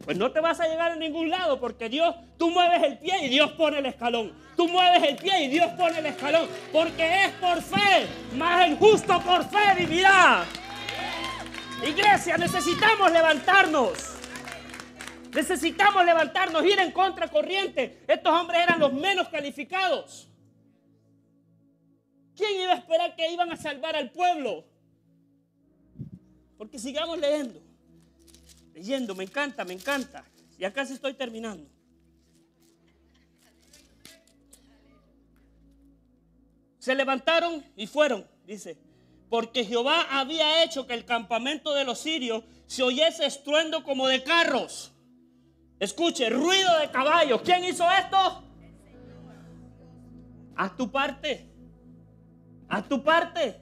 Pues 0.04 0.18
no 0.18 0.32
te 0.32 0.40
vas 0.40 0.60
a 0.60 0.68
llegar 0.68 0.94
a 0.94 0.96
ningún 0.96 1.30
lado 1.30 1.60
porque 1.60 1.88
Dios, 1.88 2.16
tú 2.40 2.50
mueves 2.50 2.82
el 2.82 2.98
pie 2.98 3.26
y 3.26 3.30
Dios 3.30 3.52
pone 3.52 3.78
el 3.78 3.86
escalón. 3.86 4.34
Tú 4.58 4.68
mueves 4.68 5.04
el 5.04 5.16
pie 5.18 5.44
y 5.44 5.48
Dios 5.50 5.72
pone 5.78 6.00
el 6.00 6.08
escalón. 6.08 6.50
Porque 6.72 7.26
es 7.26 7.32
por 7.34 7.62
fe, 7.62 8.08
más 8.36 8.68
el 8.68 8.78
justo 8.78 9.22
por 9.22 9.48
fe 9.48 9.76
vivirá. 9.78 10.44
Iglesia, 11.88 12.36
necesitamos 12.36 13.12
levantarnos. 13.12 14.16
Necesitamos 15.36 16.04
levantarnos, 16.04 16.66
ir 16.66 16.80
en 16.80 16.92
contracorriente. 16.92 18.04
Estos 18.08 18.34
hombres 18.34 18.60
eran 18.60 18.80
los 18.80 18.92
menos 18.92 19.30
calificados. 19.30 20.32
¿Quién 22.36 22.60
iba 22.60 22.72
a 22.72 22.78
esperar 22.78 23.16
que 23.16 23.32
iban 23.32 23.52
a 23.52 23.56
salvar 23.56 23.96
al 23.96 24.10
pueblo? 24.10 24.73
Porque 26.58 26.80
sigamos 26.80 27.20
leyendo. 27.20 27.62
Leyendo, 28.74 29.16
me 29.16 29.24
encanta, 29.24 29.64
me 29.66 29.74
encanta. 29.74 30.26
Y 30.58 30.66
acá 30.66 30.82
estoy 30.82 31.14
terminando. 31.14 31.70
Se 36.80 36.94
levantaron 36.96 37.64
y 37.76 37.88
fueron, 37.88 38.28
dice 38.46 38.78
porque 39.34 39.66
Jehová 39.66 40.06
había 40.12 40.64
hecho 40.64 40.86
que 40.86 40.94
el 40.94 41.06
campamento 41.06 41.74
de 41.74 41.86
los 41.86 41.98
sirios 41.98 42.44
se 42.68 42.84
oyese 42.84 43.26
estruendo 43.26 43.84
como 43.84 44.08
de 44.08 44.22
carros. 44.22 44.94
Escuche, 45.80 46.30
ruido 46.30 46.78
de 46.80 46.92
caballos. 46.92 47.42
¿Quién 47.42 47.64
hizo 47.64 47.84
esto? 47.90 48.44
Haz 50.56 50.78
tu 50.78 50.92
parte. 50.92 51.50
Haz 52.70 52.88
tu 52.88 53.04
parte. 53.04 53.60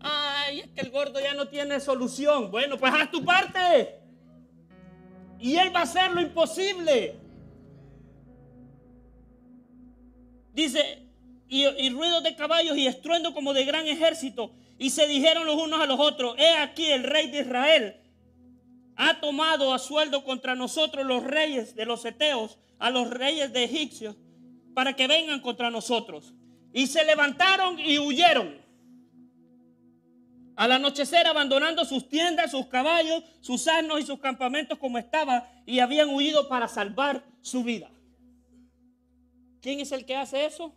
Ay, 0.00 0.60
es 0.60 0.68
que 0.68 0.80
el 0.80 0.90
gordo 0.90 1.20
ya 1.20 1.34
no 1.34 1.48
tiene 1.48 1.78
solución. 1.80 2.50
Bueno, 2.50 2.78
pues 2.78 2.92
haz 2.94 3.10
tu 3.10 3.24
parte. 3.24 4.00
Y 5.38 5.56
él 5.56 5.74
va 5.74 5.80
a 5.80 5.84
hacer 5.84 6.10
lo 6.10 6.20
imposible. 6.20 7.16
Dice, 10.52 11.10
y, 11.48 11.90
ruidos 11.90 12.22
de 12.22 12.36
caballos 12.36 12.76
y 12.76 12.86
estruendo 12.86 13.34
como 13.34 13.52
de 13.52 13.64
gran 13.64 13.86
ejército. 13.86 14.52
Y 14.78 14.90
se 14.90 15.06
dijeron 15.06 15.46
los 15.46 15.56
unos 15.56 15.80
a 15.80 15.86
los 15.86 15.98
otros, 15.98 16.34
he 16.38 16.56
aquí 16.56 16.86
el 16.86 17.02
rey 17.02 17.30
de 17.30 17.40
Israel 17.40 17.96
ha 18.96 19.18
tomado 19.18 19.72
a 19.72 19.78
sueldo 19.78 20.24
contra 20.24 20.54
nosotros 20.54 21.06
los 21.06 21.24
reyes 21.24 21.74
de 21.74 21.86
los 21.86 22.04
Eteos, 22.04 22.58
a 22.78 22.90
los 22.90 23.08
reyes 23.08 23.50
de 23.52 23.64
Egipcios, 23.64 24.14
para 24.74 24.94
que 24.94 25.06
vengan 25.06 25.40
contra 25.40 25.70
nosotros. 25.70 26.34
Y 26.74 26.86
se 26.86 27.04
levantaron 27.04 27.78
y 27.80 27.98
huyeron. 27.98 28.59
Al 30.60 30.72
anochecer 30.72 31.26
abandonando 31.26 31.86
sus 31.86 32.06
tiendas, 32.10 32.50
sus 32.50 32.66
caballos, 32.66 33.24
sus 33.40 33.66
asnos 33.66 33.98
y 33.98 34.02
sus 34.02 34.18
campamentos 34.18 34.76
como 34.76 34.98
estaba, 34.98 35.50
y 35.64 35.78
habían 35.78 36.10
huido 36.10 36.50
para 36.50 36.68
salvar 36.68 37.24
su 37.40 37.64
vida. 37.64 37.90
¿Quién 39.62 39.80
es 39.80 39.90
el 39.90 40.04
que 40.04 40.16
hace 40.16 40.44
eso? 40.44 40.74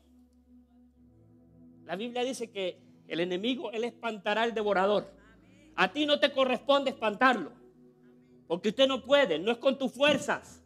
La 1.84 1.98
Biblia 1.98 2.24
dice 2.24 2.50
que 2.50 2.80
el 3.10 3.20
enemigo, 3.20 3.74
él 3.74 3.84
espantará 3.84 4.44
al 4.44 4.54
devorador. 4.54 5.14
A 5.76 5.92
ti 5.92 6.06
no 6.06 6.18
te 6.18 6.32
corresponde 6.32 6.92
espantarlo. 6.92 7.52
Porque 8.48 8.70
usted 8.70 8.88
no 8.88 9.04
puede, 9.04 9.38
no 9.38 9.52
es 9.52 9.58
con 9.58 9.78
tus 9.78 9.92
fuerzas. 9.92 10.64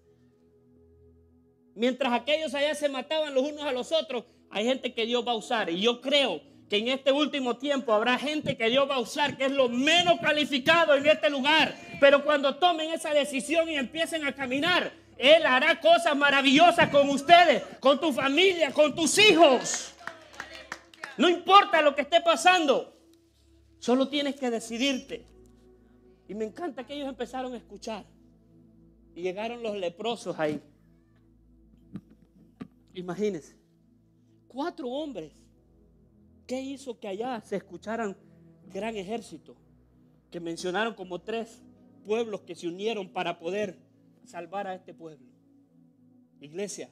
Mientras 1.73 2.13
aquellos 2.13 2.53
allá 2.53 2.75
se 2.75 2.87
mataban 2.87 3.33
los 3.33 3.49
unos 3.49 3.63
a 3.63 3.71
los 3.71 3.91
otros, 3.91 4.25
hay 4.51 4.65
gente 4.65 4.93
que 4.93 5.07
Dios 5.07 5.27
va 5.27 5.31
a 5.31 5.37
usar. 5.37 5.71
Y 5.71 5.81
yo 5.81 6.01
creo 6.01 6.39
que 6.69 6.77
en 6.77 6.89
este 6.89 7.11
último 7.11 7.57
tiempo 7.57 7.93
habrá 7.93 8.17
gente 8.17 8.57
que 8.57 8.69
Dios 8.69 8.89
va 8.89 8.95
a 8.95 8.99
usar, 8.99 9.37
que 9.37 9.45
es 9.45 9.51
lo 9.51 9.69
menos 9.69 10.19
calificado 10.19 10.95
en 10.95 11.05
este 11.05 11.29
lugar. 11.29 11.75
Pero 11.99 12.23
cuando 12.23 12.55
tomen 12.57 12.91
esa 12.91 13.13
decisión 13.13 13.69
y 13.69 13.77
empiecen 13.77 14.25
a 14.25 14.33
caminar, 14.33 14.91
Él 15.17 15.45
hará 15.45 15.79
cosas 15.79 16.15
maravillosas 16.15 16.89
con 16.89 17.09
ustedes, 17.09 17.63
con 17.79 17.99
tu 17.99 18.11
familia, 18.11 18.71
con 18.71 18.93
tus 18.93 19.17
hijos. 19.17 19.93
No 21.17 21.29
importa 21.29 21.81
lo 21.81 21.95
que 21.95 22.01
esté 22.01 22.21
pasando, 22.21 22.93
solo 23.79 24.09
tienes 24.09 24.35
que 24.35 24.49
decidirte. 24.49 25.25
Y 26.27 26.35
me 26.35 26.43
encanta 26.43 26.85
que 26.85 26.93
ellos 26.93 27.07
empezaron 27.07 27.53
a 27.53 27.57
escuchar. 27.57 28.03
Y 29.15 29.21
llegaron 29.21 29.63
los 29.63 29.77
leprosos 29.77 30.37
ahí. 30.37 30.61
Imagínense, 32.93 33.55
cuatro 34.47 34.89
hombres. 34.89 35.31
¿Qué 36.47 36.61
hizo 36.61 36.99
que 36.99 37.07
allá 37.07 37.41
se 37.41 37.57
escucharan 37.57 38.17
gran 38.73 38.95
ejército? 38.95 39.55
Que 40.31 40.39
mencionaron 40.39 40.95
como 40.95 41.19
tres 41.21 41.61
pueblos 42.05 42.41
que 42.41 42.55
se 42.55 42.67
unieron 42.67 43.09
para 43.09 43.37
poder 43.37 43.77
salvar 44.25 44.65
a 44.65 44.75
este 44.75 44.93
pueblo. 44.93 45.27
Iglesia, 46.39 46.89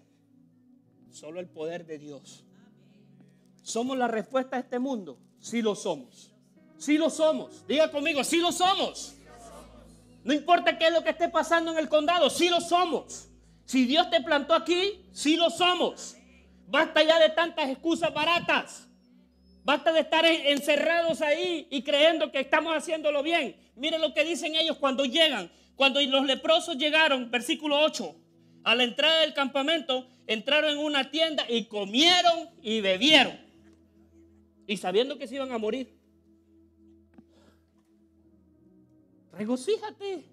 solo 1.10 1.40
el 1.40 1.48
poder 1.48 1.86
de 1.86 1.98
Dios 1.98 2.46
¿Somos 3.66 3.98
la 3.98 4.08
respuesta 4.08 4.58
a 4.58 4.60
este 4.60 4.78
mundo? 4.78 5.18
Sí 5.40 5.64
lo 5.64 5.74
somos. 5.74 6.32
Sí 6.78 7.00
lo 7.00 7.10
somos. 7.10 7.66
Diga 7.68 7.90
conmigo, 7.90 8.24
sí 8.24 8.38
lo 8.38 8.52
somos. 8.52 9.16
No 10.24 10.34
importa 10.34 10.78
qué 10.78 10.88
es 10.88 10.94
lo 10.94 11.04
que 11.04 11.10
esté 11.10 11.30
pasando 11.30 11.72
en 11.72 11.80
el 11.80 11.90
condado, 11.90 12.30
sí 12.30 12.48
lo 12.48 12.62
somos. 12.62 13.28
Si 13.66 13.86
Dios 13.86 14.12
te 14.12 14.22
plantó 14.22 14.54
aquí, 14.54 15.08
sí 15.12 15.36
lo 15.36 15.50
somos. 15.50 16.16
Basta 16.68 17.02
ya 17.02 17.20
de 17.20 17.30
tantas 17.30 17.68
excusas 17.70 18.14
baratas. 18.14 18.88
Basta 19.66 19.92
de 19.92 20.02
estar 20.02 20.24
encerrados 20.26 21.24
ahí 21.24 21.68
y 21.72 21.82
creyendo 21.82 22.32
que 22.32 22.40
estamos 22.40 22.78
haciéndolo 22.78 23.24
bien. 23.24 23.56
Mire 23.76 23.98
lo 23.98 24.14
que 24.14 24.24
dicen 24.24 24.56
ellos 24.56 24.78
cuando 24.78 25.06
llegan. 25.06 25.52
Cuando 25.76 26.00
los 26.02 26.24
leprosos 26.26 26.78
llegaron, 26.78 27.32
versículo 27.32 27.80
8, 27.82 28.16
a 28.64 28.76
la 28.76 28.84
entrada 28.84 29.22
del 29.22 29.34
campamento, 29.34 30.08
entraron 30.28 30.74
en 30.74 30.78
una 30.78 31.10
tienda 31.10 31.46
y 31.50 31.66
comieron 31.66 32.52
y 32.62 32.80
bebieron 32.80 33.44
y 34.68 34.78
sabiendo 34.78 35.18
que 35.18 35.28
se 35.28 35.36
iban 35.36 35.52
a 35.52 35.58
morir. 35.58 35.98
Regocíjate. 39.34 40.26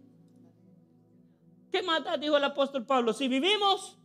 ¿Qué 1.70 1.82
mata? 1.82 2.18
Dijo 2.18 2.36
el 2.36 2.44
apóstol 2.44 2.84
Pablo. 2.84 3.14
Si 3.14 3.28
vivimos, 3.28 3.96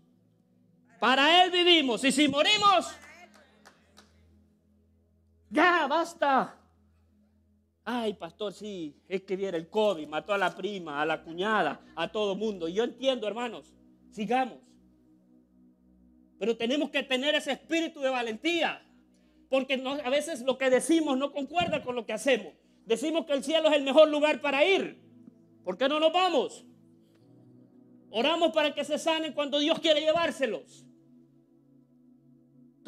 para 1.01 1.43
Él 1.43 1.51
vivimos. 1.51 2.01
Y 2.05 2.13
si 2.13 2.30
morimos, 2.30 2.88
ya 5.50 5.88
basta. 5.88 6.56
Ay, 7.84 8.14
pastor, 8.14 8.54
sí, 8.54 9.02
es 9.08 9.22
que 9.24 9.36
viera 9.36 9.58
el 9.58 9.70
COVID, 9.70 10.08
mató 10.08 10.34
a 10.34 10.38
la 10.38 10.54
prima, 10.56 11.02
a 11.02 11.06
la 11.06 11.24
cuñada, 11.24 11.80
a 11.95 12.12
todo 12.12 12.36
mundo. 12.36 12.68
Yo 12.68 12.84
entiendo, 12.84 13.28
hermanos, 13.28 13.74
sigamos. 14.12 14.60
Pero 16.38 16.58
tenemos 16.58 16.89
que 16.89 17.04
tener 17.04 17.34
ese 17.36 17.54
espíritu 17.54 18.02
de 18.02 18.10
valentía 18.10 18.84
porque 19.50 19.82
a 20.04 20.10
veces 20.10 20.41
lo 20.41 20.58
que 20.58 20.70
decimos 20.70 21.18
no 21.18 21.32
concuerda 21.32 21.84
con 21.84 21.95
lo 21.95 22.06
que 22.06 22.14
hacemos. 22.14 22.54
Decimos 22.86 23.26
que 23.26 23.34
el 23.34 23.43
cielo 23.43 23.70
es 23.70 23.76
el 23.76 23.84
mejor 23.84 24.10
lugar 24.10 24.41
para 24.41 24.66
ir. 24.66 25.02
¿Por 25.64 25.78
qué 25.78 25.88
no 25.88 26.00
nos 26.00 26.12
vamos? 26.12 26.66
Oramos 28.10 28.54
para 28.54 28.74
que 28.74 28.84
se 28.84 28.98
sanen 28.98 29.34
cuando 29.34 29.60
Dios 29.60 29.80
quiere 29.80 30.02
llevárselos. 30.02 30.86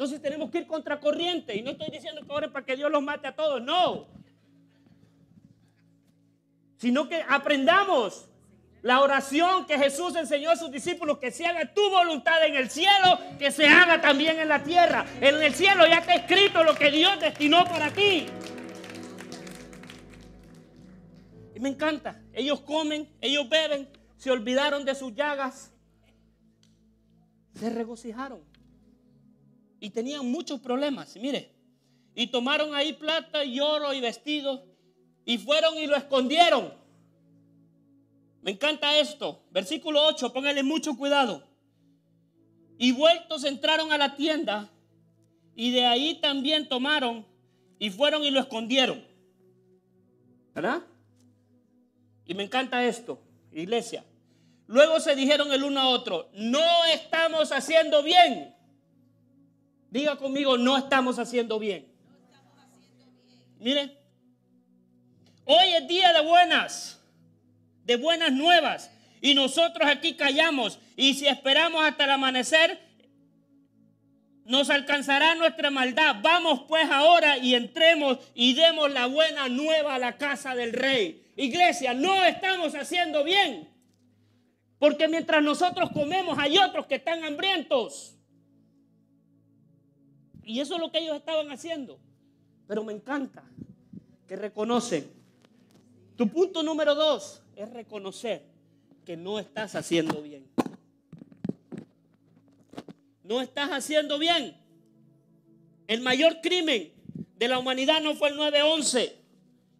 Entonces 0.00 0.22
tenemos 0.22 0.50
que 0.50 0.56
ir 0.56 0.66
contracorriente. 0.66 1.54
Y 1.54 1.60
no 1.60 1.72
estoy 1.72 1.90
diciendo 1.90 2.22
que 2.24 2.32
oren 2.32 2.50
para 2.50 2.64
que 2.64 2.74
Dios 2.74 2.90
los 2.90 3.02
mate 3.02 3.28
a 3.28 3.36
todos. 3.36 3.60
No. 3.60 4.06
Sino 6.78 7.06
que 7.06 7.22
aprendamos 7.28 8.26
la 8.80 9.02
oración 9.02 9.66
que 9.66 9.76
Jesús 9.76 10.16
enseñó 10.16 10.52
a 10.52 10.56
sus 10.56 10.70
discípulos, 10.70 11.18
que 11.18 11.30
se 11.30 11.44
haga 11.44 11.74
tu 11.74 11.82
voluntad 11.90 12.42
en 12.46 12.54
el 12.56 12.70
cielo, 12.70 13.18
que 13.38 13.50
se 13.50 13.66
haga 13.66 14.00
también 14.00 14.38
en 14.38 14.48
la 14.48 14.62
tierra. 14.62 15.04
En 15.20 15.42
el 15.42 15.54
cielo 15.54 15.86
ya 15.86 15.98
está 15.98 16.14
escrito 16.14 16.64
lo 16.64 16.74
que 16.74 16.90
Dios 16.90 17.20
destinó 17.20 17.66
para 17.66 17.90
ti. 17.90 18.24
Y 21.54 21.60
me 21.60 21.68
encanta. 21.68 22.22
Ellos 22.32 22.62
comen, 22.62 23.06
ellos 23.20 23.46
beben, 23.50 23.86
se 24.16 24.30
olvidaron 24.30 24.86
de 24.86 24.94
sus 24.94 25.14
llagas, 25.14 25.70
se 27.54 27.68
regocijaron. 27.68 28.49
Y 29.80 29.90
tenían 29.90 30.30
muchos 30.30 30.60
problemas. 30.60 31.16
Mire, 31.16 31.50
y 32.14 32.28
tomaron 32.28 32.74
ahí 32.74 32.92
plata 32.92 33.44
y 33.44 33.58
oro 33.58 33.92
y 33.92 34.00
vestidos 34.00 34.60
y 35.24 35.38
fueron 35.38 35.76
y 35.78 35.86
lo 35.86 35.96
escondieron 35.96 36.80
me 38.42 38.52
encanta 38.52 38.98
esto. 38.98 39.42
Versículo 39.50 40.04
8, 40.06 40.32
póngale 40.32 40.62
mucho 40.62 40.96
cuidado. 40.96 41.46
Y 42.78 42.92
vueltos 42.92 43.44
entraron 43.44 43.92
a 43.92 43.98
la 43.98 44.16
tienda 44.16 44.70
y 45.54 45.70
de 45.72 45.84
ahí 45.84 46.20
también 46.20 46.68
tomaron 46.68 47.26
y 47.78 47.90
fueron 47.90 48.24
y 48.24 48.30
lo 48.30 48.40
escondieron. 48.40 49.04
¿Verdad? 50.54 50.82
Y 52.24 52.34
me 52.34 52.44
encanta 52.44 52.84
esto, 52.84 53.20
iglesia. 53.52 54.04
Luego 54.66 55.00
se 55.00 55.14
dijeron 55.14 55.52
el 55.52 55.64
uno 55.64 55.80
a 55.80 55.88
otro, 55.88 56.30
no 56.32 56.84
estamos 56.94 57.52
haciendo 57.52 58.02
bien. 58.02 58.54
Diga 59.90 60.16
conmigo, 60.16 60.56
no 60.56 60.76
estamos 60.78 61.18
haciendo 61.18 61.58
bien. 61.58 61.86
Mire, 63.58 63.98
hoy 65.44 65.74
es 65.74 65.88
día 65.88 66.12
de 66.12 66.22
buenas 66.22 67.00
de 67.90 67.96
buenas 67.96 68.30
nuevas. 68.32 68.88
Y 69.20 69.34
nosotros 69.34 69.88
aquí 69.88 70.14
callamos. 70.14 70.78
Y 70.96 71.14
si 71.14 71.26
esperamos 71.26 71.82
hasta 71.82 72.04
el 72.04 72.10
amanecer, 72.10 72.78
nos 74.44 74.70
alcanzará 74.70 75.34
nuestra 75.34 75.70
maldad. 75.70 76.16
Vamos 76.22 76.62
pues 76.68 76.88
ahora 76.88 77.36
y 77.38 77.56
entremos 77.56 78.18
y 78.34 78.54
demos 78.54 78.92
la 78.92 79.06
buena 79.06 79.48
nueva 79.48 79.96
a 79.96 79.98
la 79.98 80.16
casa 80.16 80.54
del 80.54 80.72
rey. 80.72 81.32
Iglesia, 81.36 81.92
no 81.92 82.24
estamos 82.24 82.76
haciendo 82.76 83.24
bien. 83.24 83.68
Porque 84.78 85.08
mientras 85.08 85.42
nosotros 85.42 85.90
comemos 85.90 86.38
hay 86.38 86.58
otros 86.58 86.86
que 86.86 86.94
están 86.94 87.24
hambrientos. 87.24 88.14
Y 90.50 90.58
eso 90.58 90.74
es 90.74 90.80
lo 90.80 90.90
que 90.90 90.98
ellos 90.98 91.14
estaban 91.14 91.48
haciendo. 91.52 91.96
Pero 92.66 92.82
me 92.82 92.92
encanta 92.92 93.44
que 94.26 94.34
reconocen. 94.34 95.08
Tu 96.16 96.28
punto 96.28 96.64
número 96.64 96.96
dos, 96.96 97.40
es 97.54 97.70
reconocer 97.72 98.42
que 99.06 99.16
no 99.16 99.38
estás 99.38 99.76
haciendo 99.76 100.20
bien. 100.20 100.44
No 103.22 103.40
estás 103.40 103.70
haciendo 103.70 104.18
bien. 104.18 104.56
El 105.86 106.00
mayor 106.00 106.40
crimen 106.42 106.90
de 107.36 107.46
la 107.46 107.60
humanidad 107.60 108.02
no 108.02 108.16
fue 108.16 108.30
el 108.30 108.36
9-11. 108.36 109.12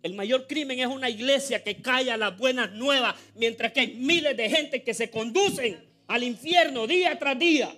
El 0.05 0.15
mayor 0.15 0.47
crimen 0.47 0.79
es 0.79 0.87
una 0.87 1.11
iglesia 1.11 1.65
que 1.65 1.83
calla 1.83 2.17
las 2.17 2.39
buenas 2.39 2.71
nuevas, 2.75 3.17
mientras 3.35 3.73
que 3.73 3.81
hay 3.81 3.95
miles 3.95 4.37
de 4.37 4.49
gente 4.49 4.85
que 4.85 4.95
se 4.95 5.11
conducen 5.11 5.85
al 6.07 6.23
infierno 6.23 6.87
día 6.87 7.19
tras 7.19 7.37
día. 7.37 7.75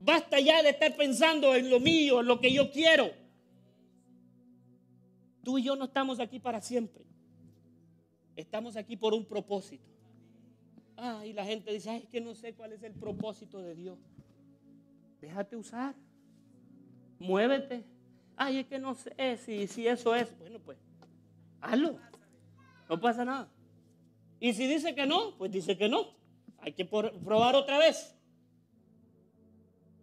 Basta 0.00 0.40
ya 0.40 0.62
de 0.62 0.70
estar 0.70 0.96
pensando 0.96 1.54
en 1.54 1.68
lo 1.68 1.78
mío, 1.78 2.20
en 2.20 2.26
lo 2.26 2.40
que 2.40 2.52
yo 2.52 2.70
quiero. 2.70 3.10
Tú 5.44 5.58
y 5.58 5.62
yo 5.62 5.76
no 5.76 5.84
estamos 5.84 6.20
aquí 6.20 6.40
para 6.40 6.62
siempre. 6.62 7.04
Estamos 8.34 8.76
aquí 8.76 8.96
por 8.96 9.12
un 9.12 9.26
propósito. 9.26 9.84
Ah, 10.96 11.24
y 11.26 11.34
la 11.34 11.44
gente 11.44 11.72
dice, 11.72 11.90
ay, 11.90 12.02
es 12.04 12.08
que 12.08 12.20
no 12.20 12.34
sé 12.34 12.54
cuál 12.54 12.72
es 12.72 12.82
el 12.82 12.92
propósito 12.92 13.62
de 13.62 13.74
Dios. 13.74 13.98
Déjate 15.20 15.56
usar. 15.56 15.94
Muévete. 17.18 17.84
Ay, 18.36 18.60
es 18.60 18.66
que 18.66 18.78
no 18.78 18.94
sé 18.94 19.36
si, 19.36 19.66
si 19.66 19.86
eso 19.86 20.14
es. 20.14 20.36
Bueno, 20.38 20.58
pues, 20.60 20.78
hazlo. 21.60 21.98
No 22.88 22.98
pasa 22.98 23.24
nada. 23.24 23.50
Y 24.40 24.54
si 24.54 24.66
dice 24.66 24.94
que 24.94 25.06
no, 25.06 25.36
pues 25.36 25.52
dice 25.52 25.76
que 25.76 25.90
no. 25.90 26.06
Hay 26.58 26.72
que 26.72 26.86
probar 26.86 27.54
otra 27.54 27.78
vez. 27.78 28.16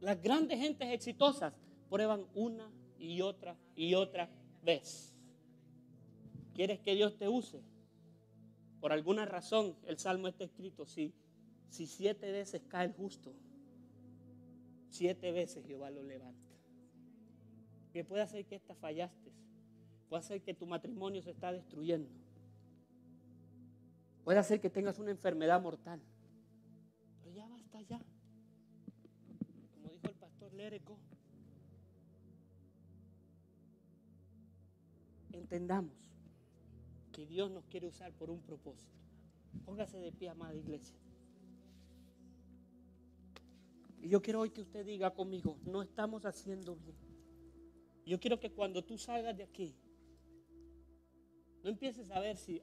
Las 0.02 0.22
grandes 0.22 0.60
gentes 0.60 0.90
exitosas 0.90 1.54
prueban 1.90 2.26
una 2.34 2.70
y 3.00 3.22
otra 3.22 3.56
y 3.76 3.94
otra 3.94 4.30
vez. 4.64 5.14
¿Quieres 6.54 6.80
que 6.80 6.96
Dios 6.96 7.18
te 7.18 7.28
use? 7.28 7.62
Por 8.80 8.92
alguna 8.92 9.26
razón 9.26 9.76
el 9.86 9.98
salmo 9.98 10.28
está 10.28 10.44
escrito, 10.44 10.86
si, 10.86 11.14
si 11.70 11.88
siete 11.88 12.32
veces 12.32 12.62
cae 12.68 12.86
el 12.88 12.94
justo, 12.94 13.34
siete 14.90 15.32
veces 15.32 15.66
Jehová 15.66 15.90
lo 15.90 16.04
levanta. 16.04 16.52
Que 17.92 18.04
puede 18.04 18.22
hacer 18.22 18.46
que 18.46 18.56
esta 18.56 18.76
fallaste, 18.76 19.32
puede 20.10 20.20
hacer 20.20 20.42
que 20.42 20.54
tu 20.54 20.68
matrimonio 20.68 21.22
se 21.22 21.32
está 21.32 21.52
destruyendo, 21.52 22.10
puede 24.24 24.40
hacer 24.40 24.60
que 24.60 24.70
tengas 24.70 25.00
una 25.00 25.12
enfermedad 25.12 25.62
mortal, 25.62 26.00
entendamos 35.48 35.94
que 37.14 37.26
Dios 37.26 37.50
nos 37.50 37.66
quiere 37.68 37.88
usar 37.88 38.12
por 38.14 38.30
un 38.30 38.42
propósito. 38.42 38.94
Póngase 39.66 39.98
de 39.98 40.12
pie, 40.12 40.30
amada 40.30 40.56
iglesia. 40.56 40.98
Y 44.02 44.10
yo 44.10 44.22
quiero 44.22 44.42
hoy 44.42 44.50
que 44.50 44.62
usted 44.62 44.86
diga 44.86 45.14
conmigo, 45.14 45.58
no 45.66 45.82
estamos 45.82 46.26
haciendo 46.26 46.76
bien. 46.76 46.98
Yo 48.06 48.20
quiero 48.20 48.40
que 48.40 48.52
cuando 48.52 48.84
tú 48.84 48.98
salgas 48.98 49.36
de 49.38 49.44
aquí, 49.44 49.76
no 51.64 51.70
empieces 51.70 52.12
a 52.12 52.20
ver 52.20 52.38
si, 52.38 52.62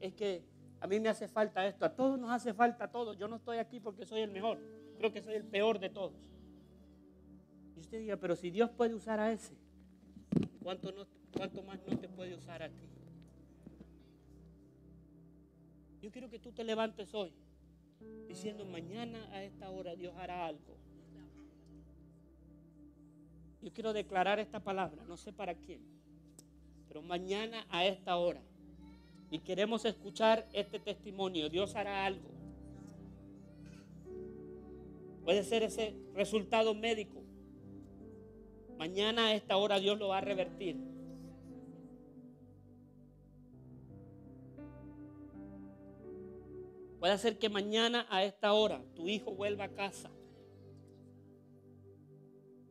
es 0.00 0.14
que 0.14 0.44
a 0.80 0.86
mí 0.86 1.00
me 1.00 1.08
hace 1.08 1.26
falta 1.26 1.66
esto, 1.66 1.84
a 1.84 1.96
todos 1.96 2.18
nos 2.18 2.30
hace 2.30 2.54
falta 2.54 2.90
todo. 2.90 3.14
Yo 3.14 3.28
no 3.28 3.36
estoy 3.36 3.58
aquí 3.58 3.80
porque 3.80 4.06
soy 4.06 4.20
el 4.20 4.30
mejor, 4.30 4.58
creo 4.98 5.12
que 5.12 5.22
soy 5.22 5.34
el 5.34 5.44
peor 5.44 5.78
de 5.78 5.90
todos. 5.90 6.37
Usted 7.88 8.00
diga, 8.00 8.18
pero 8.18 8.36
si 8.36 8.50
Dios 8.50 8.68
puede 8.68 8.92
usar 8.92 9.18
a 9.18 9.32
ese, 9.32 9.54
¿cuánto, 10.62 10.92
no, 10.92 11.06
cuánto 11.34 11.62
más 11.62 11.80
no 11.86 11.96
te 11.96 12.06
puede 12.06 12.34
usar 12.34 12.62
a 12.62 12.68
ti? 12.68 12.86
Yo 16.02 16.10
quiero 16.10 16.28
que 16.28 16.38
tú 16.38 16.52
te 16.52 16.64
levantes 16.64 17.14
hoy 17.14 17.32
diciendo, 18.28 18.66
mañana 18.66 19.26
a 19.32 19.42
esta 19.42 19.70
hora 19.70 19.96
Dios 19.96 20.14
hará 20.18 20.44
algo. 20.44 20.76
Yo 23.62 23.72
quiero 23.72 23.94
declarar 23.94 24.38
esta 24.38 24.60
palabra, 24.60 25.02
no 25.04 25.16
sé 25.16 25.32
para 25.32 25.54
quién, 25.54 25.80
pero 26.88 27.00
mañana 27.00 27.64
a 27.70 27.86
esta 27.86 28.18
hora. 28.18 28.42
Y 29.30 29.38
queremos 29.38 29.86
escuchar 29.86 30.46
este 30.52 30.78
testimonio. 30.78 31.48
Dios 31.48 31.74
hará 31.74 32.04
algo. 32.04 32.28
Puede 35.24 35.42
ser 35.42 35.62
ese 35.62 35.96
resultado 36.12 36.74
médico. 36.74 37.22
Mañana 38.78 39.26
a 39.26 39.34
esta 39.34 39.56
hora 39.56 39.80
Dios 39.80 39.98
lo 39.98 40.08
va 40.08 40.18
a 40.18 40.20
revertir. 40.20 40.76
Puede 47.00 47.18
ser 47.18 47.38
que 47.38 47.48
mañana 47.48 48.06
a 48.08 48.24
esta 48.24 48.52
hora 48.52 48.82
tu 48.94 49.08
hijo 49.08 49.32
vuelva 49.32 49.64
a 49.64 49.74
casa. 49.74 50.10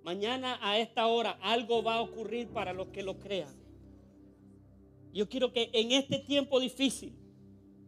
Mañana 0.03 0.57
a 0.61 0.79
esta 0.79 1.07
hora 1.07 1.37
algo 1.41 1.83
va 1.83 1.95
a 1.95 2.01
ocurrir 2.01 2.47
para 2.49 2.71
los 2.71 2.87
que 2.87 3.03
lo 3.03 3.19
crean. 3.19 3.53
Yo 5.13 5.27
quiero 5.27 5.51
que 5.51 5.69
en 5.73 5.91
este 5.91 6.19
tiempo 6.19 6.59
difícil 6.59 7.13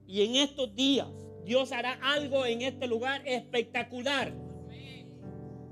y 0.08 0.24
en 0.24 0.36
estos 0.36 0.76
días 0.76 1.08
Dios 1.46 1.72
hará 1.72 1.94
algo 2.02 2.46
en 2.46 2.62
este 2.64 2.88
lugar 2.88 3.26
espectacular. 3.26 4.49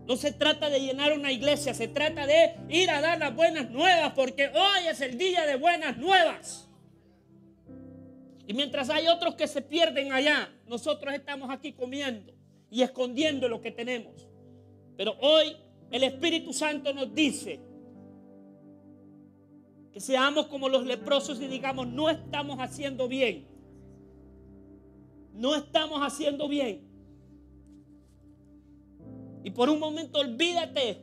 No 0.08 0.16
se 0.16 0.32
trata 0.32 0.70
de 0.70 0.80
llenar 0.80 1.12
una 1.12 1.34
iglesia, 1.34 1.74
se 1.74 1.90
trata 1.90 2.26
de 2.26 2.56
ir 2.70 2.90
a 2.90 3.02
dar 3.02 3.20
las 3.20 3.36
buenas 3.36 3.70
nuevas 3.70 4.14
porque 4.14 4.48
hoy 4.48 4.88
es 4.90 5.02
el 5.02 5.18
día 5.18 5.46
de 5.46 5.58
buenas 5.58 5.98
nuevas. 5.98 6.70
Y 8.48 8.54
mientras 8.54 8.90
hay 8.90 9.10
otros 9.10 9.36
que 9.36 9.48
se 9.48 9.62
pierden 9.62 10.14
allá, 10.14 10.50
nosotros 10.66 11.14
estamos 11.14 11.50
aquí 11.50 11.74
comiendo 11.74 12.34
y 12.72 12.84
escondiendo 12.84 13.50
lo 13.50 13.60
que 13.60 13.72
tenemos. 13.72 14.30
Pero 14.96 15.18
hoy 15.20 15.58
el 15.92 16.04
Espíritu 16.04 16.54
Santo 16.54 16.94
nos 16.94 17.14
dice 17.14 17.60
que 19.92 20.00
seamos 20.00 20.48
como 20.48 20.70
los 20.70 20.86
leprosos 20.86 21.42
y 21.42 21.48
digamos, 21.48 21.86
no 21.86 22.10
estamos 22.10 22.60
haciendo 22.60 23.10
bien. 23.10 23.46
No 25.34 25.54
estamos 25.54 26.00
haciendo 26.02 26.48
bien. 26.48 26.88
Y 29.48 29.52
por 29.52 29.70
un 29.70 29.80
momento 29.80 30.20
olvídate. 30.20 30.98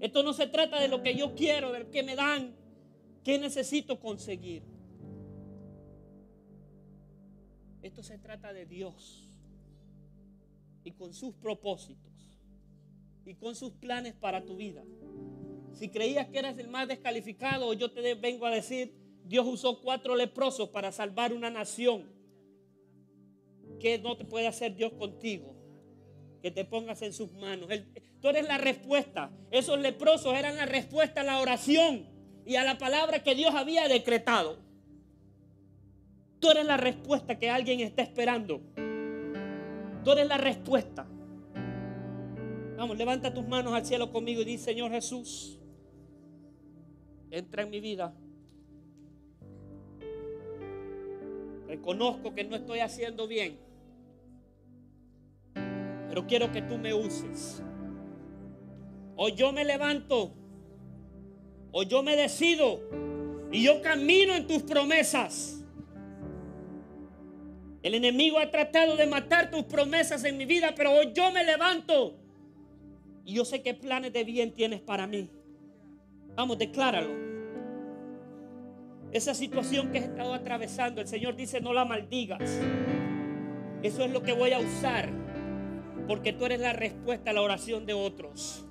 Esto 0.00 0.24
no 0.24 0.32
se 0.32 0.48
trata 0.48 0.80
de 0.80 0.88
lo 0.88 1.00
que 1.00 1.14
yo 1.14 1.36
quiero, 1.36 1.70
de 1.70 1.78
lo 1.78 1.90
que 1.92 2.02
me 2.02 2.16
dan, 2.16 2.52
qué 3.22 3.38
necesito 3.38 4.00
conseguir. 4.00 4.64
Esto 7.82 8.02
se 8.02 8.18
trata 8.18 8.52
de 8.52 8.66
Dios 8.66 9.28
y 10.82 10.90
con 10.90 11.14
sus 11.14 11.36
propósitos 11.36 12.36
y 13.24 13.36
con 13.36 13.54
sus 13.54 13.70
planes 13.74 14.12
para 14.14 14.44
tu 14.44 14.56
vida. 14.56 14.82
Si 15.70 15.88
creías 15.88 16.26
que 16.26 16.40
eras 16.40 16.58
el 16.58 16.66
más 16.66 16.88
descalificado, 16.88 17.74
yo 17.74 17.92
te 17.92 18.16
vengo 18.16 18.44
a 18.46 18.50
decir, 18.50 18.92
Dios 19.24 19.46
usó 19.46 19.80
cuatro 19.80 20.16
leprosos 20.16 20.70
para 20.70 20.90
salvar 20.90 21.32
una 21.32 21.48
nación. 21.48 22.10
¿Qué 23.78 24.00
no 24.00 24.16
te 24.16 24.24
puede 24.24 24.48
hacer 24.48 24.74
Dios 24.74 24.94
contigo? 24.94 25.53
Que 26.44 26.50
te 26.50 26.66
pongas 26.66 27.00
en 27.00 27.14
sus 27.14 27.32
manos. 27.32 27.70
tú 28.20 28.28
eres 28.28 28.46
la 28.46 28.58
respuesta. 28.58 29.30
Esos 29.50 29.78
leprosos 29.78 30.34
eran 30.34 30.56
la 30.56 30.66
respuesta 30.66 31.22
a 31.22 31.24
la 31.24 31.40
oración 31.40 32.04
y 32.44 32.56
a 32.56 32.64
la 32.64 32.76
palabra 32.76 33.22
que 33.22 33.34
Dios 33.34 33.54
había 33.54 33.88
decretado. 33.88 34.58
Tú 36.40 36.50
eres 36.50 36.66
la 36.66 36.76
respuesta 36.76 37.38
que 37.38 37.48
alguien 37.48 37.80
está 37.80 38.02
esperando. 38.02 38.60
Tú 40.04 40.12
eres 40.12 40.28
la 40.28 40.36
respuesta. 40.36 41.06
Vamos, 42.76 42.98
levanta 42.98 43.32
tus 43.32 43.48
manos 43.48 43.72
al 43.72 43.86
cielo 43.86 44.12
conmigo 44.12 44.42
y 44.42 44.44
di, 44.44 44.58
Señor 44.58 44.90
Jesús, 44.90 45.58
entra 47.30 47.62
en 47.62 47.70
mi 47.70 47.80
vida. 47.80 48.14
Reconozco 51.68 52.34
que 52.34 52.44
no 52.44 52.54
estoy 52.54 52.80
haciendo 52.80 53.26
bien, 53.26 53.58
pero 56.14 56.28
quiero 56.28 56.52
que 56.52 56.62
tú 56.62 56.78
me 56.78 56.94
uses. 56.94 57.60
O 59.16 59.28
yo 59.30 59.50
me 59.50 59.64
levanto, 59.64 60.32
o 61.72 61.82
yo 61.82 62.04
me 62.04 62.14
decido 62.14 62.88
y 63.50 63.64
yo 63.64 63.82
camino 63.82 64.32
en 64.32 64.46
tus 64.46 64.62
promesas. 64.62 65.64
El 67.82 67.94
enemigo 67.96 68.38
ha 68.38 68.48
tratado 68.48 68.94
de 68.94 69.08
matar 69.08 69.50
tus 69.50 69.64
promesas 69.64 70.22
en 70.22 70.36
mi 70.36 70.44
vida, 70.44 70.72
pero 70.76 70.92
hoy 70.92 71.10
yo 71.12 71.32
me 71.32 71.42
levanto 71.42 72.16
y 73.24 73.34
yo 73.34 73.44
sé 73.44 73.60
qué 73.60 73.74
planes 73.74 74.12
de 74.12 74.22
bien 74.22 74.54
tienes 74.54 74.80
para 74.80 75.08
mí. 75.08 75.28
Vamos, 76.36 76.58
decláralo. 76.58 77.10
Esa 79.10 79.34
situación 79.34 79.90
que 79.90 79.98
has 79.98 80.04
estado 80.04 80.32
atravesando, 80.32 81.00
el 81.00 81.08
Señor 81.08 81.34
dice, 81.34 81.60
no 81.60 81.72
la 81.72 81.84
maldigas. 81.84 82.60
Eso 83.82 84.04
es 84.04 84.12
lo 84.12 84.22
que 84.22 84.32
voy 84.32 84.52
a 84.52 84.60
usar. 84.60 85.23
Porque 86.06 86.32
tú 86.32 86.46
eres 86.46 86.60
la 86.60 86.72
respuesta 86.72 87.30
a 87.30 87.32
la 87.32 87.42
oración 87.42 87.86
de 87.86 87.94
otros. 87.94 88.63